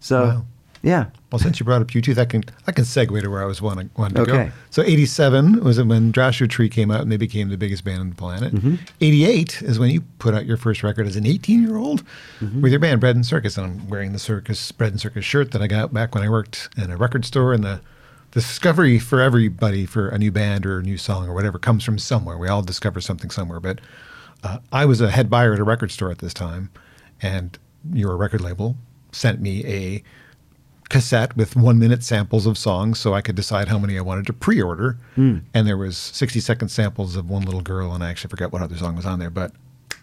So, 0.04 0.24
wow. 0.24 0.44
Yeah. 0.82 1.06
Well, 1.30 1.38
since 1.38 1.60
you 1.60 1.64
brought 1.64 1.80
up 1.80 1.88
U2, 1.88 2.18
I 2.18 2.24
can 2.24 2.42
I 2.66 2.72
can 2.72 2.84
segue 2.84 3.22
to 3.22 3.28
where 3.28 3.42
I 3.42 3.46
was 3.46 3.62
wanting, 3.62 3.90
wanting 3.96 4.16
to 4.16 4.22
okay. 4.22 4.46
go. 4.46 4.52
So, 4.70 4.82
'87 4.82 5.62
was 5.62 5.80
when 5.80 6.12
Joshua 6.12 6.48
Tree 6.48 6.68
came 6.68 6.90
out 6.90 7.00
and 7.00 7.10
they 7.10 7.16
became 7.16 7.48
the 7.48 7.56
biggest 7.56 7.84
band 7.84 8.00
on 8.00 8.10
the 8.10 8.16
planet. 8.16 8.52
'88 9.00 9.48
mm-hmm. 9.48 9.66
is 9.66 9.78
when 9.78 9.90
you 9.90 10.00
put 10.18 10.34
out 10.34 10.44
your 10.44 10.56
first 10.56 10.82
record 10.82 11.06
as 11.06 11.14
an 11.16 11.24
18 11.24 11.62
year 11.62 11.76
old 11.76 12.04
mm-hmm. 12.40 12.60
with 12.60 12.72
your 12.72 12.80
band 12.80 13.00
Bread 13.00 13.14
and 13.14 13.24
Circus, 13.24 13.56
and 13.56 13.66
I'm 13.66 13.88
wearing 13.88 14.12
the 14.12 14.18
circus 14.18 14.72
Bread 14.72 14.90
and 14.90 15.00
Circus 15.00 15.24
shirt 15.24 15.52
that 15.52 15.62
I 15.62 15.68
got 15.68 15.94
back 15.94 16.14
when 16.14 16.24
I 16.24 16.28
worked 16.28 16.68
in 16.76 16.90
a 16.90 16.96
record 16.96 17.24
store. 17.24 17.52
And 17.52 17.62
the, 17.62 17.80
the 18.32 18.40
discovery 18.40 18.98
for 18.98 19.20
everybody 19.20 19.86
for 19.86 20.08
a 20.08 20.18
new 20.18 20.32
band 20.32 20.66
or 20.66 20.80
a 20.80 20.82
new 20.82 20.98
song 20.98 21.28
or 21.28 21.34
whatever 21.34 21.58
comes 21.58 21.84
from 21.84 21.98
somewhere. 21.98 22.36
We 22.36 22.48
all 22.48 22.62
discover 22.62 23.00
something 23.00 23.30
somewhere. 23.30 23.60
But 23.60 23.80
uh, 24.42 24.58
I 24.72 24.84
was 24.84 25.00
a 25.00 25.10
head 25.10 25.30
buyer 25.30 25.52
at 25.52 25.60
a 25.60 25.64
record 25.64 25.92
store 25.92 26.10
at 26.10 26.18
this 26.18 26.34
time, 26.34 26.70
and 27.20 27.56
your 27.92 28.16
record 28.16 28.40
label 28.40 28.76
sent 29.12 29.40
me 29.40 29.64
a 29.64 30.02
cassette 30.92 31.34
with 31.36 31.56
one 31.56 31.78
minute 31.78 32.04
samples 32.04 32.46
of 32.46 32.58
songs 32.58 33.00
so 33.00 33.14
I 33.14 33.22
could 33.22 33.34
decide 33.34 33.68
how 33.68 33.78
many 33.78 33.98
I 33.98 34.02
wanted 34.02 34.26
to 34.26 34.32
pre-order. 34.34 34.98
Mm. 35.16 35.42
And 35.54 35.66
there 35.66 35.78
was 35.78 35.96
60 35.96 36.38
second 36.38 36.68
samples 36.68 37.16
of 37.16 37.28
one 37.30 37.42
little 37.42 37.62
girl, 37.62 37.94
and 37.94 38.04
I 38.04 38.10
actually 38.10 38.28
forget 38.28 38.52
what 38.52 38.60
other 38.60 38.76
song 38.76 38.94
was 38.94 39.06
on 39.06 39.18
there, 39.18 39.30
but 39.30 39.52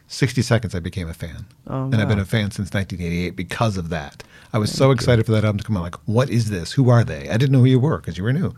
60 0.08 0.42
seconds 0.42 0.74
I 0.74 0.80
became 0.80 1.08
a 1.08 1.14
fan. 1.14 1.46
Oh, 1.68 1.84
and 1.84 1.94
wow. 1.94 2.02
I've 2.02 2.08
been 2.08 2.20
a 2.20 2.26
fan 2.26 2.50
since 2.50 2.74
1988 2.74 3.36
because 3.36 3.78
of 3.78 3.90
that. 3.90 4.24
I 4.52 4.58
was 4.58 4.72
Thank 4.72 4.78
so 4.80 4.92
excited 4.92 5.20
you. 5.20 5.24
for 5.26 5.32
that 5.34 5.46
album 5.46 5.60
to 5.60 5.64
come 5.64 5.78
out. 5.78 5.84
Like, 5.84 5.96
what 6.08 6.32
is 6.32 6.50
this? 6.50 6.72
Who 6.72 6.90
are 6.90 7.04
they? 7.04 7.30
I 7.30 7.38
didn't 7.38 7.52
know 7.52 7.60
who 7.60 7.66
you 7.66 7.80
were 7.80 8.00
because 8.00 8.18
you 8.18 8.24
were 8.24 8.34
new. 8.34 8.56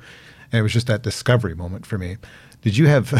And 0.52 0.60
it 0.60 0.62
was 0.62 0.72
just 0.72 0.88
that 0.88 1.04
discovery 1.04 1.54
moment 1.54 1.86
for 1.86 1.98
me. 1.98 2.16
Did 2.62 2.78
you 2.78 2.88
have, 2.88 3.14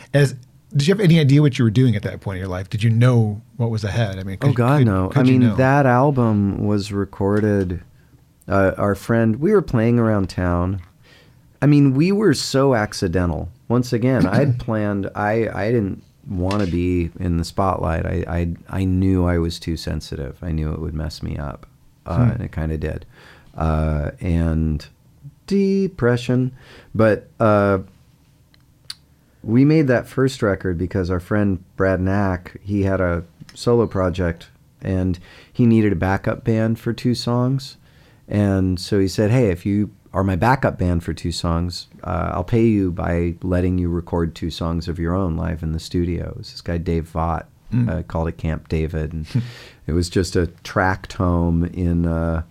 as 0.14 0.34
did 0.72 0.88
you 0.88 0.92
have 0.92 1.00
any 1.00 1.20
idea 1.20 1.40
what 1.40 1.56
you 1.58 1.64
were 1.64 1.70
doing 1.70 1.94
at 1.94 2.02
that 2.02 2.20
point 2.20 2.36
in 2.36 2.40
your 2.40 2.48
life? 2.48 2.68
Did 2.68 2.82
you 2.82 2.90
know 2.90 3.40
what 3.56 3.70
was 3.70 3.84
ahead? 3.84 4.18
I 4.18 4.24
mean, 4.24 4.38
could, 4.38 4.50
oh 4.50 4.54
God, 4.54 4.78
could, 4.78 4.86
no. 4.86 5.08
Could 5.10 5.20
I 5.20 5.22
mean, 5.22 5.40
know? 5.40 5.54
that 5.54 5.86
album 5.86 6.66
was 6.66 6.92
recorded 6.92 7.84
uh, 8.48 8.72
our 8.76 8.94
friend, 8.94 9.36
we 9.36 9.52
were 9.52 9.62
playing 9.62 9.98
around 9.98 10.30
town. 10.30 10.80
I 11.60 11.66
mean, 11.66 11.94
we 11.94 12.12
were 12.12 12.34
so 12.34 12.74
accidental. 12.74 13.48
Once 13.68 13.92
again, 13.92 14.26
I 14.26 14.36
had 14.36 14.58
planned. 14.66 15.10
I 15.14 15.48
I 15.48 15.70
didn't 15.70 16.02
want 16.28 16.64
to 16.64 16.70
be 16.70 17.10
in 17.18 17.36
the 17.38 17.44
spotlight. 17.44 18.06
I, 18.06 18.24
I 18.28 18.80
I 18.80 18.84
knew 18.84 19.26
I 19.26 19.38
was 19.38 19.58
too 19.58 19.76
sensitive. 19.76 20.38
I 20.42 20.52
knew 20.52 20.72
it 20.72 20.80
would 20.80 20.94
mess 20.94 21.22
me 21.22 21.36
up, 21.36 21.66
uh, 22.04 22.16
hmm. 22.16 22.30
and 22.32 22.42
it 22.42 22.52
kind 22.52 22.72
of 22.72 22.80
did. 22.80 23.06
Uh, 23.56 24.10
and 24.20 24.86
depression, 25.46 26.52
but 26.94 27.28
uh, 27.40 27.78
we 29.42 29.64
made 29.64 29.86
that 29.86 30.08
first 30.08 30.42
record 30.42 30.76
because 30.76 31.10
our 31.10 31.20
friend 31.20 31.64
Brad 31.76 32.00
Knack 32.00 32.60
he 32.62 32.82
had 32.82 33.00
a 33.00 33.24
solo 33.54 33.86
project 33.86 34.48
and 34.82 35.18
he 35.50 35.64
needed 35.64 35.92
a 35.92 35.96
backup 35.96 36.44
band 36.44 36.78
for 36.78 36.92
two 36.92 37.14
songs 37.14 37.76
and 38.28 38.78
so 38.80 38.98
he 38.98 39.08
said, 39.08 39.30
Hey, 39.30 39.50
if 39.50 39.64
you 39.66 39.90
are 40.12 40.24
my 40.24 40.36
backup 40.36 40.78
band 40.78 41.04
for 41.04 41.12
two 41.12 41.32
songs, 41.32 41.88
uh, 42.02 42.30
I'll 42.32 42.44
pay 42.44 42.64
you 42.64 42.90
by 42.90 43.34
letting 43.42 43.78
you 43.78 43.88
record 43.88 44.34
two 44.34 44.50
songs 44.50 44.88
of 44.88 44.98
your 44.98 45.14
own 45.14 45.36
live 45.36 45.62
in 45.62 45.72
the 45.72 45.80
studio. 45.80 46.30
It 46.30 46.36
was 46.38 46.50
this 46.52 46.60
guy, 46.60 46.78
Dave 46.78 47.10
Vaught, 47.12 47.46
Mm. 47.72 47.90
Uh, 47.90 48.02
called 48.04 48.28
it 48.28 48.38
Camp 48.38 48.68
David. 48.68 49.12
And 49.12 49.26
it 49.86 49.92
was 49.92 50.08
just 50.08 50.36
a 50.36 50.46
tract 50.62 51.14
home 51.14 51.64
in 51.64 52.06
uh, 52.06 52.42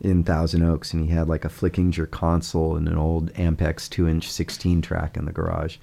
in 0.00 0.24
Thousand 0.24 0.62
Oaks, 0.62 0.92
and 0.92 1.04
he 1.04 1.10
had 1.10 1.28
like 1.28 1.44
a 1.44 1.48
Flickinger 1.48 2.10
console 2.10 2.76
and 2.76 2.88
an 2.88 2.96
old 2.96 3.32
Ampex 3.34 3.88
two 3.88 4.08
inch 4.08 4.30
16 4.30 4.82
track 4.82 5.16
in 5.16 5.24
the 5.24 5.32
garage. 5.32 5.76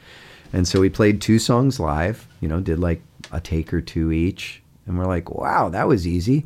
And 0.51 0.67
so 0.67 0.79
we 0.79 0.89
played 0.89 1.21
two 1.21 1.39
songs 1.39 1.79
live. 1.79 2.27
You 2.41 2.47
know, 2.47 2.59
did 2.59 2.77
like 2.79 3.01
a 3.31 3.39
take 3.39 3.73
or 3.73 3.81
two 3.81 4.11
each, 4.11 4.61
and 4.85 4.97
we're 4.97 5.05
like, 5.05 5.29
wow, 5.29 5.69
that 5.69 5.87
was 5.87 6.05
easy. 6.05 6.45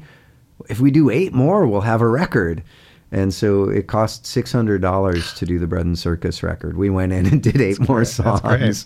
If 0.69 0.79
we 0.79 0.91
do 0.91 1.09
eight 1.09 1.33
more, 1.33 1.67
we'll 1.67 1.81
have 1.81 2.01
a 2.01 2.07
record. 2.07 2.63
And 3.11 3.33
so 3.33 3.69
it 3.69 3.87
cost 3.87 4.25
six 4.25 4.51
hundred 4.51 4.81
dollars 4.81 5.33
to 5.35 5.45
do 5.45 5.59
the 5.59 5.67
Bread 5.67 5.85
and 5.85 5.97
Circus 5.97 6.43
record. 6.43 6.77
We 6.77 6.89
went 6.89 7.13
in 7.13 7.25
and 7.25 7.41
did 7.43 7.61
eight 7.61 7.77
That's 7.77 7.89
more 7.89 7.99
great. 7.99 8.07
songs, 8.07 8.85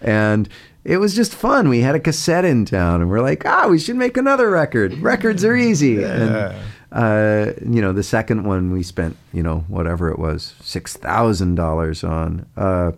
and 0.00 0.48
it 0.84 0.96
was 0.96 1.14
just 1.14 1.34
fun. 1.34 1.68
We 1.68 1.80
had 1.80 1.94
a 1.94 2.00
cassette 2.00 2.44
in 2.44 2.64
town, 2.64 3.00
and 3.00 3.10
we're 3.10 3.20
like, 3.20 3.46
ah, 3.46 3.68
we 3.68 3.78
should 3.78 3.96
make 3.96 4.16
another 4.16 4.50
record. 4.50 4.94
Records 4.98 5.44
are 5.44 5.54
easy. 5.54 5.92
Yeah. 6.00 6.52
And, 6.52 6.56
uh, 6.92 7.52
you 7.64 7.80
know, 7.80 7.92
the 7.92 8.02
second 8.02 8.42
one 8.44 8.72
we 8.72 8.82
spent, 8.82 9.16
you 9.32 9.42
know, 9.44 9.60
whatever 9.68 10.10
it 10.10 10.18
was, 10.18 10.54
six 10.60 10.96
thousand 10.96 11.54
dollars 11.54 12.02
on. 12.02 12.46
Uh, 12.56 12.92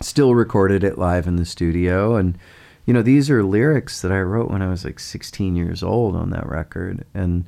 still 0.00 0.34
recorded 0.34 0.82
it 0.82 0.98
live 0.98 1.26
in 1.26 1.36
the 1.36 1.44
studio, 1.44 2.16
and 2.16 2.38
you 2.86 2.94
know, 2.94 3.02
these 3.02 3.30
are 3.30 3.44
lyrics 3.44 4.00
that 4.02 4.10
I 4.10 4.20
wrote 4.20 4.50
when 4.50 4.62
I 4.62 4.68
was 4.68 4.84
like 4.84 4.98
16 4.98 5.54
years 5.54 5.84
old 5.84 6.16
on 6.16 6.30
that 6.30 6.46
record, 6.48 7.04
and 7.14 7.44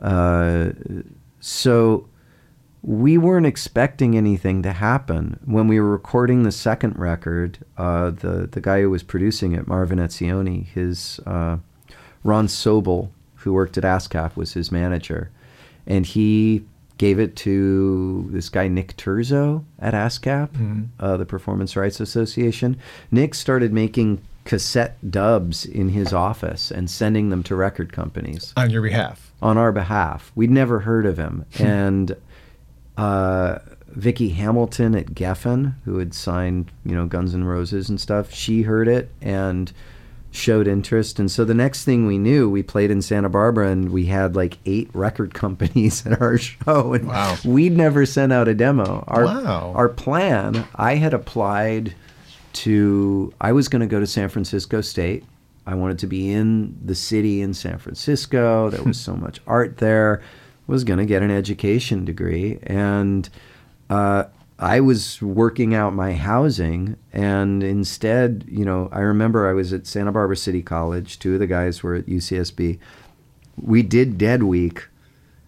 uh, 0.00 0.70
so 1.44 2.08
we 2.82 3.18
weren't 3.18 3.44
expecting 3.44 4.16
anything 4.16 4.62
to 4.62 4.72
happen 4.72 5.38
when 5.44 5.68
we 5.68 5.78
were 5.78 5.90
recording 5.90 6.42
the 6.42 6.50
second 6.52 6.98
record. 6.98 7.58
Uh, 7.76 8.10
the 8.10 8.48
the 8.50 8.62
guy 8.62 8.80
who 8.80 8.88
was 8.88 9.02
producing 9.02 9.52
it, 9.52 9.66
Marvin 9.66 9.98
Etzioni, 9.98 10.64
his 10.66 11.20
uh, 11.26 11.58
Ron 12.22 12.46
Sobel, 12.46 13.10
who 13.36 13.52
worked 13.52 13.76
at 13.76 13.84
ASCAP, 13.84 14.36
was 14.36 14.54
his 14.54 14.72
manager, 14.72 15.30
and 15.86 16.06
he 16.06 16.64
gave 16.96 17.18
it 17.18 17.36
to 17.36 18.26
this 18.30 18.48
guy 18.48 18.66
Nick 18.66 18.96
Turzo 18.96 19.64
at 19.78 19.92
ASCAP, 19.92 20.48
mm-hmm. 20.52 20.82
uh, 20.98 21.18
the 21.18 21.26
Performance 21.26 21.76
Rights 21.76 22.00
Association. 22.00 22.78
Nick 23.10 23.34
started 23.34 23.70
making 23.70 24.22
cassette 24.44 25.10
dubs 25.10 25.66
in 25.66 25.90
his 25.90 26.14
office 26.14 26.70
and 26.70 26.90
sending 26.90 27.28
them 27.28 27.42
to 27.42 27.54
record 27.54 27.92
companies 27.92 28.54
on 28.56 28.70
your 28.70 28.80
behalf. 28.80 29.23
On 29.42 29.58
our 29.58 29.72
behalf, 29.72 30.32
we'd 30.34 30.50
never 30.50 30.80
heard 30.80 31.04
of 31.04 31.18
him, 31.18 31.44
hmm. 31.56 31.62
and 31.62 32.16
uh, 32.96 33.58
Vicky 33.88 34.30
Hamilton 34.30 34.94
at 34.94 35.14
Geffen, 35.14 35.74
who 35.84 35.98
had 35.98 36.14
signed, 36.14 36.70
you 36.84 36.94
know, 36.94 37.06
Guns 37.06 37.34
N' 37.34 37.44
Roses 37.44 37.88
and 37.88 38.00
stuff, 38.00 38.32
she 38.32 38.62
heard 38.62 38.88
it 38.88 39.10
and 39.20 39.72
showed 40.32 40.66
interest. 40.66 41.20
And 41.20 41.30
so 41.30 41.44
the 41.44 41.54
next 41.54 41.84
thing 41.84 42.06
we 42.06 42.18
knew, 42.18 42.50
we 42.50 42.62
played 42.62 42.90
in 42.90 43.02
Santa 43.02 43.28
Barbara 43.28 43.70
and 43.70 43.90
we 43.90 44.06
had 44.06 44.34
like 44.34 44.58
eight 44.66 44.90
record 44.92 45.32
companies 45.34 46.04
at 46.06 46.20
our 46.20 46.38
show. 46.38 46.92
And 46.92 47.06
wow. 47.06 47.36
we'd 47.44 47.76
never 47.76 48.04
sent 48.04 48.32
out 48.32 48.48
a 48.48 48.54
demo. 48.54 49.04
Our, 49.06 49.24
wow. 49.24 49.72
our 49.76 49.88
plan, 49.88 50.66
I 50.74 50.96
had 50.96 51.14
applied 51.14 51.94
to, 52.54 53.32
I 53.40 53.52
was 53.52 53.68
going 53.68 53.80
to 53.80 53.86
go 53.86 54.00
to 54.00 54.06
San 54.06 54.28
Francisco 54.28 54.80
State. 54.80 55.24
I 55.66 55.74
wanted 55.74 55.98
to 56.00 56.06
be 56.06 56.30
in 56.30 56.78
the 56.84 56.94
city 56.94 57.40
in 57.40 57.54
San 57.54 57.78
Francisco. 57.78 58.70
There 58.70 58.82
was 58.82 59.00
so 59.00 59.16
much 59.16 59.40
art 59.46 59.78
there. 59.78 60.22
Was 60.66 60.84
going 60.84 60.98
to 60.98 61.04
get 61.04 61.22
an 61.22 61.30
education 61.30 62.06
degree. 62.06 62.58
And, 62.62 63.28
uh, 63.90 64.24
I 64.58 64.80
was 64.80 65.20
working 65.20 65.74
out 65.74 65.94
my 65.94 66.12
housing, 66.12 66.96
and 67.12 67.62
instead, 67.62 68.44
you 68.48 68.64
know, 68.64 68.88
I 68.92 69.00
remember 69.00 69.48
I 69.48 69.52
was 69.52 69.72
at 69.72 69.86
Santa 69.86 70.12
Barbara 70.12 70.36
City 70.36 70.62
College. 70.62 71.18
Two 71.18 71.34
of 71.34 71.40
the 71.40 71.48
guys 71.48 71.82
were 71.82 71.96
at 71.96 72.06
UCSB. 72.06 72.78
We 73.60 73.82
did 73.82 74.16
Dead 74.16 74.44
Week. 74.44 74.88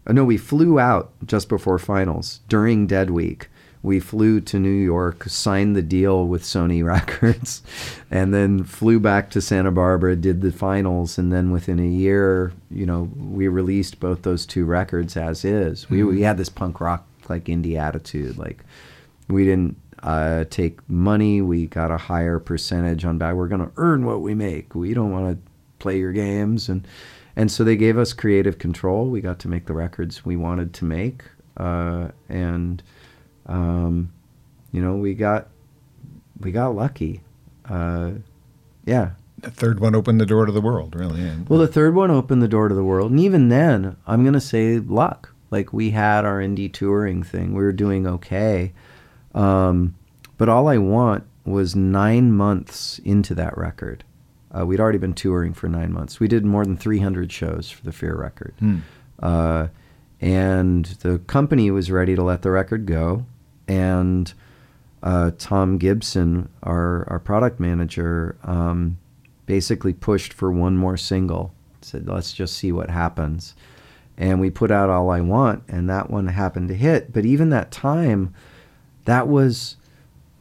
Uh, 0.07 0.13
no, 0.13 0.25
we 0.25 0.37
flew 0.37 0.81
out 0.81 1.13
just 1.25 1.49
before 1.49 1.79
finals 1.79 2.41
during 2.49 2.87
Dead 2.87 3.11
Week. 3.11 3.49
We 3.87 4.01
flew 4.01 4.41
to 4.41 4.59
New 4.59 4.69
York, 4.69 5.29
signed 5.29 5.77
the 5.77 5.81
deal 5.81 6.27
with 6.27 6.43
Sony 6.43 6.85
Records, 6.97 7.63
and 8.11 8.35
then 8.35 8.65
flew 8.65 8.99
back 8.99 9.31
to 9.31 9.41
Santa 9.41 9.71
Barbara, 9.71 10.17
did 10.17 10.41
the 10.41 10.51
finals, 10.51 11.19
and 11.19 11.33
then 11.33 11.53
within 11.53 11.79
a 11.79 11.87
year, 11.87 12.53
you 12.69 12.85
know, 12.85 13.09
we 13.17 13.47
released 13.47 14.01
both 14.01 14.23
those 14.23 14.45
two 14.45 14.65
records 14.65 15.17
as 15.17 15.45
is. 15.45 15.85
Mm-hmm. 15.85 15.95
We, 15.95 16.03
we 16.03 16.23
had 16.23 16.37
this 16.37 16.49
punk 16.49 16.81
rock 16.81 17.07
like 17.29 17.45
indie 17.45 17.79
attitude, 17.79 18.37
like 18.37 18.65
we 19.29 19.45
didn't 19.45 19.77
uh, 20.03 20.47
take 20.51 20.81
money. 20.91 21.41
We 21.41 21.69
got 21.69 21.93
a 21.93 21.97
higher 21.97 22.41
percentage 22.41 23.05
on 23.05 23.19
back. 23.19 23.37
We're 23.37 23.47
going 23.47 23.67
to 23.67 23.73
earn 23.77 24.05
what 24.05 24.21
we 24.21 24.35
make. 24.35 24.75
We 24.75 24.95
don't 24.95 25.13
want 25.13 25.37
to 25.37 25.51
play 25.79 26.01
your 26.01 26.13
games, 26.13 26.69
and 26.69 26.85
and 27.37 27.53
so 27.53 27.63
they 27.63 27.77
gave 27.77 27.99
us 27.99 28.13
creative 28.13 28.59
control. 28.59 29.07
We 29.07 29.21
got 29.21 29.39
to 29.41 29.49
make 29.49 29.67
the 29.67 29.75
records 29.75 30.25
we 30.25 30.35
wanted 30.35 30.75
to 30.75 30.85
make, 30.85 31.23
uh, 31.57 32.09
and 32.29 32.83
um, 33.47 34.13
you 34.73 34.81
know 34.81 34.97
we 34.97 35.15
got 35.15 35.49
we 36.41 36.53
got 36.53 36.75
lucky. 36.75 37.23
Uh, 37.69 38.13
yeah. 38.85 39.11
The 39.41 39.51
third 39.51 39.81
one 39.81 39.95
opened 39.95 40.21
the 40.21 40.27
door 40.27 40.47
to 40.47 40.53
the 40.53 40.61
world, 40.61 40.95
really. 40.97 41.21
Yeah. 41.21 41.37
Well, 41.49 41.59
the 41.59 41.69
third 41.69 41.95
one 41.95 42.11
opened 42.11 42.43
the 42.43 42.49
door 42.49 42.69
to 42.69 42.75
the 42.75 42.83
world, 42.85 43.11
and 43.11 43.21
even 43.21 43.49
then, 43.49 43.97
I'm 44.07 44.25
gonna 44.25 44.41
say 44.41 44.79
luck. 44.79 45.33
Like 45.51 45.73
we 45.73 45.91
had 45.91 46.25
our 46.25 46.41
indie 46.41 46.73
touring 46.73 47.23
thing, 47.23 47.55
we 47.55 47.63
were 47.63 47.73
doing 47.73 48.07
okay 48.07 48.73
um, 49.37 49.95
but 50.39 50.49
all 50.49 50.67
I 50.67 50.79
want 50.79 51.25
was 51.45 51.77
nine 51.77 52.33
months 52.33 52.99
into 53.01 53.35
that 53.37 53.57
record. 53.57 54.03
Uh, 54.57 54.65
we'd 54.67 54.81
already 54.81 54.99
been 54.99 55.15
touring 55.15 55.53
for 55.53 55.69
nine 55.69 55.93
months. 55.93 56.19
We 56.19 56.27
did 56.27 56.45
more 56.45 56.65
than 56.65 56.77
300 56.77 57.31
shows 57.31 57.71
for 57.71 57.85
the 57.85 57.93
Fear 57.93 58.17
record. 58.17 58.55
Hmm. 58.59 58.79
Uh, 59.21 59.69
and 60.21 60.87
the 60.87 61.19
company 61.19 61.71
was 61.71 61.91
ready 61.91 62.17
to 62.17 62.23
let 62.23 62.43
the 62.43 62.51
record 62.51 62.87
go. 62.87 63.27
And 63.69 64.33
uh, 65.03 65.33
Tom 65.39 65.79
Gibson, 65.79 66.49
our, 66.63 67.09
our 67.09 67.19
product 67.19 67.61
manager, 67.61 68.37
um, 68.43 68.99
basically 69.47 69.93
pushed 69.93 70.33
for 70.33 70.51
one 70.51 70.77
more 70.77 70.97
single. 70.97 71.55
Said, 71.81 72.09
let's 72.09 72.33
just 72.33 72.57
see 72.57 72.73
what 72.73 72.91
happens. 72.91 73.55
And 74.17 74.41
we 74.41 74.51
put 74.51 74.71
out 74.71 74.91
All 74.91 75.11
I 75.11 75.21
Want, 75.21 75.63
and 75.69 75.89
that 75.91 76.11
one 76.11 76.27
happened 76.29 76.69
to 76.69 76.75
hit. 76.75 77.13
But 77.13 77.25
even 77.25 77.51
that 77.51 77.71
time, 77.71 78.35
that 79.05 79.29
was 79.29 79.77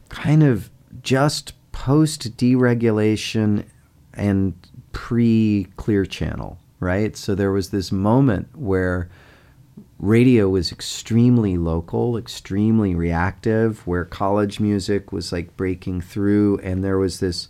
kind 0.08 0.42
of 0.42 0.70
just 1.02 1.52
post 1.72 2.36
deregulation 2.36 3.66
and 4.14 4.54
pre 4.92 5.68
clear 5.76 6.06
channel, 6.06 6.58
right? 6.80 7.16
So 7.16 7.34
there 7.34 7.52
was 7.52 7.70
this 7.70 7.92
moment 7.92 8.48
where 8.56 9.10
radio 9.98 10.48
was 10.48 10.72
extremely 10.72 11.56
local, 11.56 12.16
extremely 12.16 12.94
reactive, 12.94 13.86
where 13.86 14.04
college 14.04 14.60
music 14.60 15.12
was 15.12 15.32
like 15.32 15.56
breaking 15.56 16.00
through, 16.00 16.58
and 16.62 16.84
there 16.84 16.98
was 16.98 17.20
this. 17.20 17.48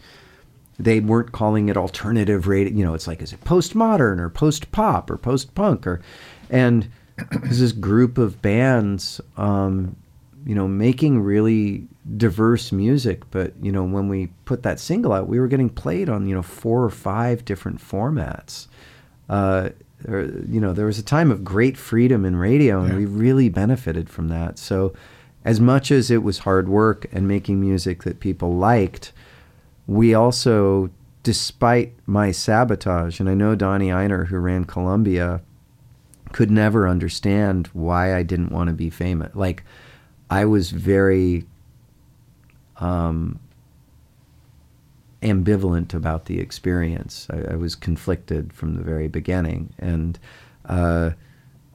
They 0.78 1.00
weren't 1.00 1.32
calling 1.32 1.68
it 1.68 1.76
alternative 1.76 2.46
radio. 2.46 2.72
You 2.72 2.84
know, 2.84 2.94
it's 2.94 3.06
like 3.06 3.22
is 3.22 3.32
it 3.32 3.42
postmodern 3.44 4.18
or 4.18 4.28
post 4.28 4.70
pop 4.72 5.10
or 5.10 5.16
post 5.16 5.54
punk 5.54 5.86
or, 5.86 6.02
and 6.50 6.88
there's 7.42 7.60
this 7.60 7.72
group 7.72 8.18
of 8.18 8.42
bands 8.42 9.20
um, 9.38 9.96
you 10.46 10.54
know, 10.54 10.68
making 10.68 11.20
really 11.20 11.88
diverse 12.16 12.70
music. 12.70 13.28
But, 13.32 13.52
you 13.60 13.72
know, 13.72 13.82
when 13.82 14.08
we 14.08 14.28
put 14.44 14.62
that 14.62 14.78
single 14.78 15.12
out, 15.12 15.26
we 15.26 15.40
were 15.40 15.48
getting 15.48 15.68
played 15.68 16.08
on, 16.08 16.26
you 16.28 16.36
know, 16.36 16.42
four 16.42 16.84
or 16.84 16.90
five 16.90 17.44
different 17.44 17.80
formats. 17.80 18.68
Uh, 19.28 19.70
or, 20.06 20.24
you 20.48 20.60
know, 20.60 20.72
there 20.72 20.86
was 20.86 20.98
a 20.98 21.02
time 21.02 21.30
of 21.30 21.44
great 21.44 21.76
freedom 21.76 22.24
in 22.24 22.36
radio, 22.36 22.80
and 22.80 22.92
yeah. 22.92 22.98
we 22.98 23.06
really 23.06 23.48
benefited 23.48 24.10
from 24.10 24.28
that. 24.28 24.58
So, 24.58 24.92
as 25.44 25.60
much 25.60 25.90
as 25.90 26.10
it 26.10 26.22
was 26.22 26.40
hard 26.40 26.68
work 26.68 27.06
and 27.12 27.28
making 27.28 27.60
music 27.60 28.02
that 28.02 28.20
people 28.20 28.56
liked, 28.56 29.12
we 29.86 30.12
also, 30.12 30.90
despite 31.22 31.94
my 32.04 32.32
sabotage, 32.32 33.20
and 33.20 33.28
I 33.28 33.34
know 33.34 33.54
Donnie 33.54 33.88
Ienner, 33.90 34.26
who 34.26 34.38
ran 34.38 34.64
Columbia, 34.64 35.40
could 36.32 36.50
never 36.50 36.88
understand 36.88 37.68
why 37.72 38.14
I 38.14 38.22
didn't 38.22 38.50
want 38.50 38.68
to 38.68 38.74
be 38.74 38.90
famous. 38.90 39.34
Like, 39.34 39.62
I 40.28 40.44
was 40.44 40.70
very 40.72 41.46
um, 42.78 43.38
ambivalent 45.26 45.94
about 45.94 46.26
the 46.26 46.40
experience. 46.40 47.26
I, 47.30 47.52
I, 47.52 47.56
was 47.56 47.74
conflicted 47.74 48.52
from 48.52 48.74
the 48.74 48.82
very 48.82 49.08
beginning, 49.08 49.72
and 49.78 50.18
uh, 50.66 51.10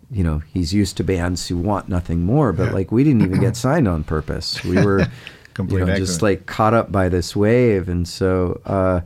you 0.10 0.24
know, 0.24 0.39
he's 0.39 0.74
used 0.74 0.97
to 0.97 1.04
bands 1.04 1.47
who 1.47 1.58
want 1.58 1.89
nothing 1.89 2.24
more, 2.24 2.52
but 2.54 2.68
yeah. 2.68 2.74
like 2.74 2.91
we 2.91 3.04
didn't 3.04 3.22
even 3.22 3.39
get 3.39 3.56
signed 3.68 3.88
on 3.88 4.04
purpose. 4.04 4.64
We 4.64 4.84
were, 4.84 5.08
you 5.60 5.86
know, 5.86 5.95
just 5.95 6.22
like 6.22 6.45
caught 6.45 6.74
up 6.74 6.91
by 6.91 7.10
this 7.10 7.36
wave, 7.36 7.89
and 7.89 8.08
so 8.08 8.62
uh, 8.66 9.02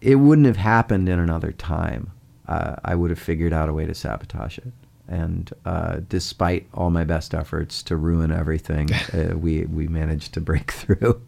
it 0.00 0.16
wouldn't 0.16 0.46
have 0.46 0.56
happened 0.56 1.08
in 1.08 1.18
another 1.18 1.52
time. 1.52 2.12
Uh, 2.46 2.76
I 2.84 2.94
would 2.94 3.10
have 3.10 3.18
figured 3.18 3.52
out 3.52 3.68
a 3.68 3.74
way 3.74 3.84
to 3.84 3.94
sabotage 3.94 4.58
it 4.58 4.72
and 5.08 5.52
uh, 5.64 6.00
despite 6.08 6.66
all 6.74 6.90
my 6.90 7.02
best 7.02 7.34
efforts 7.34 7.82
to 7.84 7.96
ruin 7.96 8.30
everything, 8.30 8.92
uh, 9.12 9.36
we 9.36 9.64
we 9.64 9.88
managed 9.88 10.34
to 10.34 10.40
break 10.40 10.70
through. 10.80 11.20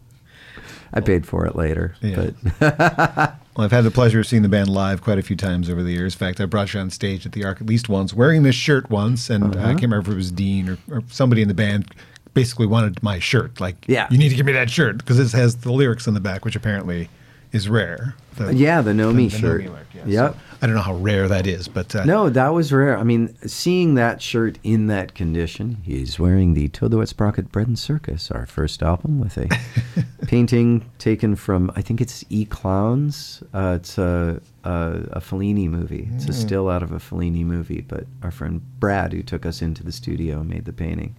I 0.93 0.99
paid 1.01 1.25
for 1.25 1.45
it 1.45 1.55
later. 1.55 1.95
Yeah. 2.01 2.31
But 2.59 3.37
Well, 3.57 3.65
I've 3.65 3.71
had 3.71 3.83
the 3.83 3.91
pleasure 3.91 4.21
of 4.21 4.27
seeing 4.27 4.43
the 4.43 4.49
band 4.49 4.69
live 4.69 5.01
quite 5.01 5.19
a 5.19 5.21
few 5.21 5.35
times 5.35 5.69
over 5.69 5.83
the 5.83 5.91
years. 5.91 6.13
In 6.13 6.19
fact, 6.19 6.39
I 6.39 6.45
brought 6.45 6.73
you 6.73 6.79
on 6.79 6.89
stage 6.89 7.25
at 7.25 7.33
the 7.33 7.43
Ark 7.43 7.59
at 7.59 7.67
least 7.67 7.89
once, 7.89 8.13
wearing 8.13 8.43
this 8.43 8.55
shirt 8.55 8.89
once, 8.89 9.29
and 9.29 9.57
uh, 9.57 9.59
I 9.59 9.63
can't 9.71 9.81
remember 9.81 10.09
if 10.11 10.13
it 10.13 10.15
was 10.15 10.31
Dean 10.31 10.69
or, 10.69 10.77
or 10.89 11.03
somebody 11.09 11.41
in 11.41 11.49
the 11.49 11.53
band 11.53 11.93
basically 12.33 12.65
wanted 12.65 13.03
my 13.03 13.19
shirt. 13.19 13.59
Like, 13.59 13.75
Yeah. 13.89 14.07
you 14.09 14.17
need 14.17 14.29
to 14.29 14.35
give 14.35 14.45
me 14.45 14.53
that 14.53 14.69
shirt 14.69 14.99
because 14.99 15.19
it 15.19 15.37
has 15.37 15.57
the 15.57 15.71
lyrics 15.73 16.07
in 16.07 16.13
the 16.13 16.21
back, 16.21 16.45
which 16.45 16.55
apparently 16.55 17.09
is 17.51 17.67
rare. 17.67 18.15
The- 18.35 18.53
yeah, 18.55 18.81
the 18.81 18.93
Know 18.93 19.11
Me 19.11 19.27
the 19.27 19.37
shirt. 19.37 19.61
lyric, 19.65 19.87
yeah. 19.93 20.03
Yep. 20.05 20.33
So 20.33 20.39
I 20.63 20.67
don't 20.67 20.75
know 20.75 20.81
how 20.81 20.95
rare 20.95 21.27
that 21.27 21.47
is, 21.47 21.67
but 21.67 21.95
uh, 21.95 22.05
No, 22.05 22.29
that 22.29 22.49
was 22.49 22.71
rare. 22.71 22.97
I 22.97 23.03
mean, 23.03 23.35
seeing 23.47 23.95
that 23.95 24.21
shirt 24.21 24.57
in 24.63 24.87
that 24.87 25.15
condition, 25.15 25.77
he's 25.83 26.19
wearing 26.19 26.53
the 26.53 26.67
Toad 26.69 26.91
the 26.91 26.97
Wet 26.97 27.07
Sprocket 27.09 27.51
Bread 27.51 27.67
and 27.67 27.77
Circus, 27.79 28.29
our 28.31 28.45
first 28.45 28.83
album, 28.83 29.19
with 29.19 29.37
a 29.37 29.49
painting 30.27 30.89
taken 30.99 31.35
from, 31.35 31.71
I 31.75 31.81
think 31.81 31.99
it's 31.99 32.23
E 32.29 32.45
Clowns. 32.45 33.41
Uh, 33.53 33.73
it's 33.79 33.97
a, 33.97 34.39
a, 34.63 34.69
a 35.13 35.19
Fellini 35.19 35.67
movie. 35.67 36.07
It's 36.13 36.27
a 36.29 36.33
still 36.33 36.69
out 36.69 36.83
of 36.83 36.91
a 36.91 36.99
Fellini 36.99 37.43
movie, 37.43 37.81
but 37.81 38.05
our 38.21 38.31
friend 38.31 38.61
Brad, 38.79 39.13
who 39.13 39.23
took 39.23 39.45
us 39.45 39.61
into 39.61 39.83
the 39.83 39.91
studio, 39.91 40.43
made 40.43 40.65
the 40.65 40.73
painting. 40.73 41.15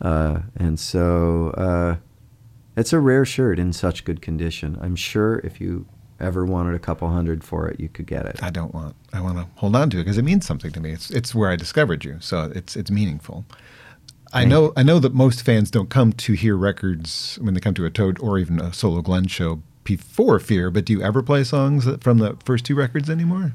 Uh, 0.00 0.40
and 0.56 0.78
so 0.78 1.50
uh, 1.50 1.96
it's 2.76 2.92
a 2.92 3.00
rare 3.00 3.24
shirt 3.24 3.58
in 3.58 3.72
such 3.72 4.04
good 4.04 4.22
condition. 4.22 4.78
I'm 4.80 4.94
sure 4.94 5.40
if 5.40 5.60
you 5.60 5.86
ever 6.20 6.44
wanted 6.44 6.74
a 6.74 6.78
couple 6.78 7.08
hundred 7.08 7.44
for 7.44 7.68
it, 7.68 7.78
you 7.80 7.88
could 7.88 8.06
get 8.06 8.26
it. 8.26 8.42
I 8.42 8.50
don't 8.50 8.74
want. 8.74 8.96
I 9.12 9.20
want 9.20 9.38
to 9.38 9.46
hold 9.56 9.76
on 9.76 9.90
to 9.90 9.98
it 9.98 10.04
because 10.04 10.18
it 10.18 10.24
means 10.24 10.46
something 10.46 10.72
to 10.72 10.80
me. 10.80 10.92
It's 10.92 11.10
it's 11.10 11.34
where 11.34 11.50
I 11.50 11.56
discovered 11.56 12.04
you, 12.04 12.16
so 12.20 12.50
it's 12.54 12.76
it's 12.76 12.90
meaningful. 12.90 13.44
I 14.32 14.40
Thank 14.40 14.50
know 14.50 14.72
I 14.76 14.82
know 14.82 14.98
that 14.98 15.14
most 15.14 15.42
fans 15.42 15.70
don't 15.70 15.90
come 15.90 16.12
to 16.12 16.32
hear 16.34 16.56
records 16.56 17.38
when 17.40 17.54
they 17.54 17.60
come 17.60 17.74
to 17.74 17.84
a 17.84 17.90
Toad 17.90 18.18
or 18.20 18.38
even 18.38 18.60
a 18.60 18.72
solo 18.72 19.00
Glenn 19.00 19.26
show 19.26 19.62
before 19.84 20.38
Fear. 20.38 20.70
But 20.70 20.84
do 20.84 20.92
you 20.92 21.02
ever 21.02 21.22
play 21.22 21.44
songs 21.44 21.88
from 22.00 22.18
the 22.18 22.36
first 22.44 22.66
two 22.66 22.74
records 22.74 23.08
anymore? 23.08 23.52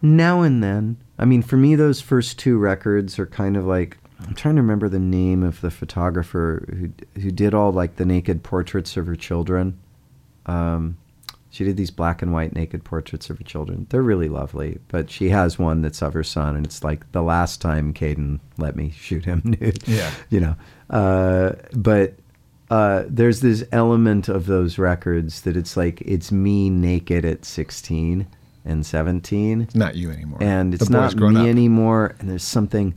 Now 0.00 0.40
and 0.40 0.62
then. 0.62 0.96
I 1.18 1.24
mean, 1.24 1.42
for 1.42 1.56
me, 1.56 1.76
those 1.76 2.00
first 2.00 2.38
two 2.38 2.58
records 2.58 3.18
are 3.18 3.26
kind 3.26 3.56
of 3.56 3.64
like 3.66 3.98
I'm 4.26 4.34
trying 4.34 4.56
to 4.56 4.62
remember 4.62 4.88
the 4.88 4.98
name 4.98 5.42
of 5.42 5.60
the 5.60 5.70
photographer 5.70 6.64
who 6.70 7.20
who 7.20 7.30
did 7.30 7.52
all 7.52 7.72
like 7.72 7.96
the 7.96 8.06
naked 8.06 8.42
portraits 8.42 8.96
of 8.96 9.06
her 9.06 9.16
children. 9.16 9.78
Um, 10.46 10.96
she 11.54 11.62
did 11.64 11.76
these 11.76 11.92
black 11.92 12.20
and 12.20 12.32
white 12.32 12.52
naked 12.52 12.82
portraits 12.84 13.30
of 13.30 13.38
her 13.38 13.44
children. 13.44 13.86
They're 13.90 14.02
really 14.02 14.28
lovely, 14.28 14.80
but 14.88 15.08
she 15.08 15.28
has 15.28 15.56
one 15.58 15.82
that's 15.82 16.02
of 16.02 16.12
her 16.14 16.24
son, 16.24 16.56
and 16.56 16.66
it's 16.66 16.82
like 16.82 17.10
the 17.12 17.22
last 17.22 17.60
time 17.60 17.94
Caden 17.94 18.40
let 18.58 18.74
me 18.74 18.90
shoot 18.90 19.24
him 19.24 19.40
nude. 19.60 19.78
Yeah. 19.86 20.10
you 20.30 20.40
know. 20.40 20.56
Uh, 20.90 21.52
but 21.72 22.14
uh, 22.70 23.04
there's 23.06 23.40
this 23.40 23.62
element 23.70 24.28
of 24.28 24.46
those 24.46 24.78
records 24.78 25.42
that 25.42 25.56
it's 25.56 25.76
like 25.76 26.00
it's 26.00 26.32
me 26.32 26.70
naked 26.70 27.24
at 27.24 27.44
16 27.44 28.26
and 28.64 28.84
17 28.84 29.60
It's 29.60 29.74
not 29.76 29.94
you 29.94 30.10
anymore, 30.10 30.38
and 30.42 30.74
it's 30.74 30.88
not 30.90 31.14
me 31.14 31.36
up. 31.36 31.46
anymore 31.46 32.14
and 32.18 32.30
there's 32.30 32.42
something 32.42 32.94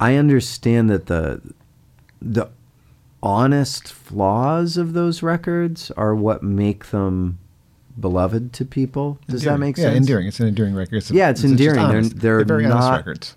i 0.00 0.16
understand 0.16 0.88
that 0.88 1.06
the 1.06 1.42
the 2.22 2.48
honest 3.22 3.92
flaws 3.92 4.78
of 4.78 4.94
those 4.94 5.22
records 5.22 5.90
are 5.92 6.14
what 6.14 6.42
make 6.42 6.86
them 6.86 7.38
beloved 8.00 8.52
to 8.54 8.64
people 8.64 9.18
does 9.28 9.42
that 9.42 9.50
Endearing. 9.54 9.60
make 9.60 9.76
yeah, 9.76 9.82
sense 9.84 9.96
endearing. 9.96 10.26
It's 10.28 10.40
an 10.40 10.48
endearing 10.48 10.74
record. 10.74 10.96
It's 10.96 11.10
Yeah, 11.10 11.30
it's 11.30 11.42
just 11.42 11.50
endearing. 11.50 11.76
They're- 11.76 11.86
honest. 11.98 12.18
they're 12.18 12.44
very 12.44 12.64
honest 12.64 12.78
not- 12.88 12.96
records. 12.98 13.34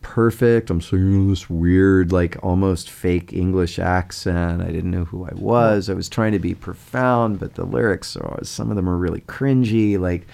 perfect 0.00 0.70
i'm 0.70 0.80
singing 0.80 1.28
this 1.28 1.50
weird 1.50 2.12
like 2.12 2.36
almost 2.42 2.88
fake 2.88 3.32
english 3.32 3.78
accent 3.80 4.62
i 4.62 4.66
didn't 4.66 4.92
know 4.92 5.04
who 5.04 5.24
i 5.24 5.32
was 5.34 5.90
i 5.90 5.92
was 5.92 6.08
trying 6.08 6.30
to 6.32 6.38
be 6.38 6.54
profound 6.54 7.38
but 7.40 7.54
the 7.54 7.64
lyrics 7.64 8.16
are 8.16 8.38
some 8.44 8.70
of 8.70 8.76
them 8.76 8.88
are 8.88 8.96
really 8.96 9.20
cringy 9.22 9.98
like 9.98 10.26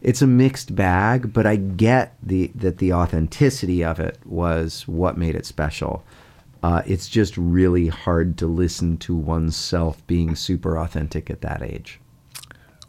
it's 0.00 0.22
a 0.22 0.26
mixed 0.26 0.74
bag 0.76 1.32
but 1.32 1.44
i 1.44 1.56
get 1.56 2.14
the 2.22 2.50
that 2.54 2.78
the 2.78 2.92
authenticity 2.92 3.84
of 3.84 3.98
it 3.98 4.16
was 4.24 4.86
what 4.86 5.18
made 5.18 5.34
it 5.34 5.44
special 5.44 6.04
uh, 6.62 6.82
it's 6.86 7.08
just 7.08 7.36
really 7.38 7.88
hard 7.88 8.36
to 8.38 8.46
listen 8.46 8.96
to 8.98 9.14
oneself 9.16 10.06
being 10.06 10.34
super 10.36 10.78
authentic 10.78 11.28
at 11.30 11.40
that 11.40 11.62
age 11.62 11.99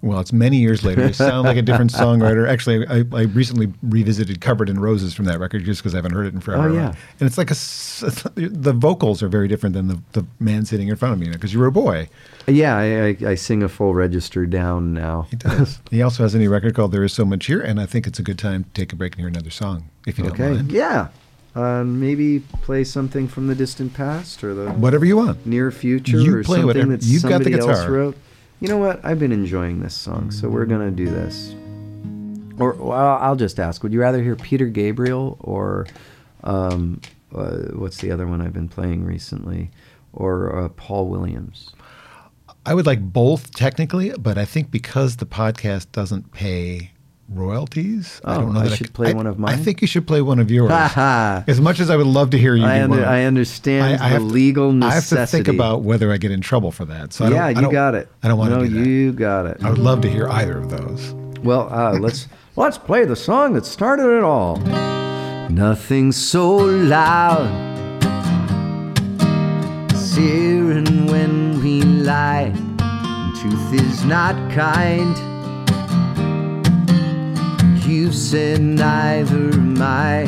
Well, 0.04 0.20
it's 0.20 0.34
many 0.34 0.58
years 0.58 0.84
later. 0.84 1.06
You 1.06 1.14
sound 1.14 1.45
like 1.45 1.58
a 1.58 1.62
different 1.62 1.91
songwriter. 1.93 2.47
Actually, 2.49 2.88
I, 2.88 3.04
I 3.16 3.22
recently 3.24 3.72
revisited 3.84 4.41
"Covered 4.41 4.68
in 4.68 4.80
Roses" 4.80 5.14
from 5.14 5.26
that 5.26 5.39
record 5.39 5.64
just 5.64 5.82
because 5.82 5.93
I 5.93 5.99
haven't 5.99 6.14
heard 6.14 6.26
it 6.26 6.34
in 6.34 6.39
forever. 6.41 6.70
Oh, 6.70 6.74
yeah. 6.74 6.88
and 7.20 7.28
it's 7.28 7.38
like 7.38 7.52
a 7.52 7.56
the 8.36 8.74
vocals 8.74 9.22
are 9.22 9.28
very 9.28 9.47
different 9.47 9.74
than 9.76 9.88
the, 9.89 10.02
the 10.14 10.26
man 10.39 10.66
sitting 10.66 10.88
in 10.88 10.95
front 10.95 11.14
of 11.14 11.20
me 11.20 11.30
because 11.30 11.54
you 11.54 11.60
were 11.60 11.68
a 11.68 11.72
boy. 11.72 12.10
yeah 12.47 12.76
I, 12.76 13.06
I, 13.10 13.18
I 13.32 13.36
sing 13.36 13.62
a 13.62 13.70
full 13.70 13.93
register 13.93 14.47
down 14.47 14.93
now 14.95 15.28
He 15.30 15.36
does. 15.36 15.80
he 15.91 16.02
also 16.02 16.24
has 16.24 16.34
a 16.34 16.39
new 16.39 16.49
record 16.49 16.74
called 16.74 16.91
"There 16.91 17.04
Is 17.04 17.14
So 17.14 17.24
Much 17.24 17.45
Here," 17.45 17.62
and 17.62 17.80
I 17.80 17.86
think 17.86 18.08
it's 18.08 18.18
a 18.18 18.24
good 18.24 18.39
time 18.39 18.64
to 18.64 18.70
take 18.72 18.91
a 18.91 18.95
break 18.95 19.14
and 19.14 19.20
hear 19.22 19.28
another 19.30 19.52
song 19.52 19.89
if 20.08 20.18
you 20.18 20.24
don't 20.24 20.34
Okay. 20.34 20.49
mind. 20.54 20.72
Yeah. 20.72 21.10
Uh, 21.54 21.84
maybe 21.84 22.39
play 22.64 22.84
something 22.84 23.28
from 23.28 23.47
the 23.47 23.56
distant 23.56 23.93
past 23.93 24.41
or 24.43 24.54
the 24.56 24.72
Whatever 24.72 25.04
you 25.06 25.18
want. 25.18 25.45
near 25.45 25.70
future 25.70 26.18
You 26.18 26.38
or 26.38 26.43
play 26.43 26.56
something 26.62 26.66
whatever- 26.66 26.97
that 26.97 27.04
you've 27.04 27.22
got 27.24 27.39
the 27.43 27.52
somebody 27.52 27.60
else 27.60 27.80
guitar. 27.82 27.91
wrote. 27.91 28.18
You 28.62 28.68
know 28.68 28.78
what? 28.78 29.03
I've 29.03 29.18
been 29.18 29.32
enjoying 29.32 29.82
this 29.82 29.95
song, 29.95 30.30
so 30.30 30.47
we're 30.47 30.66
gonna 30.66 30.91
do 30.91 31.07
this. 31.07 31.55
Or 32.59 32.74
well, 32.74 33.18
I'll 33.20 33.36
just 33.36 33.59
ask: 33.59 33.82
Would 33.82 33.91
you 33.91 33.99
rather 33.99 34.22
hear 34.22 34.36
Peter 34.36 34.68
Gabriel 34.68 35.36
or 35.39 35.88
um, 36.43 37.01
uh, 37.34 37.57
what's 37.74 37.97
the 37.97 38.12
other 38.12 38.28
one 38.28 38.39
I've 38.39 38.53
been 38.53 38.70
playing 38.70 39.03
recently, 39.03 39.72
or 40.14 40.55
uh, 40.55 40.70
Paul 40.70 41.07
Williams? 41.07 41.74
I 42.64 42.76
would 42.76 42.86
like 42.86 43.01
both 43.01 43.51
technically, 43.51 44.12
but 44.12 44.38
I 44.38 44.45
think 44.45 44.70
because 44.70 45.16
the 45.16 45.26
podcast 45.26 45.91
doesn't 45.91 46.32
pay 46.32 46.91
royalties, 47.34 48.20
I 48.26 48.36
Oh, 48.36 48.42
don't 48.42 48.54
know 48.54 48.60
I 48.62 48.68
should 48.70 48.88
c- 48.88 48.94
play 48.94 49.12
I- 49.12 49.14
one 49.14 49.26
of 49.28 49.40
mine. 49.40 49.54
I 49.54 49.58
think 49.58 49.82
you 49.82 49.88
should 49.88 50.06
play 50.08 50.22
one 50.22 50.40
of 50.40 50.52
yours. 50.52 50.72
As 50.72 51.60
much 51.62 51.80
as 51.80 51.90
I 51.90 51.96
would 51.98 52.08
love 52.08 52.30
to 52.32 52.38
hear 52.38 52.56
you, 52.56 52.66
I, 52.66 52.78
do 52.80 52.84
under, 52.86 52.98
one, 53.00 53.06
I 53.08 53.24
understand 53.26 54.00
the 54.00 54.04
have 54.04 54.20
to- 54.20 54.26
legal 54.26 54.72
necessity. 54.74 55.16
I 55.18 55.20
have 55.22 55.30
to 55.30 55.38
think 55.38 55.48
about 55.48 55.82
whether 55.84 56.12
I 56.12 56.18
get 56.18 56.32
in 56.32 56.42
trouble 56.42 56.72
for 56.72 56.86
that. 56.86 57.14
So 57.14 57.26
I 57.26 57.30
don't, 57.30 57.36
yeah, 57.38 57.46
I 57.46 57.62
you 57.62 57.72
got 57.72 57.96
it. 57.96 58.10
I 58.24 58.28
don't 58.28 58.38
want 58.38 58.52
no, 58.52 58.64
to 58.64 58.68
do 58.70 58.74
that. 58.84 58.88
you 58.90 59.12
got 59.14 59.46
it. 59.46 59.58
I 59.64 59.70
would 59.70 59.80
love 59.80 60.02
to 60.02 60.10
hear 60.10 60.28
either 60.30 60.58
of 60.58 60.70
those. 60.70 61.14
Well, 61.44 61.68
uh, 61.72 61.94
let's 62.00 62.28
let's 62.56 62.78
play 62.78 63.06
the 63.06 63.16
song 63.16 63.54
that 63.54 63.66
started 63.66 64.10
it 64.18 64.24
all. 64.24 64.58
Nothing 65.50 66.12
so 66.12 66.56
loud. 66.58 67.50
Searing 69.96 71.08
when 71.08 71.62
we 71.64 71.82
lie. 71.82 72.52
Truth 73.42 73.74
is 73.74 74.04
not 74.06 74.36
kind. 74.52 75.16
You've 77.92 78.16
said 78.16 78.62
neither 78.62 79.52
am 79.52 79.82
I. 79.82 80.24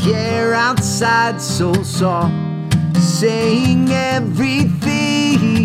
Yeah, 0.00 0.54
outside 0.56 1.40
so 1.40 1.72
soft, 1.84 2.34
saying 2.98 3.90
everything 3.90 5.64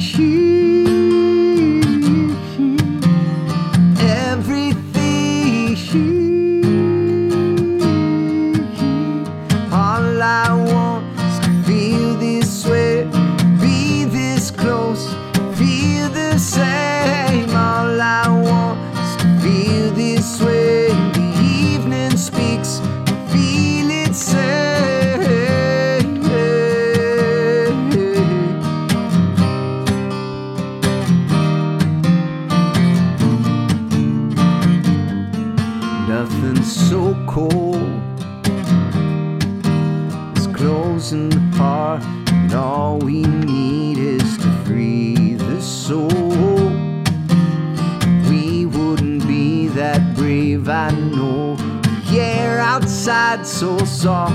outside 53.32 53.48
so 53.48 53.78
soft, 53.86 54.34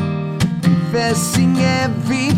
confessing 0.63 1.59
everything. 1.59 2.36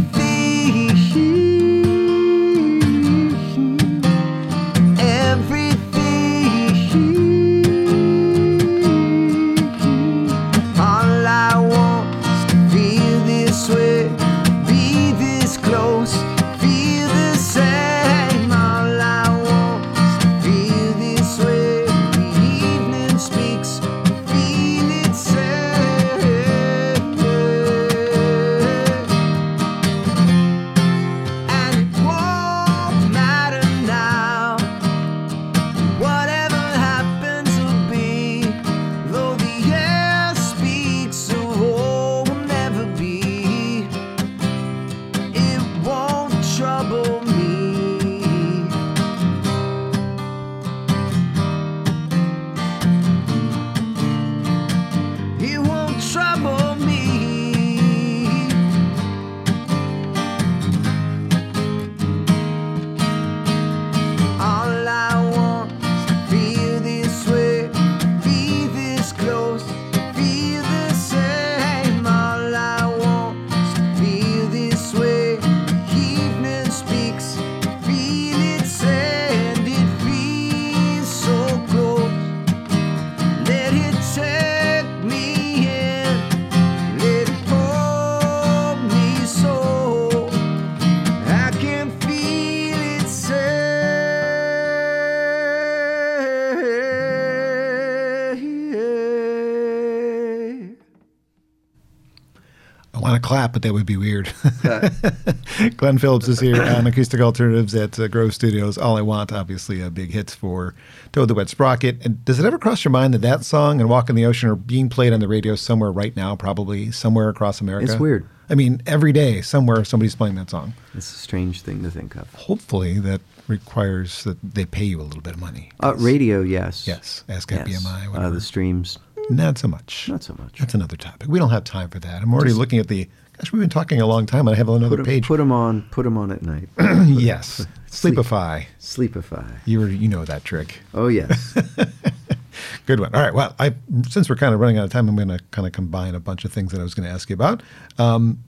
Want 103.11 103.23
to 103.23 103.27
clap, 103.27 103.53
but 103.53 103.63
that 103.63 103.73
would 103.73 103.87
be 103.87 103.97
weird. 103.97 104.31
Glenn 105.77 105.99
Phillips 105.99 106.29
is 106.29 106.41
here 106.41 106.63
on 106.63 106.87
Acoustic 106.87 107.21
Alternatives 107.21 107.75
at 107.75 107.99
uh, 107.99 108.09
Grove 108.09 108.35
Studios. 108.35 108.79
All 108.79 108.97
I 108.97 109.03
Want, 109.03 109.33
obviously, 109.33 109.81
a 109.81 109.91
big 109.91 110.11
hits 110.11 110.35
for 110.35 110.75
Toad 111.13 111.29
the 111.29 111.35
Wet 111.35 111.49
Sprocket. 111.49 112.05
And 112.05 112.25
does 112.25 112.39
it 112.39 112.45
ever 112.47 112.59
cross 112.59 112.85
your 112.85 112.93
mind 112.93 113.15
that 113.15 113.23
that 113.23 113.45
song 113.45 113.81
and 113.81 113.89
Walk 113.89 114.09
in 114.11 114.17
the 114.17 114.25
Ocean 114.27 114.49
are 114.49 114.55
being 114.57 114.89
played 114.89 115.13
on 115.13 115.21
the 115.21 115.29
radio 115.29 115.55
somewhere 115.55 115.91
right 115.93 116.15
now, 116.17 116.37
probably 116.37 116.91
somewhere 116.91 117.29
across 117.29 117.61
America? 117.61 117.91
It's 117.93 118.01
weird. 118.01 118.29
I 118.51 118.55
mean, 118.55 118.83
every 118.87 119.13
day, 119.13 119.43
somewhere, 119.43 119.85
somebody's 119.85 120.15
playing 120.15 120.37
that 120.37 120.49
song. 120.51 120.73
It's 120.95 121.11
a 121.13 121.17
strange 121.19 121.61
thing 121.63 121.83
to 121.83 121.91
think 121.91 122.17
of. 122.17 122.33
Hopefully, 122.35 122.99
that 123.01 123.21
requires 123.47 124.25
that 124.25 124.39
they 124.43 124.65
pay 124.65 124.85
you 124.85 125.01
a 125.01 125.03
little 125.03 125.21
bit 125.23 125.35
of 125.35 125.41
money. 125.41 125.71
Uh, 125.83 125.95
radio, 125.97 126.41
yes. 126.43 126.87
Yes, 126.87 127.25
ASCAP 127.29 127.69
Yes. 127.69 127.85
BMI, 127.85 128.07
Uh, 128.07 128.11
whatever. 128.11 128.35
the 128.35 128.41
streams, 128.41 128.99
Not 129.31 129.59
so 129.59 129.69
much. 129.69 130.09
not 130.09 130.23
so 130.23 130.35
much. 130.39 130.59
That's 130.59 130.75
another 130.75 130.97
topic. 130.97 131.29
We 131.29 131.39
don't 131.39 131.51
have 131.51 131.65
time 131.65 131.89
for 131.91 131.99
that. 131.99 132.23
I'm 132.23 132.33
already 132.33 132.53
looking 132.53 132.79
at 132.79 132.89
the. 132.89 133.09
Gosh, 133.37 133.53
we've 133.53 133.61
been 133.61 133.69
talking 133.71 134.01
a 134.01 134.07
long 134.07 134.27
time, 134.27 134.49
and 134.49 134.55
I 134.55 134.59
have 134.59 134.69
another 134.69 134.97
Put 134.97 135.01
'em- 135.01 135.05
page. 135.07 135.27
Put 135.27 135.37
them 135.37 135.53
on. 135.53 135.83
Put 135.91 136.03
them 136.05 136.17
on 136.19 136.33
at 136.33 136.43
night. 136.43 136.69
yes, 137.07 137.67
Sleepify. 137.89 138.65
Sleepify. 138.81 139.47
You 139.65 139.81
were, 139.81 139.89
you 139.89 140.09
know 140.09 140.25
that 140.25 140.45
trick. 140.45 140.81
Oh 140.95 141.09
yes. 141.09 141.55
Good 142.87 143.01
one. 143.01 143.15
All 143.15 143.21
right. 143.21 143.33
Well, 143.35 143.55
I 143.61 143.75
since 144.09 144.29
we're 144.29 144.37
kind 144.37 144.55
of 144.55 144.61
running 144.61 144.79
out 144.79 144.85
of 144.85 144.91
time, 144.91 145.09
I'm 145.09 145.15
going 145.17 145.29
to 145.29 145.39
kind 145.53 145.67
of 145.67 145.73
combine 145.73 146.15
a 146.15 146.21
bunch 146.21 146.45
of 146.45 146.53
things 146.53 146.73
that 146.73 146.81
I 146.81 146.83
was 146.83 146.95
going 146.95 147.07
to 147.07 147.15
ask 147.15 147.29
you 147.31 147.35
about. 147.35 147.63
Um, 147.99 148.39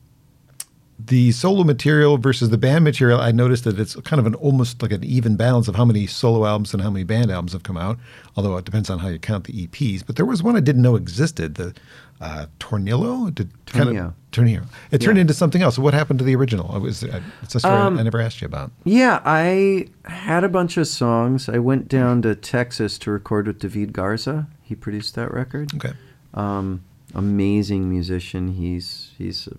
the 1.07 1.33
solo 1.33 1.65
material 1.65 2.19
versus 2.19 2.51
the 2.51 2.59
band 2.59 2.85
material, 2.85 3.21
I 3.21 3.33
noticed 3.33 3.65
that 3.65 3.79
it's 3.79 3.95
kind 3.97 4.19
of 4.21 4.27
an 4.27 4.35
almost 4.35 4.83
like 4.83 4.93
an 4.93 5.05
even 5.05 5.37
balance 5.37 5.69
of 5.69 5.77
how 5.77 5.85
many 5.85 6.07
solo 6.07 6.45
albums 6.47 6.73
and 6.75 6.83
how 6.83 6.91
many 6.91 7.05
band 7.05 7.31
albums 7.31 7.53
have 7.53 7.63
come 7.63 7.77
out. 7.77 7.99
Although 8.37 8.57
it 8.57 8.65
depends 8.65 8.91
on 8.91 8.99
how 9.01 9.09
you 9.09 9.19
count 9.19 9.45
the 9.45 9.67
EPs. 9.67 10.05
But 10.07 10.17
there 10.17 10.27
was 10.27 10.43
one 10.43 10.57
I 10.57 10.61
didn't 10.61 10.83
know 10.83 10.97
existed. 10.97 11.55
The 11.57 11.75
uh, 12.21 12.47
Tornillo. 12.59 13.35
Did 13.35 13.51
kind 13.67 13.89
Tornillo. 13.91 14.07
of, 14.09 14.15
Tornillo. 14.33 14.67
It 14.91 14.99
turned 15.01 15.19
into 15.19 15.33
something 15.35 15.63
else. 15.63 15.79
What 15.79 15.95
happened 15.95 16.19
to 16.19 16.25
the 16.25 16.37
original? 16.37 16.75
It 16.77 16.81
was. 16.81 17.03
Uh, 17.05 17.21
it's 17.43 17.55
a 17.55 17.61
story 17.61 17.75
Um, 17.75 17.99
I 17.99 18.03
never 18.03 18.21
asked 18.21 18.41
you 18.41 18.47
about. 18.47 18.71
yeah, 18.85 19.21
I 19.25 19.89
had 20.05 20.45
a 20.45 20.49
bunch 20.49 20.77
of 20.77 20.87
songs. 20.87 21.49
I 21.49 21.59
went 21.59 21.89
down 21.89 22.23
to 22.23 22.35
Texas 22.35 22.99
to 22.99 23.11
record 23.11 23.47
with 23.47 23.59
David 23.61 23.93
Garza. 23.93 24.49
He 24.63 24.75
produced 24.75 25.15
that 25.15 25.33
record. 25.33 25.75
Okay. 25.75 25.93
Um, 26.35 26.83
amazing 27.15 27.89
musician. 27.91 28.53
He's 28.55 29.13
he's 29.19 29.47
a 29.49 29.57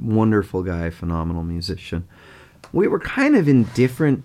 wonderful 0.00 0.62
guy, 0.62 0.90
phenomenal 0.90 1.42
musician. 1.42 2.06
We 2.72 2.88
were 2.88 3.00
kind 3.00 3.36
of 3.36 3.48
in 3.48 3.64
different 3.74 4.24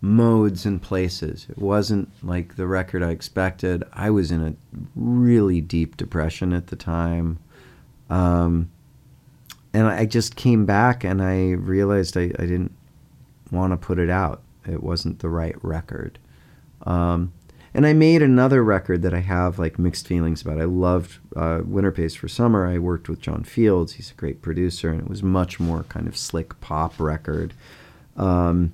modes 0.00 0.66
and 0.66 0.80
places. 0.80 1.46
It 1.48 1.58
wasn't 1.58 2.10
like 2.22 2.56
the 2.56 2.66
record 2.66 3.02
I 3.02 3.10
expected. 3.10 3.82
I 3.92 4.10
was 4.10 4.30
in 4.30 4.42
a 4.42 4.54
really 4.94 5.60
deep 5.60 5.96
depression 5.96 6.52
at 6.52 6.66
the 6.66 6.76
time. 6.76 7.38
Um, 8.10 8.70
and 9.72 9.86
I 9.86 10.04
just 10.06 10.36
came 10.36 10.66
back 10.66 11.04
and 11.04 11.22
I 11.22 11.52
realized 11.52 12.16
I, 12.16 12.24
I 12.38 12.46
didn't 12.46 12.76
want 13.50 13.72
to 13.72 13.76
put 13.76 13.98
it 13.98 14.10
out. 14.10 14.42
It 14.66 14.82
wasn't 14.82 15.18
the 15.18 15.28
right 15.28 15.56
record. 15.62 16.18
Um, 16.86 17.32
and 17.74 17.84
I 17.84 17.92
made 17.92 18.22
another 18.22 18.62
record 18.62 19.02
that 19.02 19.12
I 19.12 19.18
have 19.18 19.58
like 19.58 19.78
mixed 19.78 20.06
feelings 20.06 20.42
about. 20.42 20.60
I 20.60 20.64
loved 20.64 21.18
uh, 21.34 21.62
Winter 21.64 21.90
Pays 21.90 22.14
for 22.14 22.28
Summer. 22.28 22.66
I 22.66 22.78
worked 22.78 23.08
with 23.08 23.20
John 23.20 23.42
Fields. 23.42 23.94
He's 23.94 24.12
a 24.12 24.14
great 24.14 24.40
producer, 24.42 24.90
and 24.90 25.00
it 25.00 25.08
was 25.08 25.24
much 25.24 25.58
more 25.58 25.82
kind 25.84 26.06
of 26.06 26.16
slick 26.16 26.60
pop 26.60 27.00
record. 27.00 27.52
Um, 28.16 28.72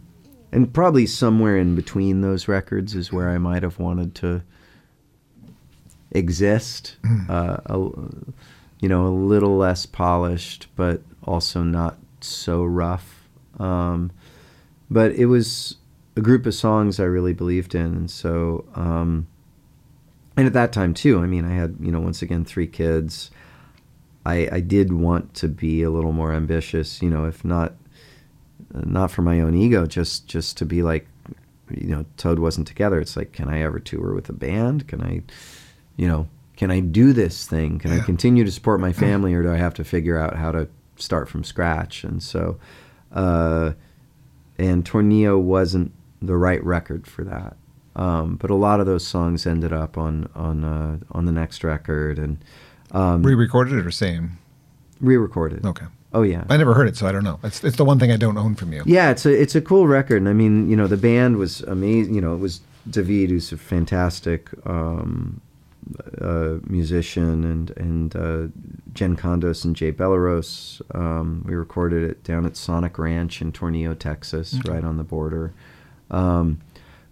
and 0.52 0.72
probably 0.72 1.06
somewhere 1.06 1.56
in 1.56 1.74
between 1.74 2.20
those 2.20 2.46
records 2.46 2.94
is 2.94 3.10
where 3.10 3.30
I 3.30 3.38
might 3.38 3.62
have 3.62 3.78
wanted 3.78 4.14
to 4.16 4.42
exist. 6.10 6.96
Uh, 7.28 7.58
a, 7.66 7.76
you 8.80 8.88
know, 8.88 9.06
a 9.06 9.08
little 9.08 9.56
less 9.56 9.86
polished, 9.86 10.66
but 10.74 11.00
also 11.22 11.62
not 11.62 11.96
so 12.20 12.64
rough. 12.64 13.28
Um, 13.58 14.10
but 14.90 15.12
it 15.12 15.26
was 15.26 15.76
a 16.16 16.20
group 16.20 16.46
of 16.46 16.54
songs 16.54 16.98
I 16.98 17.04
really 17.04 17.32
believed 17.32 17.74
in, 17.74 17.86
and 17.86 18.10
so 18.10 18.64
um, 18.74 19.26
and 20.36 20.46
at 20.46 20.52
that 20.54 20.72
time 20.72 20.94
too. 20.94 21.20
I 21.20 21.26
mean, 21.26 21.44
I 21.44 21.54
had 21.54 21.76
you 21.80 21.92
know 21.92 22.00
once 22.00 22.22
again 22.22 22.44
three 22.44 22.66
kids. 22.66 23.30
I 24.26 24.48
I 24.52 24.60
did 24.60 24.92
want 24.92 25.34
to 25.34 25.48
be 25.48 25.82
a 25.82 25.90
little 25.90 26.12
more 26.12 26.32
ambitious, 26.32 27.00
you 27.02 27.10
know, 27.10 27.24
if 27.24 27.44
not 27.44 27.74
not 28.74 29.10
for 29.10 29.22
my 29.22 29.40
own 29.40 29.54
ego, 29.54 29.86
just 29.86 30.26
just 30.26 30.56
to 30.58 30.64
be 30.64 30.82
like, 30.82 31.06
you 31.70 31.88
know, 31.88 32.04
Toad 32.16 32.38
wasn't 32.38 32.66
together. 32.66 33.00
It's 33.00 33.16
like, 33.16 33.32
can 33.32 33.48
I 33.48 33.62
ever 33.62 33.78
tour 33.78 34.14
with 34.14 34.28
a 34.28 34.32
band? 34.32 34.88
Can 34.88 35.02
I, 35.02 35.22
you 35.96 36.06
know, 36.06 36.28
can 36.56 36.70
I 36.70 36.80
do 36.80 37.12
this 37.12 37.46
thing? 37.46 37.78
Can 37.78 37.92
I 37.92 38.00
continue 38.00 38.44
to 38.44 38.50
support 38.50 38.80
my 38.80 38.92
family, 39.04 39.34
or 39.34 39.42
do 39.42 39.52
I 39.52 39.56
have 39.56 39.74
to 39.74 39.84
figure 39.84 40.18
out 40.18 40.36
how 40.36 40.52
to 40.52 40.68
start 40.96 41.28
from 41.28 41.44
scratch? 41.44 42.04
And 42.04 42.22
so, 42.22 42.58
uh, 43.12 43.72
and 44.58 44.84
Tornillo 44.84 45.40
wasn't 45.40 45.92
the 46.22 46.36
right 46.36 46.62
record 46.64 47.06
for 47.06 47.24
that. 47.24 47.56
Um, 47.96 48.36
but 48.36 48.50
a 48.50 48.54
lot 48.54 48.80
of 48.80 48.86
those 48.86 49.06
songs 49.06 49.46
ended 49.46 49.72
up 49.72 49.98
on 49.98 50.28
on 50.34 50.64
uh, 50.64 50.98
on 51.12 51.24
the 51.26 51.32
next 51.32 51.64
record 51.64 52.18
and 52.18 52.38
um, 52.92 53.22
Re-recorded 53.22 53.74
it 53.78 53.86
or 53.86 53.90
same? 53.90 54.38
re-recorded. 55.00 55.64
Okay. 55.64 55.86
Oh 56.12 56.22
yeah. 56.22 56.44
I 56.48 56.56
never 56.56 56.74
heard 56.74 56.88
it, 56.88 56.96
so 56.96 57.06
I 57.06 57.12
don't 57.12 57.24
know. 57.24 57.38
It's 57.42 57.62
it's 57.64 57.76
the 57.76 57.84
one 57.84 57.98
thing 57.98 58.10
I 58.12 58.16
don't 58.16 58.36
own 58.38 58.54
from 58.54 58.72
you. 58.72 58.82
Yeah, 58.86 59.10
it's 59.10 59.26
a 59.26 59.40
it's 59.42 59.54
a 59.54 59.60
cool 59.60 59.86
record. 59.86 60.16
And 60.18 60.28
I 60.28 60.32
mean, 60.32 60.68
you 60.68 60.76
know, 60.76 60.86
the 60.86 60.96
band 60.96 61.36
was 61.36 61.62
amazing. 61.62 62.14
You 62.14 62.20
know, 62.20 62.34
it 62.34 62.38
was 62.38 62.60
David, 62.88 63.30
who's 63.30 63.52
a 63.52 63.56
fantastic 63.56 64.48
um, 64.66 65.40
uh, 66.20 66.56
musician, 66.66 67.44
and 67.44 67.70
and 67.76 68.16
uh, 68.16 68.46
Jen 68.92 69.16
Condos 69.16 69.64
and 69.64 69.74
Jay 69.76 69.92
Bellerose. 69.92 70.80
Um, 70.94 71.44
we 71.46 71.54
recorded 71.54 72.08
it 72.08 72.24
down 72.24 72.44
at 72.46 72.56
Sonic 72.56 72.98
Ranch 72.98 73.40
in 73.40 73.52
Tornillo, 73.52 73.96
Texas, 73.98 74.54
Okay. 74.58 74.70
right 74.72 74.84
on 74.84 74.96
the 74.96 75.04
border. 75.04 75.52
Um, 76.10 76.60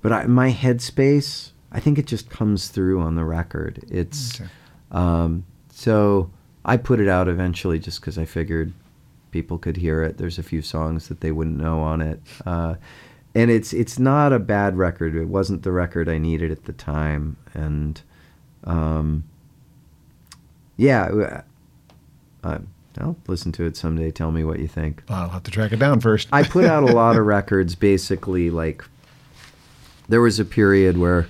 but 0.02 0.12
I, 0.12 0.26
my 0.26 0.52
headspace, 0.52 1.50
I 1.72 1.80
think 1.80 1.98
it 1.98 2.06
just 2.06 2.30
comes 2.30 2.68
through 2.68 3.00
on 3.00 3.14
the 3.14 3.24
record. 3.24 3.84
It's 3.90 4.40
Okay. 4.40 4.50
um, 4.92 5.44
so 5.70 6.30
I 6.64 6.76
put 6.76 7.00
it 7.00 7.08
out 7.08 7.28
eventually 7.28 7.78
just 7.78 8.00
because 8.00 8.18
I 8.18 8.24
figured 8.24 8.72
people 9.30 9.58
could 9.58 9.76
hear 9.76 10.02
it. 10.02 10.18
There's 10.18 10.38
a 10.38 10.42
few 10.42 10.62
songs 10.62 11.08
that 11.08 11.20
they 11.20 11.30
wouldn't 11.32 11.56
know 11.58 11.80
on 11.80 12.00
it, 12.00 12.20
uh, 12.46 12.74
and 13.34 13.50
it's 13.50 13.72
it's 13.72 13.98
not 13.98 14.32
a 14.32 14.38
bad 14.38 14.76
record. 14.76 15.14
It 15.14 15.26
wasn't 15.28 15.62
the 15.62 15.72
record 15.72 16.08
I 16.08 16.18
needed 16.18 16.50
at 16.50 16.64
the 16.64 16.72
time, 16.72 17.36
and 17.54 18.00
um, 18.64 19.24
yeah, 20.76 21.42
uh, 22.42 22.58
I'll 22.98 23.16
listen 23.26 23.52
to 23.52 23.64
it 23.64 23.76
someday. 23.76 24.10
Tell 24.10 24.32
me 24.32 24.44
what 24.44 24.58
you 24.58 24.68
think. 24.68 25.02
I'll 25.08 25.28
have 25.28 25.44
to 25.44 25.50
track 25.50 25.72
it 25.72 25.78
down 25.78 26.00
first. 26.00 26.28
I 26.32 26.42
put 26.42 26.64
out 26.64 26.82
a 26.82 26.92
lot 26.92 27.16
of 27.16 27.24
records 27.26 27.74
basically 27.74 28.50
like 28.50 28.84
there 30.08 30.20
was 30.20 30.40
a 30.40 30.44
period 30.44 30.98
where 30.98 31.28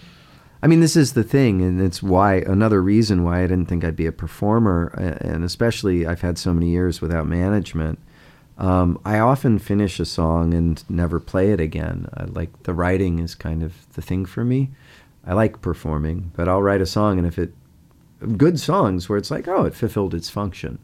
I 0.62 0.66
mean 0.66 0.80
this 0.80 0.96
is 0.96 1.12
the 1.12 1.24
thing 1.24 1.60
and 1.60 1.80
it's 1.80 2.02
why 2.02 2.36
another 2.36 2.80
reason 2.80 3.24
why 3.24 3.42
I 3.42 3.46
didn't 3.46 3.66
think 3.66 3.84
I'd 3.84 3.96
be 3.96 4.06
a 4.06 4.12
performer 4.12 4.88
and 5.20 5.44
especially 5.44 6.06
I've 6.06 6.20
had 6.20 6.38
so 6.38 6.54
many 6.54 6.70
years 6.70 7.00
without 7.00 7.26
management 7.26 7.98
um, 8.56 9.00
I 9.04 9.18
often 9.20 9.60
finish 9.60 10.00
a 10.00 10.04
song 10.04 10.52
and 10.52 10.82
never 10.88 11.20
play 11.20 11.52
it 11.52 11.60
again 11.60 12.08
I, 12.14 12.24
like 12.24 12.62
the 12.62 12.74
writing 12.74 13.18
is 13.18 13.34
kind 13.34 13.62
of 13.62 13.92
the 13.94 14.02
thing 14.02 14.24
for 14.24 14.44
me 14.44 14.70
I 15.26 15.34
like 15.34 15.60
performing 15.60 16.32
but 16.34 16.48
I'll 16.48 16.62
write 16.62 16.80
a 16.80 16.86
song 16.86 17.18
and 17.18 17.26
if 17.26 17.38
it 17.38 17.52
good 18.36 18.58
songs 18.58 19.08
where 19.08 19.18
it's 19.18 19.30
like 19.30 19.46
oh 19.46 19.64
it 19.64 19.74
fulfilled 19.74 20.14
its 20.14 20.30
function 20.30 20.78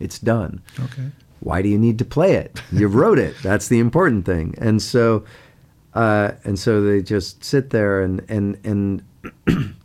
it's 0.00 0.18
done 0.18 0.62
okay. 0.80 1.10
why 1.44 1.60
do 1.62 1.68
you 1.68 1.78
need 1.78 1.98
to 1.98 2.04
play 2.04 2.34
it? 2.34 2.60
You 2.72 2.88
wrote 2.88 3.18
it. 3.18 3.36
That's 3.42 3.68
the 3.68 3.78
important 3.78 4.24
thing. 4.24 4.54
And 4.58 4.80
so, 4.80 5.24
uh, 5.92 6.32
and 6.42 6.58
so 6.58 6.82
they 6.82 7.02
just 7.02 7.44
sit 7.44 7.70
there 7.70 8.02
and 8.02 8.24
and 8.28 8.58
and 8.64 9.02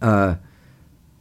uh, 0.00 0.36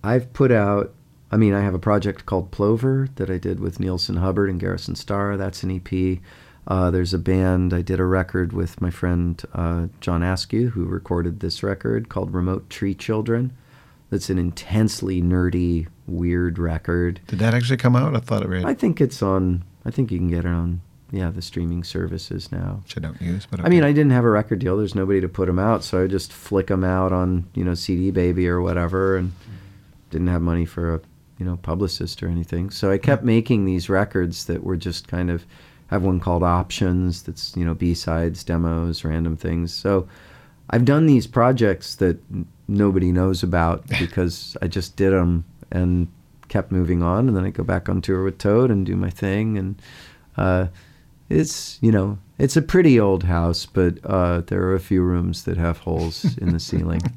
I've 0.03 0.31
put 0.33 0.51
out. 0.51 0.93
I 1.31 1.37
mean, 1.37 1.55
I 1.55 1.61
have 1.61 1.73
a 1.73 1.79
project 1.79 2.27
called 2.27 2.51
Plover 2.51 3.09
that 3.15 3.31
I 3.31 3.39
did 3.39 3.59
with 3.59 3.79
Neilson 3.79 4.19
Hubbard 4.19 4.51
and 4.51 4.59
Garrison 4.59 4.93
Starr. 4.93 5.35
That's 5.35 5.63
an 5.63 5.71
EP. 5.71 6.19
Uh, 6.67 6.91
there's 6.91 7.13
a 7.13 7.17
band. 7.17 7.73
I 7.73 7.81
did 7.81 7.99
a 7.99 8.05
record 8.05 8.53
with 8.53 8.79
my 8.79 8.91
friend 8.91 9.41
uh, 9.53 9.87
John 9.99 10.21
Askew, 10.21 10.69
who 10.69 10.85
recorded 10.85 11.39
this 11.39 11.63
record 11.63 12.07
called 12.07 12.35
Remote 12.35 12.69
Tree 12.69 12.93
Children. 12.93 13.51
That's 14.11 14.29
an 14.29 14.37
intensely 14.37 15.23
nerdy, 15.23 15.87
weird 16.07 16.59
record. 16.59 17.21
Did 17.27 17.39
that 17.39 17.53
actually 17.53 17.77
come 17.77 17.95
out? 17.95 18.15
I 18.15 18.19
thought 18.19 18.43
it 18.43 18.49
read, 18.49 18.65
I 18.65 18.73
think 18.73 19.01
it's 19.01 19.21
on. 19.21 19.63
I 19.85 19.91
think 19.91 20.11
you 20.11 20.17
can 20.17 20.27
get 20.27 20.45
it 20.45 20.47
on. 20.47 20.81
Yeah, 21.11 21.29
the 21.29 21.43
streaming 21.43 21.83
services 21.83 22.51
now. 22.51 22.79
which 22.83 22.97
I 22.97 22.99
don't 22.99 23.21
use, 23.21 23.45
but 23.45 23.59
I 23.59 23.69
mean. 23.69 23.83
I 23.83 23.91
didn't 23.91 24.13
have 24.13 24.25
a 24.25 24.29
record 24.29 24.57
deal. 24.57 24.77
There's 24.77 24.95
nobody 24.95 25.21
to 25.21 25.29
put 25.29 25.45
them 25.45 25.59
out, 25.59 25.83
so 25.83 26.03
I 26.03 26.07
just 26.07 26.33
flick 26.33 26.67
them 26.67 26.83
out 26.83 27.13
on 27.13 27.45
you 27.53 27.63
know 27.63 27.75
CD 27.75 28.09
Baby 28.09 28.47
or 28.47 28.61
whatever, 28.61 29.17
and 29.17 29.31
didn't 30.09 30.27
have 30.27 30.41
money 30.41 30.65
for 30.65 30.95
a 30.95 31.01
you 31.37 31.45
know 31.45 31.57
publicist 31.57 32.23
or 32.23 32.27
anything. 32.27 32.71
So 32.71 32.89
I 32.89 32.97
kept 32.97 33.23
making 33.23 33.65
these 33.65 33.89
records 33.89 34.45
that 34.45 34.63
were 34.63 34.77
just 34.77 35.07
kind 35.07 35.29
of. 35.29 35.45
I 35.91 35.95
have 35.95 36.03
one 36.03 36.19
called 36.19 36.41
Options. 36.41 37.21
That's 37.21 37.55
you 37.55 37.63
know 37.63 37.75
B 37.75 37.93
sides, 37.93 38.43
demos, 38.43 39.03
random 39.03 39.37
things. 39.37 39.71
So 39.71 40.07
I've 40.71 40.85
done 40.85 41.05
these 41.05 41.27
projects 41.27 41.95
that 41.97 42.17
nobody 42.67 43.11
knows 43.11 43.43
about 43.43 43.87
because 43.99 44.57
I 44.63 44.67
just 44.67 44.95
did 44.95 45.11
them 45.11 45.45
and 45.73 46.07
kept 46.47 46.71
moving 46.71 47.03
on, 47.03 47.27
and 47.27 47.35
then 47.35 47.43
I 47.43 47.49
go 47.49 47.63
back 47.63 47.89
on 47.89 48.01
tour 48.01 48.23
with 48.23 48.37
Toad 48.37 48.71
and 48.71 48.85
do 48.85 48.95
my 48.95 49.09
thing, 49.09 49.57
and 49.57 49.81
uh, 50.37 50.67
it's 51.29 51.79
you 51.81 51.91
know 51.91 52.19
it's 52.37 52.55
a 52.55 52.61
pretty 52.61 52.99
old 52.99 53.23
house, 53.23 53.65
but 53.65 53.97
uh, 54.05 54.41
there 54.41 54.61
are 54.63 54.75
a 54.75 54.79
few 54.79 55.01
rooms 55.01 55.43
that 55.43 55.57
have 55.57 55.79
holes 55.79 56.37
in 56.37 56.53
the 56.53 56.59
ceiling. 56.59 57.01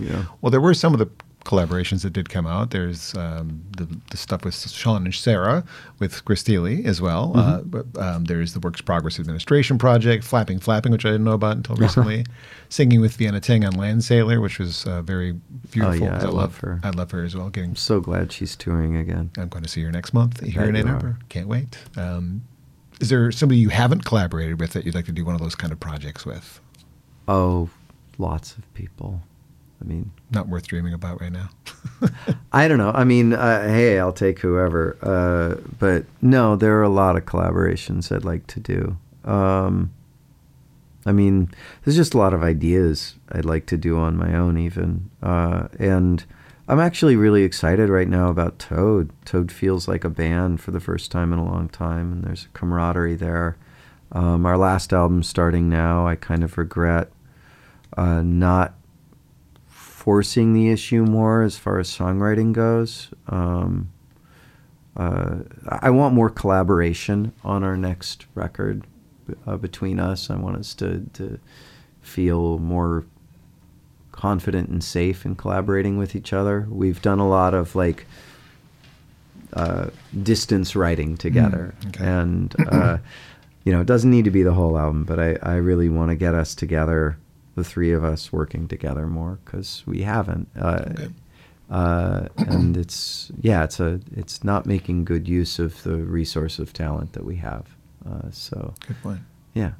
Yeah. 0.00 0.24
Well, 0.40 0.50
there 0.50 0.62
were 0.62 0.72
some 0.72 0.94
of 0.94 0.98
the 0.98 1.10
collaborations 1.44 2.02
that 2.02 2.12
did 2.12 2.28
come 2.28 2.46
out. 2.46 2.70
There's 2.70 3.14
um, 3.16 3.62
the, 3.76 3.88
the 4.10 4.16
stuff 4.16 4.44
with 4.44 4.54
Sean 4.54 5.04
and 5.04 5.14
Sara 5.14 5.64
with 5.98 6.24
Chris 6.24 6.42
Thile 6.42 6.66
as 6.86 7.00
well. 7.00 7.32
Uh, 7.34 7.58
Mm-hmm. 7.60 7.68
but, 7.70 7.86
um, 8.00 8.24
there's 8.24 8.52
the 8.52 8.60
Works 8.60 8.80
Progress 8.80 9.18
Administration 9.18 9.78
Project, 9.78 10.22
Flapping 10.24 10.58
Flapping, 10.58 10.92
which 10.92 11.04
I 11.04 11.10
didn't 11.10 11.24
know 11.24 11.32
about 11.32 11.56
until 11.56 11.76
recently. 11.76 12.24
Singing 12.68 13.00
with 13.00 13.16
Vienna 13.16 13.40
Teng 13.40 13.66
on 13.66 13.72
Land 13.74 14.04
Sailor, 14.04 14.40
which 14.40 14.58
was 14.58 14.86
uh, 14.86 15.02
very 15.02 15.32
beautiful. 15.70 16.06
Oh, 16.06 16.10
yeah, 16.10 16.18
I 16.22 16.26
love 16.28 16.58
her. 16.58 16.78
I 16.84 16.90
love 16.90 17.10
her 17.12 17.24
as 17.24 17.34
well. 17.34 17.50
Getting, 17.50 17.70
I'm 17.70 17.76
so 17.76 18.00
glad 18.00 18.30
she's 18.32 18.54
touring 18.54 18.96
again. 18.96 19.30
I'm 19.38 19.48
going 19.48 19.64
to 19.64 19.68
see 19.68 19.82
her 19.82 19.90
next 19.90 20.12
month 20.14 20.40
here 20.44 20.60
bet 20.66 20.68
in 20.70 20.76
Ann. 20.76 20.88
Arbor. 20.88 21.18
Can't 21.30 21.48
wait. 21.48 21.78
Um, 21.96 22.42
is 23.00 23.08
there 23.08 23.32
somebody 23.32 23.58
you 23.58 23.70
haven't 23.70 24.04
collaborated 24.04 24.60
with 24.60 24.72
that 24.74 24.84
you'd 24.84 24.94
like 24.94 25.06
to 25.06 25.12
do 25.12 25.24
one 25.24 25.34
of 25.34 25.40
those 25.40 25.54
kind 25.54 25.72
of 25.72 25.80
projects 25.80 26.26
with? 26.26 26.60
Oh, 27.26 27.70
lots 28.18 28.56
of 28.56 28.74
people. 28.74 29.22
I 29.80 29.84
mean, 29.84 30.10
Not 30.30 30.48
worth 30.48 30.66
dreaming 30.66 30.92
about 30.92 31.20
right 31.20 31.32
now. 31.32 31.48
I 32.52 32.68
don't 32.68 32.78
know. 32.78 32.92
I 32.94 33.04
mean, 33.04 33.32
uh, 33.32 33.68
hey, 33.68 33.98
I'll 33.98 34.12
take 34.12 34.40
whoever. 34.40 34.96
Uh, 35.02 35.60
but 35.78 36.04
no, 36.20 36.56
there 36.56 36.78
are 36.78 36.82
a 36.82 36.88
lot 36.88 37.16
of 37.16 37.24
collaborations 37.24 38.14
I'd 38.14 38.24
like 38.24 38.46
to 38.48 38.60
do. 38.60 38.96
Um, 39.24 39.92
I 41.06 41.12
mean, 41.12 41.50
there's 41.84 41.96
just 41.96 42.14
a 42.14 42.18
lot 42.18 42.34
of 42.34 42.42
ideas 42.42 43.14
I'd 43.32 43.46
like 43.46 43.66
to 43.66 43.78
do 43.78 43.98
on 43.98 44.16
my 44.16 44.34
own, 44.34 44.58
even. 44.58 45.10
Uh, 45.22 45.68
and 45.78 46.24
I'm 46.68 46.80
actually 46.80 47.16
really 47.16 47.42
excited 47.42 47.88
right 47.88 48.08
now 48.08 48.28
about 48.28 48.58
Toad. 48.58 49.10
Toad 49.24 49.50
feels 49.50 49.88
like 49.88 50.04
a 50.04 50.10
band 50.10 50.60
for 50.60 50.72
the 50.72 50.80
first 50.80 51.10
time 51.10 51.32
in 51.32 51.38
a 51.38 51.44
long 51.44 51.68
time, 51.68 52.12
and 52.12 52.24
there's 52.24 52.44
a 52.44 52.58
camaraderie 52.58 53.16
there. 53.16 53.56
Um, 54.12 54.44
our 54.44 54.58
last 54.58 54.92
album 54.92 55.22
starting 55.22 55.68
now, 55.70 56.06
I 56.06 56.16
kind 56.16 56.44
of 56.44 56.58
regret 56.58 57.10
uh, 57.96 58.22
not 58.22 58.74
forcing 60.00 60.54
the 60.54 60.70
issue 60.70 61.04
more 61.04 61.42
as 61.42 61.58
far 61.58 61.78
as 61.78 61.86
songwriting 61.94 62.52
goes. 62.54 63.08
Um, 63.28 63.90
uh, 64.96 65.40
I 65.68 65.90
want 65.90 66.14
more 66.14 66.30
collaboration 66.30 67.32
on 67.44 67.62
our 67.62 67.76
next 67.76 68.24
record 68.34 68.84
uh, 69.46 69.58
between 69.58 70.00
us. 70.00 70.30
I 70.30 70.36
want 70.36 70.56
us 70.56 70.72
to, 70.76 71.04
to 71.14 71.38
feel 72.00 72.58
more 72.58 73.04
confident 74.10 74.70
and 74.70 74.82
safe 74.82 75.26
in 75.26 75.34
collaborating 75.36 75.98
with 75.98 76.16
each 76.16 76.32
other. 76.32 76.66
We've 76.70 77.02
done 77.02 77.18
a 77.18 77.28
lot 77.28 77.52
of 77.52 77.74
like 77.76 78.06
uh, 79.52 79.90
distance 80.22 80.74
writing 80.74 81.18
together, 81.18 81.74
Mm, 81.82 81.88
okay. 81.88 82.04
and 82.06 82.54
uh, 82.72 82.98
you 83.64 83.72
know, 83.72 83.80
it 83.82 83.86
doesn't 83.86 84.10
need 84.10 84.24
to 84.24 84.30
be 84.30 84.42
the 84.42 84.54
whole 84.54 84.78
album, 84.78 85.04
but 85.04 85.18
I, 85.20 85.36
I 85.42 85.54
really 85.56 85.90
want 85.90 86.08
to 86.10 86.16
get 86.16 86.34
us 86.34 86.54
together, 86.54 87.18
the 87.60 87.68
three 87.68 87.92
of 87.92 88.02
us 88.04 88.32
working 88.32 88.66
together 88.68 89.06
more 89.06 89.38
because 89.44 89.82
we 89.86 90.02
haven't. 90.02 90.48
Uh, 90.58 90.84
Okay. 90.90 91.08
uh, 91.70 92.26
and 92.36 92.76
it's 92.76 93.30
yeah, 93.40 93.62
it's 93.64 93.78
a 93.80 94.00
it's 94.16 94.42
not 94.42 94.66
making 94.66 95.04
good 95.04 95.28
use 95.28 95.58
of 95.58 95.82
the 95.82 95.96
resource 95.96 96.58
of 96.58 96.72
talent 96.72 97.12
that 97.12 97.24
we 97.24 97.36
have. 97.36 97.64
Uh, 98.08 98.30
so 98.30 98.74
Good 98.88 99.00
point. 99.02 99.20
yeah, 99.54 99.72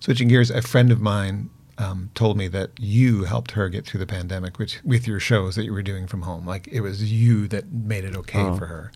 Switching 0.00 0.28
gears, 0.28 0.50
a 0.50 0.62
friend 0.62 0.90
of 0.90 1.00
mine 1.00 1.50
um, 1.76 2.10
told 2.14 2.36
me 2.36 2.48
that 2.48 2.70
you 2.80 3.24
helped 3.24 3.50
her 3.52 3.68
get 3.68 3.84
through 3.86 4.00
the 4.00 4.06
pandemic, 4.06 4.58
which 4.58 4.80
with 4.84 5.06
your 5.06 5.20
shows 5.20 5.54
that 5.56 5.64
you 5.64 5.72
were 5.72 5.82
doing 5.82 6.06
from 6.06 6.22
home. 6.22 6.46
Like 6.46 6.66
it 6.68 6.80
was 6.80 7.12
you 7.12 7.46
that 7.48 7.70
made 7.72 8.04
it 8.04 8.16
okay 8.16 8.40
Oh, 8.42 8.56
for 8.56 8.66
her, 8.66 8.90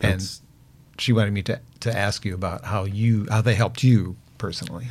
and 0.00 0.22
she 0.98 1.12
wanted 1.12 1.32
me 1.32 1.42
to 1.42 1.60
to 1.80 1.90
ask 1.96 2.24
you 2.24 2.34
about 2.34 2.64
how 2.64 2.84
you 2.84 3.26
how 3.30 3.42
they 3.42 3.54
helped 3.56 3.82
you 3.82 4.16
personally. 4.38 4.86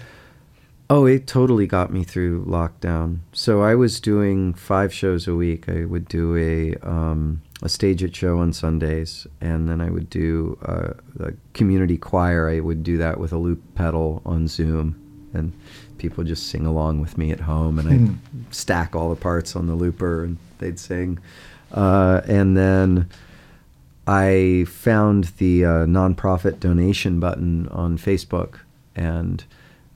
Oh, 0.94 1.06
it 1.06 1.26
totally 1.26 1.68
got 1.68 1.94
me 1.94 2.04
through 2.04 2.44
lockdown. 2.44 3.20
So 3.32 3.62
I 3.62 3.76
was 3.76 4.02
doing 4.02 4.54
five 4.54 4.94
shows 4.94 5.26
a 5.26 5.34
week. 5.34 5.70
I 5.70 5.86
would 5.86 6.06
do 6.10 6.36
a 6.36 6.76
um, 6.86 7.42
a 7.62 7.68
StageIt 7.68 8.14
show 8.14 8.40
on 8.40 8.52
Sundays, 8.52 9.26
and 9.40 9.70
then 9.70 9.80
I 9.80 9.90
would 9.90 10.10
do 10.10 10.58
uh, 10.66 10.90
a 11.22 11.32
community 11.54 11.98
choir. 11.98 12.50
I 12.50 12.60
would 12.60 12.84
do 12.84 12.98
that 12.98 13.22
with 13.22 13.32
a 13.32 13.38
loop 13.38 13.62
pedal 13.74 14.22
on 14.26 14.50
Zoom, 14.50 15.00
and 15.34 15.54
people 15.98 16.26
just 16.26 16.48
sing 16.48 16.66
along 16.66 17.00
with 17.00 17.18
me 17.18 17.32
at 17.32 17.40
home, 17.40 17.80
and 17.80 17.88
Hmm. 17.88 18.16
I'd 18.48 18.54
stack 18.54 18.94
all 18.94 19.10
the 19.10 19.22
parts 19.22 19.56
on 19.56 19.68
the 19.68 19.76
looper, 19.76 20.26
and 20.26 20.38
they'd 20.58 20.78
sing. 20.78 21.20
Uh, 21.72 22.20
and 22.28 22.58
then 22.58 23.08
I 24.06 24.66
found 24.68 25.32
the 25.38 25.64
uh, 25.64 25.86
nonprofit 25.86 26.60
donation 26.60 27.22
button 27.22 27.70
on 27.70 27.98
Facebook, 27.98 28.56
and 28.94 29.46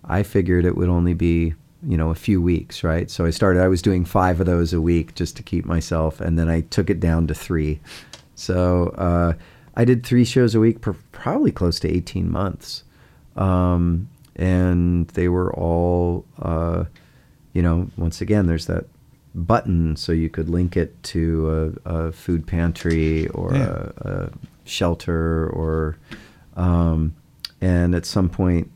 I 0.08 0.24
figured 0.24 0.66
it 0.66 0.76
would 0.78 0.90
only 0.90 1.14
be 1.14 1.54
you 1.88 1.98
know 1.98 2.10
a 2.10 2.16
few 2.16 2.42
weeks, 2.42 2.84
right? 2.84 3.10
So 3.12 3.26
I 3.26 3.30
started. 3.30 3.62
I 3.62 3.68
was 3.68 3.82
doing 3.82 4.06
five 4.06 4.40
of 4.40 4.46
those 4.46 4.74
a 4.74 4.82
week 4.82 5.16
just 5.16 5.36
to 5.38 5.44
keep 5.44 5.66
myself, 5.66 6.20
and 6.22 6.38
then 6.40 6.50
I 6.50 6.62
took 6.62 6.90
it 6.90 7.00
down 7.00 7.28
to 7.28 7.34
three. 7.36 7.80
So 8.36 8.90
uh, 8.98 9.34
I 9.76 9.86
did 9.86 10.06
three 10.06 10.26
shows 10.26 10.56
a 10.56 10.60
week 10.60 10.80
for 10.82 10.94
probably 11.12 11.52
close 11.52 11.80
to 11.82 11.90
eighteen 11.90 12.32
months, 12.32 12.84
um, 13.36 14.10
and 14.36 15.08
they 15.10 15.28
were 15.30 15.54
all, 15.54 16.26
uh, 16.42 16.86
you 17.54 17.62
know, 17.62 17.90
once 17.98 18.20
again, 18.22 18.48
there's 18.48 18.66
that 18.68 18.86
button 19.34 19.96
so 19.98 20.12
you 20.14 20.30
could 20.30 20.48
link 20.50 20.78
it 20.78 21.02
to 21.04 21.76
a, 21.86 21.94
a 22.08 22.12
food 22.14 22.48
pantry 22.48 23.28
or 23.30 23.54
Yeah. 23.54 23.90
a, 23.98 24.10
a 24.10 24.30
shelter 24.64 25.50
or 25.50 25.98
um, 26.56 27.14
and 27.60 27.94
at 27.94 28.06
some 28.06 28.30
point 28.30 28.72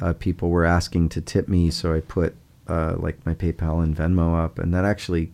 uh, 0.00 0.12
people 0.14 0.50
were 0.50 0.64
asking 0.64 1.08
to 1.08 1.20
tip 1.20 1.48
me 1.48 1.70
so 1.70 1.94
i 1.94 2.00
put 2.00 2.34
uh, 2.68 2.94
like 2.98 3.24
my 3.26 3.34
paypal 3.34 3.82
and 3.82 3.94
venmo 3.96 4.42
up 4.42 4.58
and 4.58 4.72
that 4.72 4.84
actually 4.84 5.30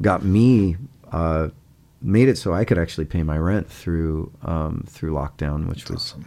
got 0.00 0.24
me 0.24 0.76
uh, 1.12 1.48
made 2.00 2.28
it 2.28 2.36
so 2.38 2.52
i 2.54 2.64
could 2.64 2.78
actually 2.78 3.04
pay 3.04 3.22
my 3.22 3.36
rent 3.38 3.68
through 3.68 4.30
um, 4.42 4.84
through 4.88 5.12
lockdown 5.12 5.66
which 5.68 5.88
was 5.90 6.12
awesome. 6.12 6.24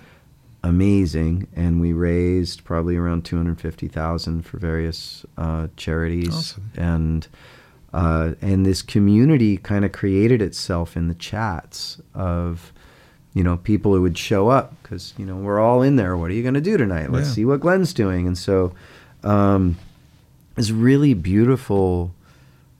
amazing 0.63 1.47
and 1.55 1.81
we 1.81 1.93
raised 1.93 2.63
probably 2.63 2.95
around 2.95 3.23
250,000 3.25 4.43
for 4.43 4.57
various 4.57 5.25
uh, 5.37 5.67
charities 5.77 6.33
Awesome. 6.35 6.71
and 6.75 7.27
uh, 7.91 8.33
and 8.41 8.67
this 8.67 8.83
community 8.83 9.57
kind 9.57 9.83
of 9.83 9.91
created 9.91 10.43
itself 10.43 10.95
in 10.95 11.07
the 11.07 11.15
chats 11.15 11.99
of 12.13 12.71
you 13.33 13.43
know 13.43 13.57
people 13.57 13.93
who 13.93 14.01
would 14.01 14.17
show 14.17 14.49
up 14.49 14.73
because 14.81 15.13
you 15.17 15.25
know 15.25 15.35
we're 15.35 15.59
all 15.59 15.81
in 15.81 15.95
there 15.95 16.17
what 16.17 16.29
are 16.31 16.33
you 16.33 16.41
going 16.41 16.53
to 16.55 16.61
do 16.61 16.77
tonight 16.77 17.11
let's 17.11 17.27
Yeah. 17.29 17.33
see 17.33 17.45
what 17.45 17.59
Glenn's 17.59 17.93
doing 17.93 18.25
and 18.27 18.37
so 18.37 18.73
um, 19.23 19.77
this 20.55 20.71
really 20.71 21.13
beautiful 21.13 22.11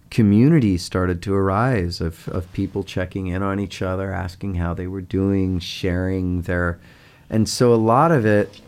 community 0.10 0.78
started 0.78 1.22
to 1.22 1.34
arise 1.36 2.02
of, 2.02 2.28
of 2.30 2.52
people 2.54 2.84
checking 2.84 3.28
in 3.28 3.44
on 3.44 3.60
each 3.60 3.82
other, 3.82 4.12
asking 4.12 4.56
how 4.56 4.74
they 4.74 4.88
were 4.88 5.02
doing, 5.02 5.60
sharing 5.60 6.42
their. 6.44 6.80
And 7.30 7.48
so 7.48 7.74
a 7.74 7.76
lot 7.76 8.12
of 8.12 8.26
it, 8.26 8.60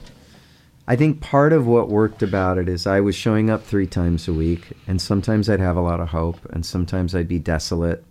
I 0.87 0.95
think 0.95 1.19
part 1.19 1.51
of 1.51 1.65
what 1.65 1.89
worked 1.89 2.21
about 2.21 2.57
it 2.59 2.69
is 2.69 2.85
I 2.85 2.99
was 2.99 3.15
showing 3.15 3.49
up 3.49 3.63
three 3.65 3.87
times 3.87 4.27
a 4.27 4.33
week, 4.33 4.73
and 4.85 5.01
sometimes 5.01 5.49
I'd 5.49 5.59
have 5.59 5.77
a 5.77 5.81
lot 5.81 5.99
of 5.99 6.09
hope, 6.09 6.37
and 6.51 6.63
sometimes 6.65 7.15
I'd 7.15 7.27
be 7.27 7.39
desolate. 7.39 8.03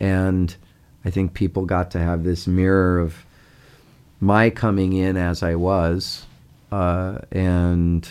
And 0.00 0.56
I 1.04 1.10
think 1.10 1.34
people 1.34 1.64
got 1.66 1.90
to 1.92 1.98
have 1.98 2.24
this 2.24 2.46
mirror 2.46 2.98
of 2.98 3.24
my 4.20 4.48
coming 4.50 4.92
in 4.94 5.16
as 5.16 5.42
I 5.42 5.54
was, 5.54 6.24
uh, 6.72 7.18
and 7.30 8.08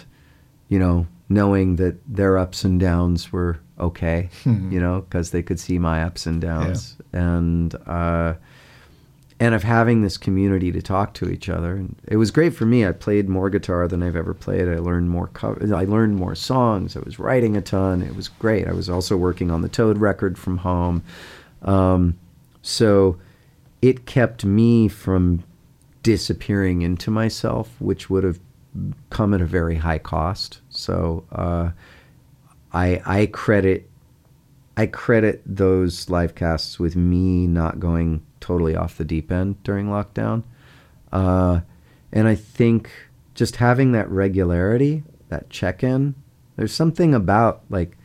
you 0.70 0.80
know, 0.80 1.08
knowing 1.30 1.78
that 1.78 1.96
their 2.08 2.38
ups 2.38 2.64
and 2.64 2.80
downs 2.80 3.32
were 3.32 3.60
okay, 3.80 4.30
you 4.46 4.80
know, 4.80 5.02
because 5.02 5.32
they 5.32 5.42
could 5.42 5.60
see 5.60 5.80
my 5.80 6.04
ups 6.04 6.26
and 6.26 6.40
downs, 6.42 6.96
and 7.12 7.74
uh, 7.88 8.36
and 9.40 9.56
of 9.56 9.64
having 9.64 10.02
this 10.02 10.18
community 10.18 10.72
to 10.72 10.82
talk 10.82 11.14
to 11.16 11.30
each 11.30 11.50
other. 11.50 11.76
And 11.76 11.96
it 12.08 12.18
was 12.18 12.30
great 12.32 12.54
for 12.54 12.66
me. 12.66 12.86
I 12.86 12.92
played 12.92 13.28
more 13.28 13.50
guitar 13.50 13.88
than 13.88 14.04
I've 14.04 14.16
ever 14.16 14.34
played. 14.34 14.68
I 14.70 14.78
learned 14.78 15.10
more. 15.10 15.28
Co- 15.30 15.58
I 15.62 15.86
learned 15.86 16.16
more 16.16 16.36
songs. 16.36 16.96
I 16.96 17.00
was 17.00 17.18
writing 17.20 17.58
a 17.58 17.62
ton. 17.62 18.02
It 18.04 18.16
was 18.16 18.28
great. 18.30 18.68
I 18.68 18.74
was 18.74 18.90
also 18.90 19.18
working 19.18 19.50
on 19.50 19.62
the 19.62 19.70
Toad 19.70 19.98
record 19.98 20.38
from 20.38 20.60
home, 20.60 21.04
um, 21.64 22.18
so 22.64 23.20
it 23.84 24.08
kept 24.08 24.44
me 24.44 24.88
from 24.88 25.44
disappearing 26.02 26.82
into 26.82 27.12
myself, 27.12 27.70
which 27.80 28.10
would 28.10 28.24
have 28.24 28.40
come 29.10 29.34
at 29.34 29.42
a 29.42 29.46
very 29.46 29.76
high 29.76 30.00
cost. 30.00 30.62
So 30.70 31.26
uh, 31.32 31.72
I 32.72 33.02
I 33.06 33.26
credit 33.28 33.90
I 34.76 34.88
credit 34.88 35.44
those 35.46 36.10
live 36.10 36.34
casts 36.34 36.80
with 36.80 36.96
me 36.96 37.46
not 37.46 37.80
going 37.80 38.26
totally 38.40 38.76
off 38.76 38.98
the 38.98 39.06
deep 39.06 39.32
end 39.32 39.62
during 39.64 39.88
lockdown, 39.88 40.44
uh, 41.12 41.60
and 42.12 42.28
I 42.28 42.36
think 42.36 42.90
just 43.36 43.58
having 43.58 43.92
that 43.92 44.10
regularity, 44.10 45.04
that 45.30 45.50
check 45.50 45.84
in, 45.84 46.16
there's 46.56 46.74
something 46.74 47.14
about 47.14 47.64
like, 47.70 47.98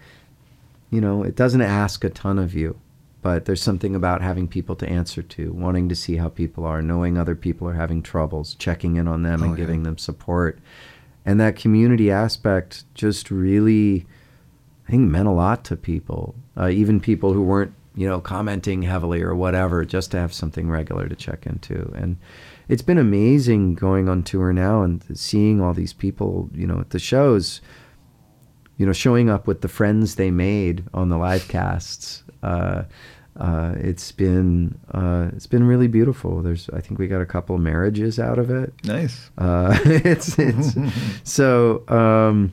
you 0.90 1.00
know, 1.00 1.22
it 1.22 1.36
doesn't 1.36 1.62
ask 1.62 2.02
a 2.02 2.10
ton 2.10 2.38
of 2.38 2.54
you, 2.54 2.78
but 3.20 3.44
there's 3.44 3.62
something 3.62 3.94
about 3.94 4.22
having 4.22 4.46
people 4.46 4.76
to 4.76 4.88
answer 4.88 5.22
to, 5.22 5.52
wanting 5.52 5.88
to 5.88 5.96
see 5.96 6.16
how 6.16 6.28
people 6.28 6.64
are, 6.64 6.80
knowing 6.80 7.18
other 7.18 7.34
people 7.34 7.68
are 7.68 7.74
having 7.74 8.02
troubles, 8.02 8.54
checking 8.54 8.96
in 8.96 9.08
on 9.08 9.22
them 9.22 9.42
Oh, 9.42 9.46
and 9.46 9.52
yeah. 9.52 9.64
giving 9.64 9.82
them 9.82 9.98
support. 9.98 10.58
And 11.26 11.40
that 11.40 11.56
community 11.56 12.10
aspect 12.10 12.84
just 12.94 13.30
really, 13.30 14.06
I 14.86 14.92
think, 14.92 15.10
meant 15.10 15.28
a 15.28 15.32
lot 15.32 15.64
to 15.66 15.76
people, 15.76 16.34
uh, 16.56 16.68
even 16.68 17.00
people 17.00 17.32
who 17.32 17.42
weren't, 17.42 17.74
you 17.94 18.08
know, 18.08 18.20
commenting 18.20 18.82
heavily 18.82 19.20
or 19.22 19.34
whatever, 19.34 19.84
just 19.84 20.12
to 20.12 20.18
have 20.18 20.32
something 20.32 20.70
regular 20.70 21.08
to 21.08 21.16
check 21.16 21.44
into. 21.44 21.92
And 21.96 22.16
it's 22.68 22.82
been 22.82 22.98
amazing 22.98 23.74
going 23.74 24.08
on 24.08 24.22
tour 24.22 24.52
now 24.52 24.82
and 24.82 25.04
seeing 25.18 25.60
all 25.60 25.74
these 25.74 25.92
people, 25.92 26.48
you 26.54 26.66
know, 26.66 26.80
at 26.80 26.90
the 26.90 26.98
shows 27.00 27.60
you 28.78 28.86
know, 28.86 28.92
showing 28.92 29.28
up 29.28 29.46
with 29.48 29.60
the 29.60 29.68
friends 29.68 30.14
they 30.14 30.30
made 30.30 30.84
on 30.94 31.08
the 31.08 31.18
live 31.18 31.48
casts. 31.48 32.22
Uh, 32.42 32.84
uh, 33.38 33.74
it's 33.76 34.10
been 34.10 34.78
uh, 34.92 35.30
it's 35.34 35.46
been 35.46 35.64
really 35.64 35.86
beautiful. 35.86 36.42
There's 36.42 36.68
I 36.70 36.80
think 36.80 36.98
we 36.98 37.06
got 37.06 37.20
a 37.20 37.26
couple 37.26 37.56
marriages 37.58 38.18
out 38.18 38.38
of 38.38 38.50
it. 38.50 38.72
Nice. 38.84 39.30
Uh, 39.38 39.78
it's 39.84 40.38
it's 40.38 40.74
so 41.24 41.88
um, 41.88 42.52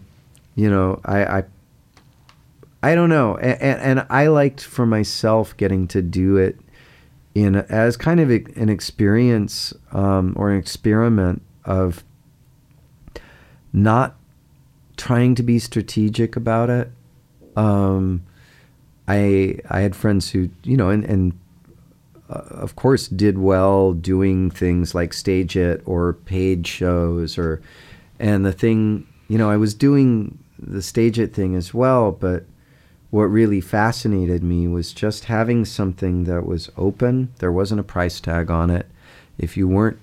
you 0.56 0.70
know 0.70 1.02
I, 1.04 1.26
I 1.26 1.44
I 2.84 2.96
don't 2.96 3.10
know 3.10 3.38
and, 3.38 3.82
and 3.82 4.08
I 4.12 4.28
liked 4.28 4.64
for 4.64 4.86
myself 4.86 5.58
getting 5.58 5.88
to 5.88 6.04
do 6.04 6.38
it 6.38 6.60
in 7.34 7.56
as 7.56 7.98
kind 7.98 8.20
of 8.20 8.30
an 8.30 8.70
experience 8.70 9.74
um, 9.92 10.34
or 10.38 10.52
an 10.52 10.60
experiment 10.60 11.42
of 11.66 12.04
not 13.74 14.16
trying 14.98 15.36
to 15.36 15.44
be 15.44 15.58
strategic 15.58 16.36
about 16.36 16.70
it. 16.70 16.92
Um, 17.56 18.24
I 19.08 19.60
I 19.70 19.82
had 19.82 19.96
friends 19.96 20.32
who 20.32 20.50
you 20.64 20.78
know 20.78 20.90
and 20.90 21.04
and 21.06 21.40
uh, 22.30 22.44
of 22.50 22.76
course 22.76 23.08
did 23.08 23.38
well 23.38 23.94
doing 23.94 24.50
things 24.50 24.96
like 24.96 25.12
StageIt 25.12 25.82
or 25.86 26.14
paid 26.14 26.66
shows 26.66 27.38
or 27.38 27.62
and 28.20 28.46
the 28.46 28.54
thing 28.54 29.08
you 29.28 29.38
know 29.38 29.50
I 29.50 29.58
was 29.58 29.74
doing 29.74 30.40
the 30.58 30.80
StageIt 30.80 31.34
thing 31.34 31.56
as 31.56 31.74
well 31.74 32.12
but 32.12 32.46
what 33.16 33.26
really 33.26 33.62
fascinated 33.62 34.44
me 34.44 34.68
was 34.68 34.92
just 34.92 35.26
having 35.26 35.64
something 35.64 36.26
that 36.26 36.46
was 36.46 36.70
open. 36.76 37.32
There 37.40 37.52
wasn't 37.52 37.80
a 37.80 37.84
price 37.84 38.20
tag 38.20 38.52
on 38.52 38.70
it. 38.70 38.88
If 39.38 39.56
you 39.56 39.70
weren't 39.70 40.00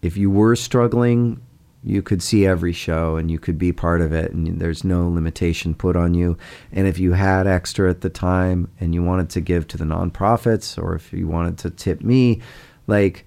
if 0.00 0.16
you 0.16 0.30
were 0.30 0.56
struggling 0.56 1.42
you 1.82 2.02
could 2.02 2.22
see 2.22 2.46
every 2.46 2.72
show 2.72 3.16
and 3.16 3.30
you 3.30 3.38
could 3.38 3.58
be 3.58 3.72
part 3.72 4.00
of 4.02 4.12
it 4.12 4.32
and 4.32 4.60
there's 4.60 4.84
no 4.84 5.08
limitation 5.08 5.74
put 5.74 5.96
on 5.96 6.12
you 6.12 6.36
and 6.72 6.86
if 6.86 6.98
you 6.98 7.12
had 7.12 7.46
extra 7.46 7.88
at 7.88 8.02
the 8.02 8.10
time 8.10 8.68
and 8.80 8.94
you 8.94 9.02
wanted 9.02 9.30
to 9.30 9.40
give 9.40 9.66
to 9.66 9.78
the 9.78 9.84
nonprofits 9.84 10.76
or 10.82 10.94
if 10.94 11.12
you 11.12 11.26
wanted 11.26 11.56
to 11.56 11.70
tip 11.70 12.02
me 12.02 12.40
like 12.86 13.24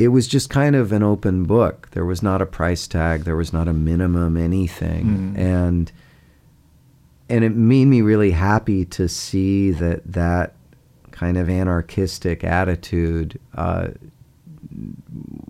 it 0.00 0.08
was 0.08 0.26
just 0.26 0.50
kind 0.50 0.74
of 0.74 0.90
an 0.92 1.02
open 1.04 1.44
book 1.44 1.88
there 1.92 2.04
was 2.04 2.20
not 2.22 2.42
a 2.42 2.46
price 2.46 2.88
tag 2.88 3.22
there 3.22 3.36
was 3.36 3.52
not 3.52 3.68
a 3.68 3.72
minimum 3.72 4.36
anything 4.36 5.34
Mm. 5.34 5.38
and 5.38 5.92
and 7.28 7.44
it 7.44 7.54
made 7.54 7.84
me 7.84 8.00
really 8.00 8.30
happy 8.32 8.84
to 8.86 9.08
see 9.08 9.70
that 9.70 10.00
that 10.12 10.54
kind 11.10 11.36
of 11.36 11.48
anarchistic 11.50 12.42
attitude 12.42 13.38
uh, 13.54 13.88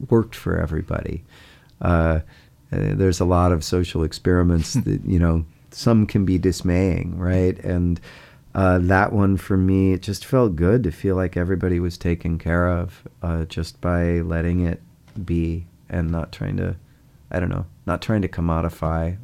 worked 0.08 0.34
for 0.34 0.58
everybody. 0.58 1.24
Uh, 1.80 2.20
uh, 2.70 2.92
there's 2.94 3.20
a 3.20 3.24
lot 3.24 3.52
of 3.52 3.64
social 3.64 4.02
experiments 4.02 4.74
that 4.74 5.04
you 5.04 5.18
know 5.18 5.44
some 5.70 6.06
can 6.06 6.24
be 6.24 6.38
dismaying, 6.38 7.18
right? 7.18 7.58
And 7.60 8.00
uh, 8.54 8.78
that 8.78 9.12
one 9.12 9.36
for 9.36 9.56
me, 9.56 9.92
it 9.92 10.02
just 10.02 10.24
felt 10.24 10.56
good 10.56 10.82
to 10.82 10.90
feel 10.90 11.16
like 11.16 11.36
everybody 11.36 11.78
was 11.78 11.98
taken 11.98 12.38
care 12.38 12.68
of 12.68 13.06
uh, 13.22 13.44
just 13.44 13.80
by 13.80 14.20
letting 14.20 14.60
it 14.66 14.82
be 15.24 15.66
and 15.88 16.10
not 16.10 16.32
trying 16.32 16.56
to, 16.56 16.76
I 17.30 17.40
don't 17.40 17.50
know, 17.50 17.66
not 17.86 18.02
trying 18.02 18.22
to 18.22 18.28
commodify. 18.28 19.18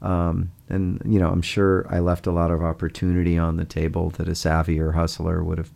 Um, 0.00 0.52
and 0.68 1.02
you 1.04 1.18
know, 1.18 1.30
I'm 1.30 1.42
sure 1.42 1.86
I 1.90 1.98
left 1.98 2.26
a 2.26 2.32
lot 2.32 2.50
of 2.50 2.62
opportunity 2.62 3.36
on 3.36 3.56
the 3.56 3.64
table 3.64 4.10
that 4.10 4.28
a 4.28 4.32
savvier 4.32 4.94
hustler 4.94 5.42
would 5.42 5.58
have 5.58 5.72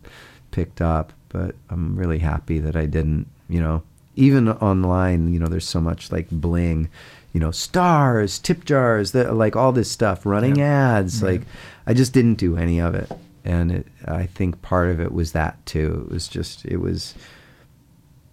picked 0.51 0.81
up, 0.81 1.13
but 1.29 1.55
I'm 1.69 1.95
really 1.95 2.19
happy 2.19 2.59
that 2.59 2.75
I 2.75 2.85
didn't. 2.85 3.27
You 3.49 3.61
know, 3.61 3.83
even 4.15 4.49
online, 4.49 5.33
you 5.33 5.39
know, 5.39 5.47
there's 5.47 5.67
so 5.67 5.81
much 5.81 6.11
like 6.11 6.27
bling, 6.29 6.89
you 7.33 7.39
know, 7.39 7.51
stars, 7.51 8.39
tip 8.39 8.65
jars, 8.65 9.11
that 9.11 9.33
like 9.35 9.55
all 9.55 9.71
this 9.71 9.89
stuff, 9.89 10.25
running 10.25 10.61
ads. 10.61 11.21
Right. 11.21 11.39
Like, 11.39 11.47
I 11.87 11.93
just 11.93 12.13
didn't 12.13 12.35
do 12.35 12.57
any 12.57 12.79
of 12.79 12.95
it, 12.95 13.11
and 13.43 13.71
it, 13.71 13.87
I 14.05 14.25
think 14.25 14.61
part 14.61 14.89
of 14.89 14.99
it 14.99 15.11
was 15.11 15.31
that 15.31 15.63
too. 15.65 16.05
It 16.07 16.13
was 16.13 16.27
just 16.27 16.65
it 16.65 16.77
was 16.77 17.15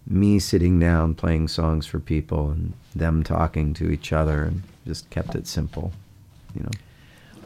me 0.07 0.39
sitting 0.39 0.79
down 0.79 1.15
playing 1.15 1.49
songs 1.49 1.87
for 1.87 2.01
people 2.01 2.51
and 2.51 2.73
them 2.95 3.23
talking 3.23 3.73
to 3.75 3.91
each 3.91 4.13
other 4.13 4.45
and 4.45 4.63
just 4.87 5.09
kept 5.11 5.35
it 5.35 5.47
simple, 5.47 5.93
you 6.55 6.63
know. 6.63 6.71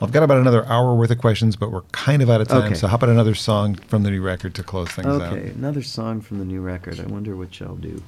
Well, 0.00 0.08
I've 0.08 0.12
got 0.12 0.24
about 0.24 0.38
another 0.38 0.66
hour 0.66 0.94
worth 0.94 1.10
of 1.10 1.18
questions, 1.18 1.54
but 1.54 1.70
we're 1.70 1.82
kind 1.92 2.20
of 2.20 2.28
out 2.28 2.40
of 2.40 2.48
time. 2.48 2.64
Okay. 2.64 2.74
So 2.74 2.88
how 2.88 2.96
about 2.96 3.10
another 3.10 3.34
song 3.34 3.76
from 3.76 4.02
the 4.02 4.10
new 4.10 4.22
record 4.22 4.54
to 4.56 4.62
close 4.64 4.88
things 4.88 5.06
out? 5.06 5.20
Okay, 5.20 5.50
another 5.50 5.82
song 5.82 6.20
from 6.20 6.38
the 6.38 6.44
new 6.44 6.60
record. 6.60 6.98
I 6.98 7.04
wonder 7.04 7.36
which 7.36 7.62
I'll 7.62 7.76
do. 7.76 8.02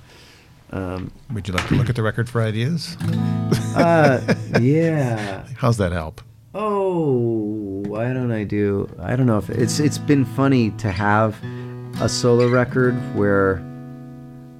Um, 0.70 1.12
Would 1.32 1.46
you 1.48 1.54
like 1.54 1.68
to 1.68 1.74
look 1.74 1.88
at 1.88 1.96
the 1.96 2.02
record 2.02 2.28
for 2.28 2.42
ideas? 2.42 2.96
uh, 3.76 4.34
yeah. 4.60 5.46
How's 5.56 5.76
that 5.76 5.92
help? 5.92 6.20
Oh, 6.54 7.82
why 7.86 8.12
don't 8.12 8.32
I 8.32 8.44
do? 8.44 8.88
I 8.98 9.14
don't 9.14 9.26
know 9.26 9.38
if 9.38 9.50
it's 9.50 9.78
it's 9.78 9.98
been 9.98 10.24
funny 10.24 10.70
to 10.72 10.90
have 10.90 11.36
a 12.00 12.08
solo 12.08 12.48
record 12.48 12.94
where 13.14 13.62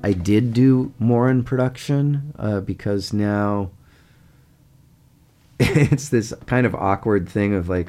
I 0.05 0.13
did 0.13 0.53
do 0.53 0.93
more 0.99 1.31
in 1.31 1.43
production 1.43 2.35
uh, 2.39 2.61
because 2.61 3.13
now 3.13 3.71
it's 5.59 6.11
this 6.11 6.33
kind 6.47 6.67
of 6.67 6.75
awkward 6.75 7.29
thing 7.29 7.55
of 7.55 7.69
like 7.69 7.89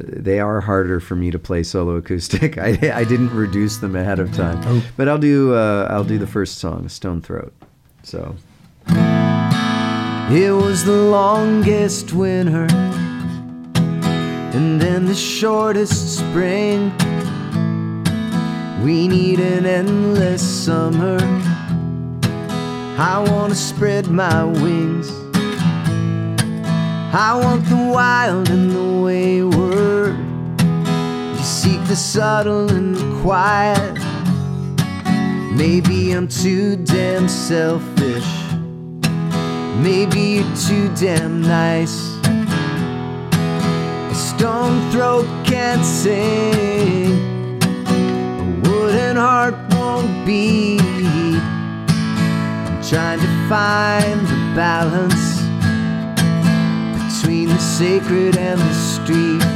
they 0.00 0.40
are 0.40 0.60
harder 0.60 1.00
for 1.00 1.14
me 1.16 1.30
to 1.30 1.38
play 1.38 1.62
solo 1.62 1.96
acoustic. 1.96 2.58
I, 2.68 2.78
I 2.94 3.04
didn't 3.04 3.30
reduce 3.34 3.78
them 3.78 3.96
ahead 3.96 4.18
of 4.18 4.32
time, 4.34 4.60
Oh. 4.66 4.82
but 4.96 5.08
I'll 5.08 5.18
do 5.18 5.54
uh, 5.54 5.86
I'll 5.90 6.04
do 6.04 6.18
the 6.18 6.26
first 6.26 6.58
song, 6.58 6.88
Stone 6.88 7.22
Throat. 7.22 7.52
So. 8.02 8.36
It 10.28 10.50
was 10.52 10.84
the 10.84 10.92
longest 11.10 12.12
winter 12.12 12.66
and 14.56 14.80
then 14.80 15.06
the 15.06 15.14
shortest 15.14 16.16
spring. 16.18 16.90
We 18.84 19.06
need 19.08 19.38
an 19.40 19.66
endless 19.66 20.42
summer. 20.64 21.18
I 22.98 23.24
want 23.30 23.52
to 23.52 23.56
spread 23.58 24.08
my 24.08 24.44
wings. 24.44 25.10
I 27.14 27.38
want 27.42 27.64
the 27.66 27.76
wild 27.92 28.50
and 28.50 28.70
the 28.72 29.02
wayward. 29.02 29.55
The 31.88 31.94
subtle 31.94 32.68
and 32.68 32.96
the 32.96 33.20
quiet. 33.22 33.94
Maybe 35.54 36.10
I'm 36.10 36.26
too 36.26 36.74
damn 36.76 37.28
selfish. 37.28 38.26
Maybe 39.80 40.20
you're 40.20 40.56
too 40.56 40.92
damn 40.96 41.42
nice. 41.42 41.96
A 44.10 44.14
stone 44.14 44.90
throat 44.90 45.26
can't 45.46 45.84
sing. 45.84 47.12
A 47.62 48.68
wooden 48.68 49.16
heart 49.16 49.54
won't 49.70 50.26
beat. 50.26 50.80
I'm 52.66 52.82
trying 52.82 53.20
to 53.20 53.48
find 53.48 54.20
the 54.26 54.54
balance 54.56 55.40
between 56.98 57.48
the 57.48 57.60
sacred 57.60 58.36
and 58.36 58.60
the 58.60 58.74
street. 58.74 59.55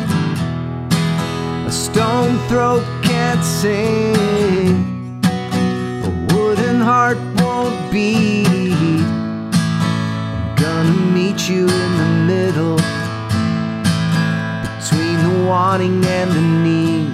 A 1.71 1.73
stone 1.73 2.37
throat 2.49 2.83
can't 3.01 3.45
sing. 3.45 5.23
A 5.23 6.35
wooden 6.35 6.81
heart 6.81 7.17
won't 7.41 7.93
beat. 7.93 9.07
Gonna 10.57 10.97
meet 11.15 11.49
you 11.49 11.69
in 11.69 11.93
the 12.03 12.11
middle 12.33 12.77
between 14.81 15.19
the 15.23 15.47
wanting 15.47 16.05
and 16.05 16.31
the 16.33 16.45
need. 16.67 17.13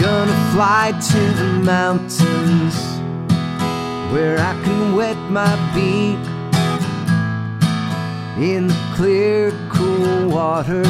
Gonna 0.00 0.38
fly 0.54 0.98
to 1.10 1.20
the 1.40 1.50
mountains 1.62 2.74
where 4.10 4.38
I 4.38 4.54
can 4.64 4.96
wet 4.96 5.18
my 5.30 5.54
beak 5.74 6.27
in 8.40 8.68
the 8.68 8.92
clear, 8.94 9.50
cool 9.68 10.28
waters 10.28 10.86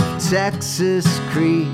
of 0.00 0.30
Texas 0.30 1.06
Creek. 1.30 1.68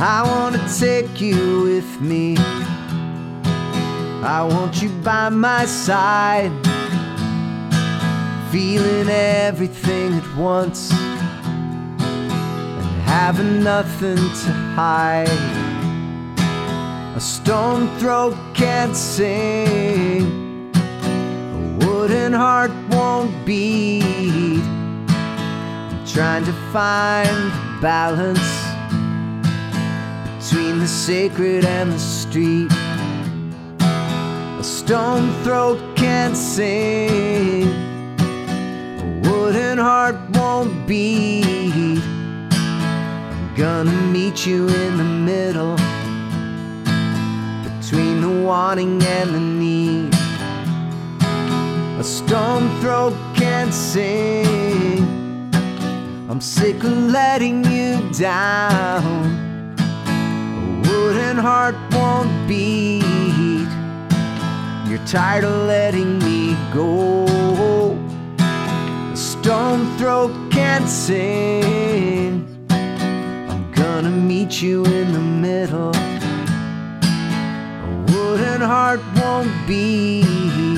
I 0.00 0.22
wanna 0.26 0.58
take 0.78 1.20
you 1.20 1.62
with 1.62 2.00
me. 2.00 2.36
I 4.24 4.42
want 4.42 4.82
you 4.82 4.88
by 5.02 5.28
my 5.28 5.64
side. 5.64 6.52
feeling 8.50 9.10
everything 9.10 10.14
at 10.14 10.36
once 10.36 10.90
and 10.90 11.20
having 13.02 13.62
nothing 13.62 14.16
to 14.16 14.52
hide. 14.74 15.28
A 17.14 17.20
stone 17.20 17.88
throat 17.98 18.34
can't 18.54 18.96
sing, 18.96 20.47
wooden 22.08 22.32
heart 22.32 22.70
won't 22.88 23.44
beat. 23.44 24.62
I'm 25.12 26.06
trying 26.06 26.44
to 26.46 26.54
find 26.72 27.52
balance 27.82 28.48
between 30.38 30.78
the 30.78 30.88
sacred 30.88 31.66
and 31.66 31.92
the 31.92 31.98
street. 31.98 32.72
A 34.58 34.64
stone 34.64 35.30
throat 35.42 35.78
can't 35.96 36.34
sing, 36.34 37.68
a 38.18 39.20
wooden 39.24 39.76
heart 39.76 40.16
won't 40.30 40.86
beat. 40.86 42.02
I'm 42.02 43.54
gonna 43.54 43.92
meet 44.12 44.46
you 44.46 44.66
in 44.66 44.96
the 44.96 45.04
middle 45.04 45.76
between 47.64 48.22
the 48.22 48.42
wanting 48.46 49.02
and 49.02 49.34
the 49.34 49.40
need. 49.40 50.17
Stone 52.08 52.80
throat 52.80 53.14
can't 53.36 53.72
sing. 53.72 55.04
I'm 56.30 56.40
sick 56.40 56.82
of 56.82 56.96
letting 57.12 57.62
you 57.66 58.10
down. 58.12 59.76
A 59.78 60.88
wooden 60.88 61.36
heart 61.36 61.76
won't 61.92 62.32
beat. 62.48 63.68
You're 64.88 65.06
tired 65.06 65.44
of 65.44 65.66
letting 65.66 66.18
me 66.20 66.56
go. 66.72 67.26
A 68.38 69.16
stone 69.16 69.84
throat 69.98 70.32
can't 70.50 70.88
sing. 70.88 72.46
I'm 72.70 73.70
gonna 73.72 74.10
meet 74.10 74.62
you 74.62 74.82
in 74.86 75.12
the 75.12 75.20
middle. 75.46 75.94
A 77.84 78.04
wooden 78.12 78.62
heart 78.62 79.00
won't 79.14 79.52
beat. 79.66 80.77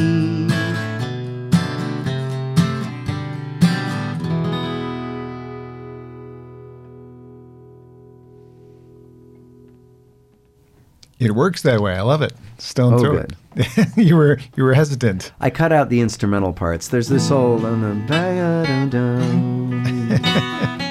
It 11.21 11.33
works 11.33 11.63
that 11.63 11.81
way. 11.81 11.95
I 11.95 12.01
love 12.03 12.23
it. 12.23 12.33
Stone 12.59 12.95
Oh, 12.95 12.99
throat. 12.99 13.33
you 13.97 14.17
were 14.17 14.39
you 14.57 14.65
were 14.65 14.75
hesitant. 14.75 15.33
I 15.41 15.51
cut 15.51 15.71
out 15.73 15.89
the 15.91 16.01
instrumental 16.01 16.53
parts. 16.53 16.89
There's 16.89 17.09
this 17.09 17.29
whole. 17.29 17.65
Um, 17.67 18.11
um, 18.11 19.83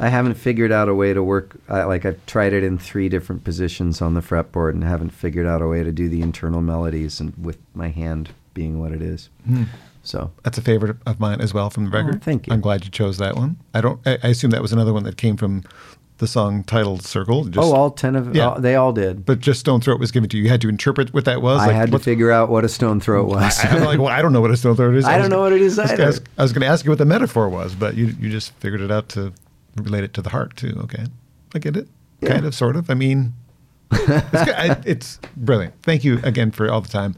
I 0.00 0.08
haven't 0.08 0.34
figured 0.34 0.72
out 0.72 0.88
a 0.88 0.94
way 0.94 1.14
to 1.14 1.22
work. 1.22 1.56
I, 1.68 1.84
like 1.84 2.04
I've 2.04 2.24
tried 2.26 2.52
it 2.52 2.62
in 2.64 2.76
three 2.78 3.08
different 3.08 3.44
positions 3.44 4.02
on 4.02 4.14
the 4.14 4.20
fretboard 4.20 4.70
and 4.70 4.82
haven't 4.84 5.10
figured 5.10 5.46
out 5.46 5.62
a 5.62 5.68
way 5.68 5.82
to 5.84 5.92
do 5.92 6.08
the 6.08 6.20
internal 6.22 6.60
melodies 6.60 7.20
and 7.20 7.32
with 7.42 7.58
my 7.74 7.88
hand 7.88 8.30
being 8.54 8.80
what 8.80 8.92
it 8.92 9.00
is. 9.00 9.30
Hmm. 9.46 9.64
So 10.02 10.32
That's 10.42 10.58
a 10.58 10.62
favorite 10.62 10.96
of 11.06 11.20
mine 11.20 11.40
as 11.40 11.54
well 11.54 11.70
from 11.70 11.84
the 11.84 11.90
record. 11.90 12.16
Oh, 12.16 12.18
thank 12.24 12.48
you. 12.48 12.52
I'm 12.52 12.60
glad 12.60 12.84
you 12.84 12.90
chose 12.90 13.18
that 13.18 13.36
one. 13.36 13.56
I 13.72 13.80
don't. 13.80 14.00
I, 14.04 14.18
I 14.24 14.28
assume 14.28 14.50
that 14.50 14.60
was 14.60 14.72
another 14.72 14.92
one 14.92 15.04
that 15.04 15.16
came 15.16 15.36
from 15.36 15.62
the 16.22 16.26
song 16.26 16.64
titled 16.64 17.02
"Circle." 17.04 17.44
Just, 17.44 17.58
oh, 17.66 17.74
all 17.74 17.90
ten 17.90 18.16
of 18.16 18.34
Yeah. 18.34 18.48
all, 18.48 18.60
they 18.60 18.74
all 18.76 18.94
did. 18.94 19.26
but 19.26 19.40
just 19.40 19.60
Stone 19.60 19.82
Throat 19.82 20.00
was 20.00 20.10
given 20.10 20.30
to 20.30 20.38
you. 20.38 20.44
You 20.44 20.48
had 20.48 20.62
to 20.62 20.70
interpret 20.70 21.12
what 21.12 21.26
that 21.26 21.42
was. 21.42 21.60
I 21.60 21.66
Like, 21.66 21.76
had 21.76 21.90
to 21.92 21.98
figure 21.98 22.30
out 22.30 22.48
what 22.48 22.64
a 22.64 22.68
stone 22.70 22.98
throat 23.00 23.28
was. 23.34 23.58
I, 23.62 23.68
I'm 23.68 23.84
like, 23.84 23.98
well, 23.98 24.08
I 24.08 24.22
don't 24.22 24.32
know 24.32 24.40
what 24.40 24.50
a 24.50 24.56
stone 24.56 24.76
throat 24.76 24.94
is. 24.94 25.04
I 25.06 25.18
was 25.18 25.24
don't 25.24 25.30
know 25.30 25.36
gonna- 25.36 25.50
what 25.50 25.52
it 25.52 25.60
is 25.60 25.78
I 25.78 25.82
was 25.82 25.90
either. 25.90 25.98
gonna 25.98 26.08
ask- 26.08 26.24
I 26.38 26.42
was 26.42 26.52
going 26.54 26.62
to 26.62 26.66
ask 26.68 26.84
you 26.86 26.90
what 26.90 26.98
the 26.98 27.04
metaphor 27.04 27.48
was, 27.50 27.74
but 27.74 27.94
you 27.96 28.06
you 28.18 28.30
just 28.30 28.52
figured 28.54 28.80
it 28.80 28.90
out 28.90 29.10
to 29.10 29.32
relate 29.76 30.04
it 30.04 30.14
to 30.14 30.22
the 30.22 30.30
heart 30.30 30.56
too. 30.56 30.74
Okay, 30.84 31.04
I 31.54 31.58
get 31.58 31.76
it. 31.76 31.88
Kind 32.24 32.46
of, 32.46 32.54
sort 32.54 32.76
of. 32.76 32.88
I 32.88 32.94
mean, 32.94 33.32
it's. 33.90 34.34
I, 34.34 34.80
it's 34.86 35.18
brilliant. 35.36 35.74
Thank 35.82 36.04
you 36.04 36.20
again 36.22 36.52
for 36.52 36.70
all 36.70 36.80
the 36.80 36.88
time. 36.88 37.16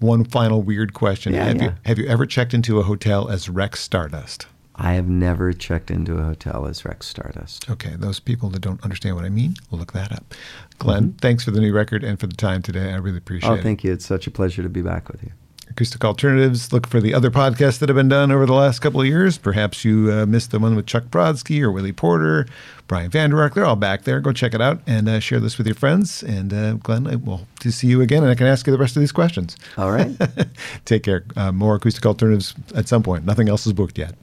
One 0.00 0.24
final 0.24 0.62
weird 0.62 0.92
question: 0.94 1.32
Yeah, 1.34 1.44
Have 1.46 1.56
yeah. 1.56 1.62
you 1.64 1.72
have 1.86 1.98
you 1.98 2.06
ever 2.06 2.26
checked 2.26 2.54
into 2.54 2.78
a 2.78 2.82
hotel 2.84 3.28
as 3.28 3.48
Rex 3.48 3.80
Stardust? 3.80 4.46
I 4.78 4.92
have 4.94 5.08
never 5.08 5.52
checked 5.52 5.90
into 5.90 6.18
a 6.18 6.22
hotel 6.22 6.66
as 6.66 6.84
Rex 6.84 7.06
Stardust. 7.06 7.68
Okay, 7.68 7.94
those 7.96 8.20
people 8.20 8.48
that 8.50 8.60
don't 8.60 8.82
understand 8.84 9.16
what 9.16 9.24
I 9.24 9.28
mean, 9.28 9.54
will 9.70 9.78
look 9.78 9.92
that 9.92 10.12
up. 10.12 10.34
Glenn, 10.78 11.14
thanks 11.20 11.42
for 11.44 11.50
the 11.50 11.60
new 11.60 11.72
record 11.72 12.04
and 12.04 12.18
for 12.20 12.28
the 12.28 12.36
time 12.36 12.62
today. 12.62 12.92
I 12.92 12.96
really 12.96 13.18
appreciate 13.18 13.48
Mm-hmm. 13.50 13.60
Oh, 13.60 13.62
thank 13.62 13.82
you. 13.84 13.92
It's 13.92 14.06
such 14.06 14.26
a 14.26 14.30
pleasure 14.30 14.62
to 14.62 14.68
be 14.68 14.82
back 14.82 15.08
with 15.08 15.22
you. 15.22 15.30
Acoustic 15.70 16.04
Alternatives. 16.04 16.72
Look 16.72 16.86
for 16.86 17.00
the 17.00 17.12
other 17.14 17.30
podcasts 17.30 17.78
that 17.78 17.88
have 17.88 17.96
been 17.96 18.08
done 18.08 18.32
over 18.32 18.46
the 18.46 18.54
last 18.54 18.78
couple 18.80 19.00
of 19.00 19.06
years. 19.06 19.36
Perhaps 19.36 19.84
you 19.84 20.10
uh, 20.12 20.26
missed 20.26 20.50
the 20.50 20.58
one 20.58 20.74
with 20.76 20.86
Chuck 20.86 21.04
Brodsky 21.04 21.60
or 21.60 21.70
Willie 21.70 21.92
Porter, 21.92 22.46
Brian 22.86 23.10
Vander 23.10 23.40
Ark. 23.40 23.54
They're 23.54 23.66
all 23.66 23.76
back 23.76 24.04
there. 24.04 24.20
Go 24.20 24.32
check 24.32 24.54
it 24.54 24.60
out 24.60 24.80
and 24.86 25.08
uh, 25.08 25.20
share 25.20 25.40
this 25.40 25.58
with 25.58 25.66
your 25.66 25.74
friends. 25.76 26.22
And 26.22 26.52
uh, 26.54 26.72
Glenn, 26.74 27.06
I 27.06 27.16
will 27.16 27.46
to 27.60 27.70
see 27.70 27.86
you 27.86 28.00
again, 28.00 28.22
and 28.22 28.30
I 28.30 28.34
can 28.34 28.46
ask 28.46 28.66
you 28.66 28.72
the 28.72 28.78
rest 28.78 28.96
of 28.96 29.00
these 29.00 29.12
questions. 29.12 29.56
All 29.76 29.90
right. 29.92 30.10
Take 30.84 31.02
care. 31.02 31.24
Uh, 31.36 31.52
more 31.52 31.74
Acoustic 31.74 32.04
Alternatives 32.06 32.54
at 32.74 32.88
some 32.88 33.02
point. 33.02 33.24
Nothing 33.24 33.48
else 33.48 33.66
is 33.66 33.72
booked 33.72 33.98
yet. 33.98 34.14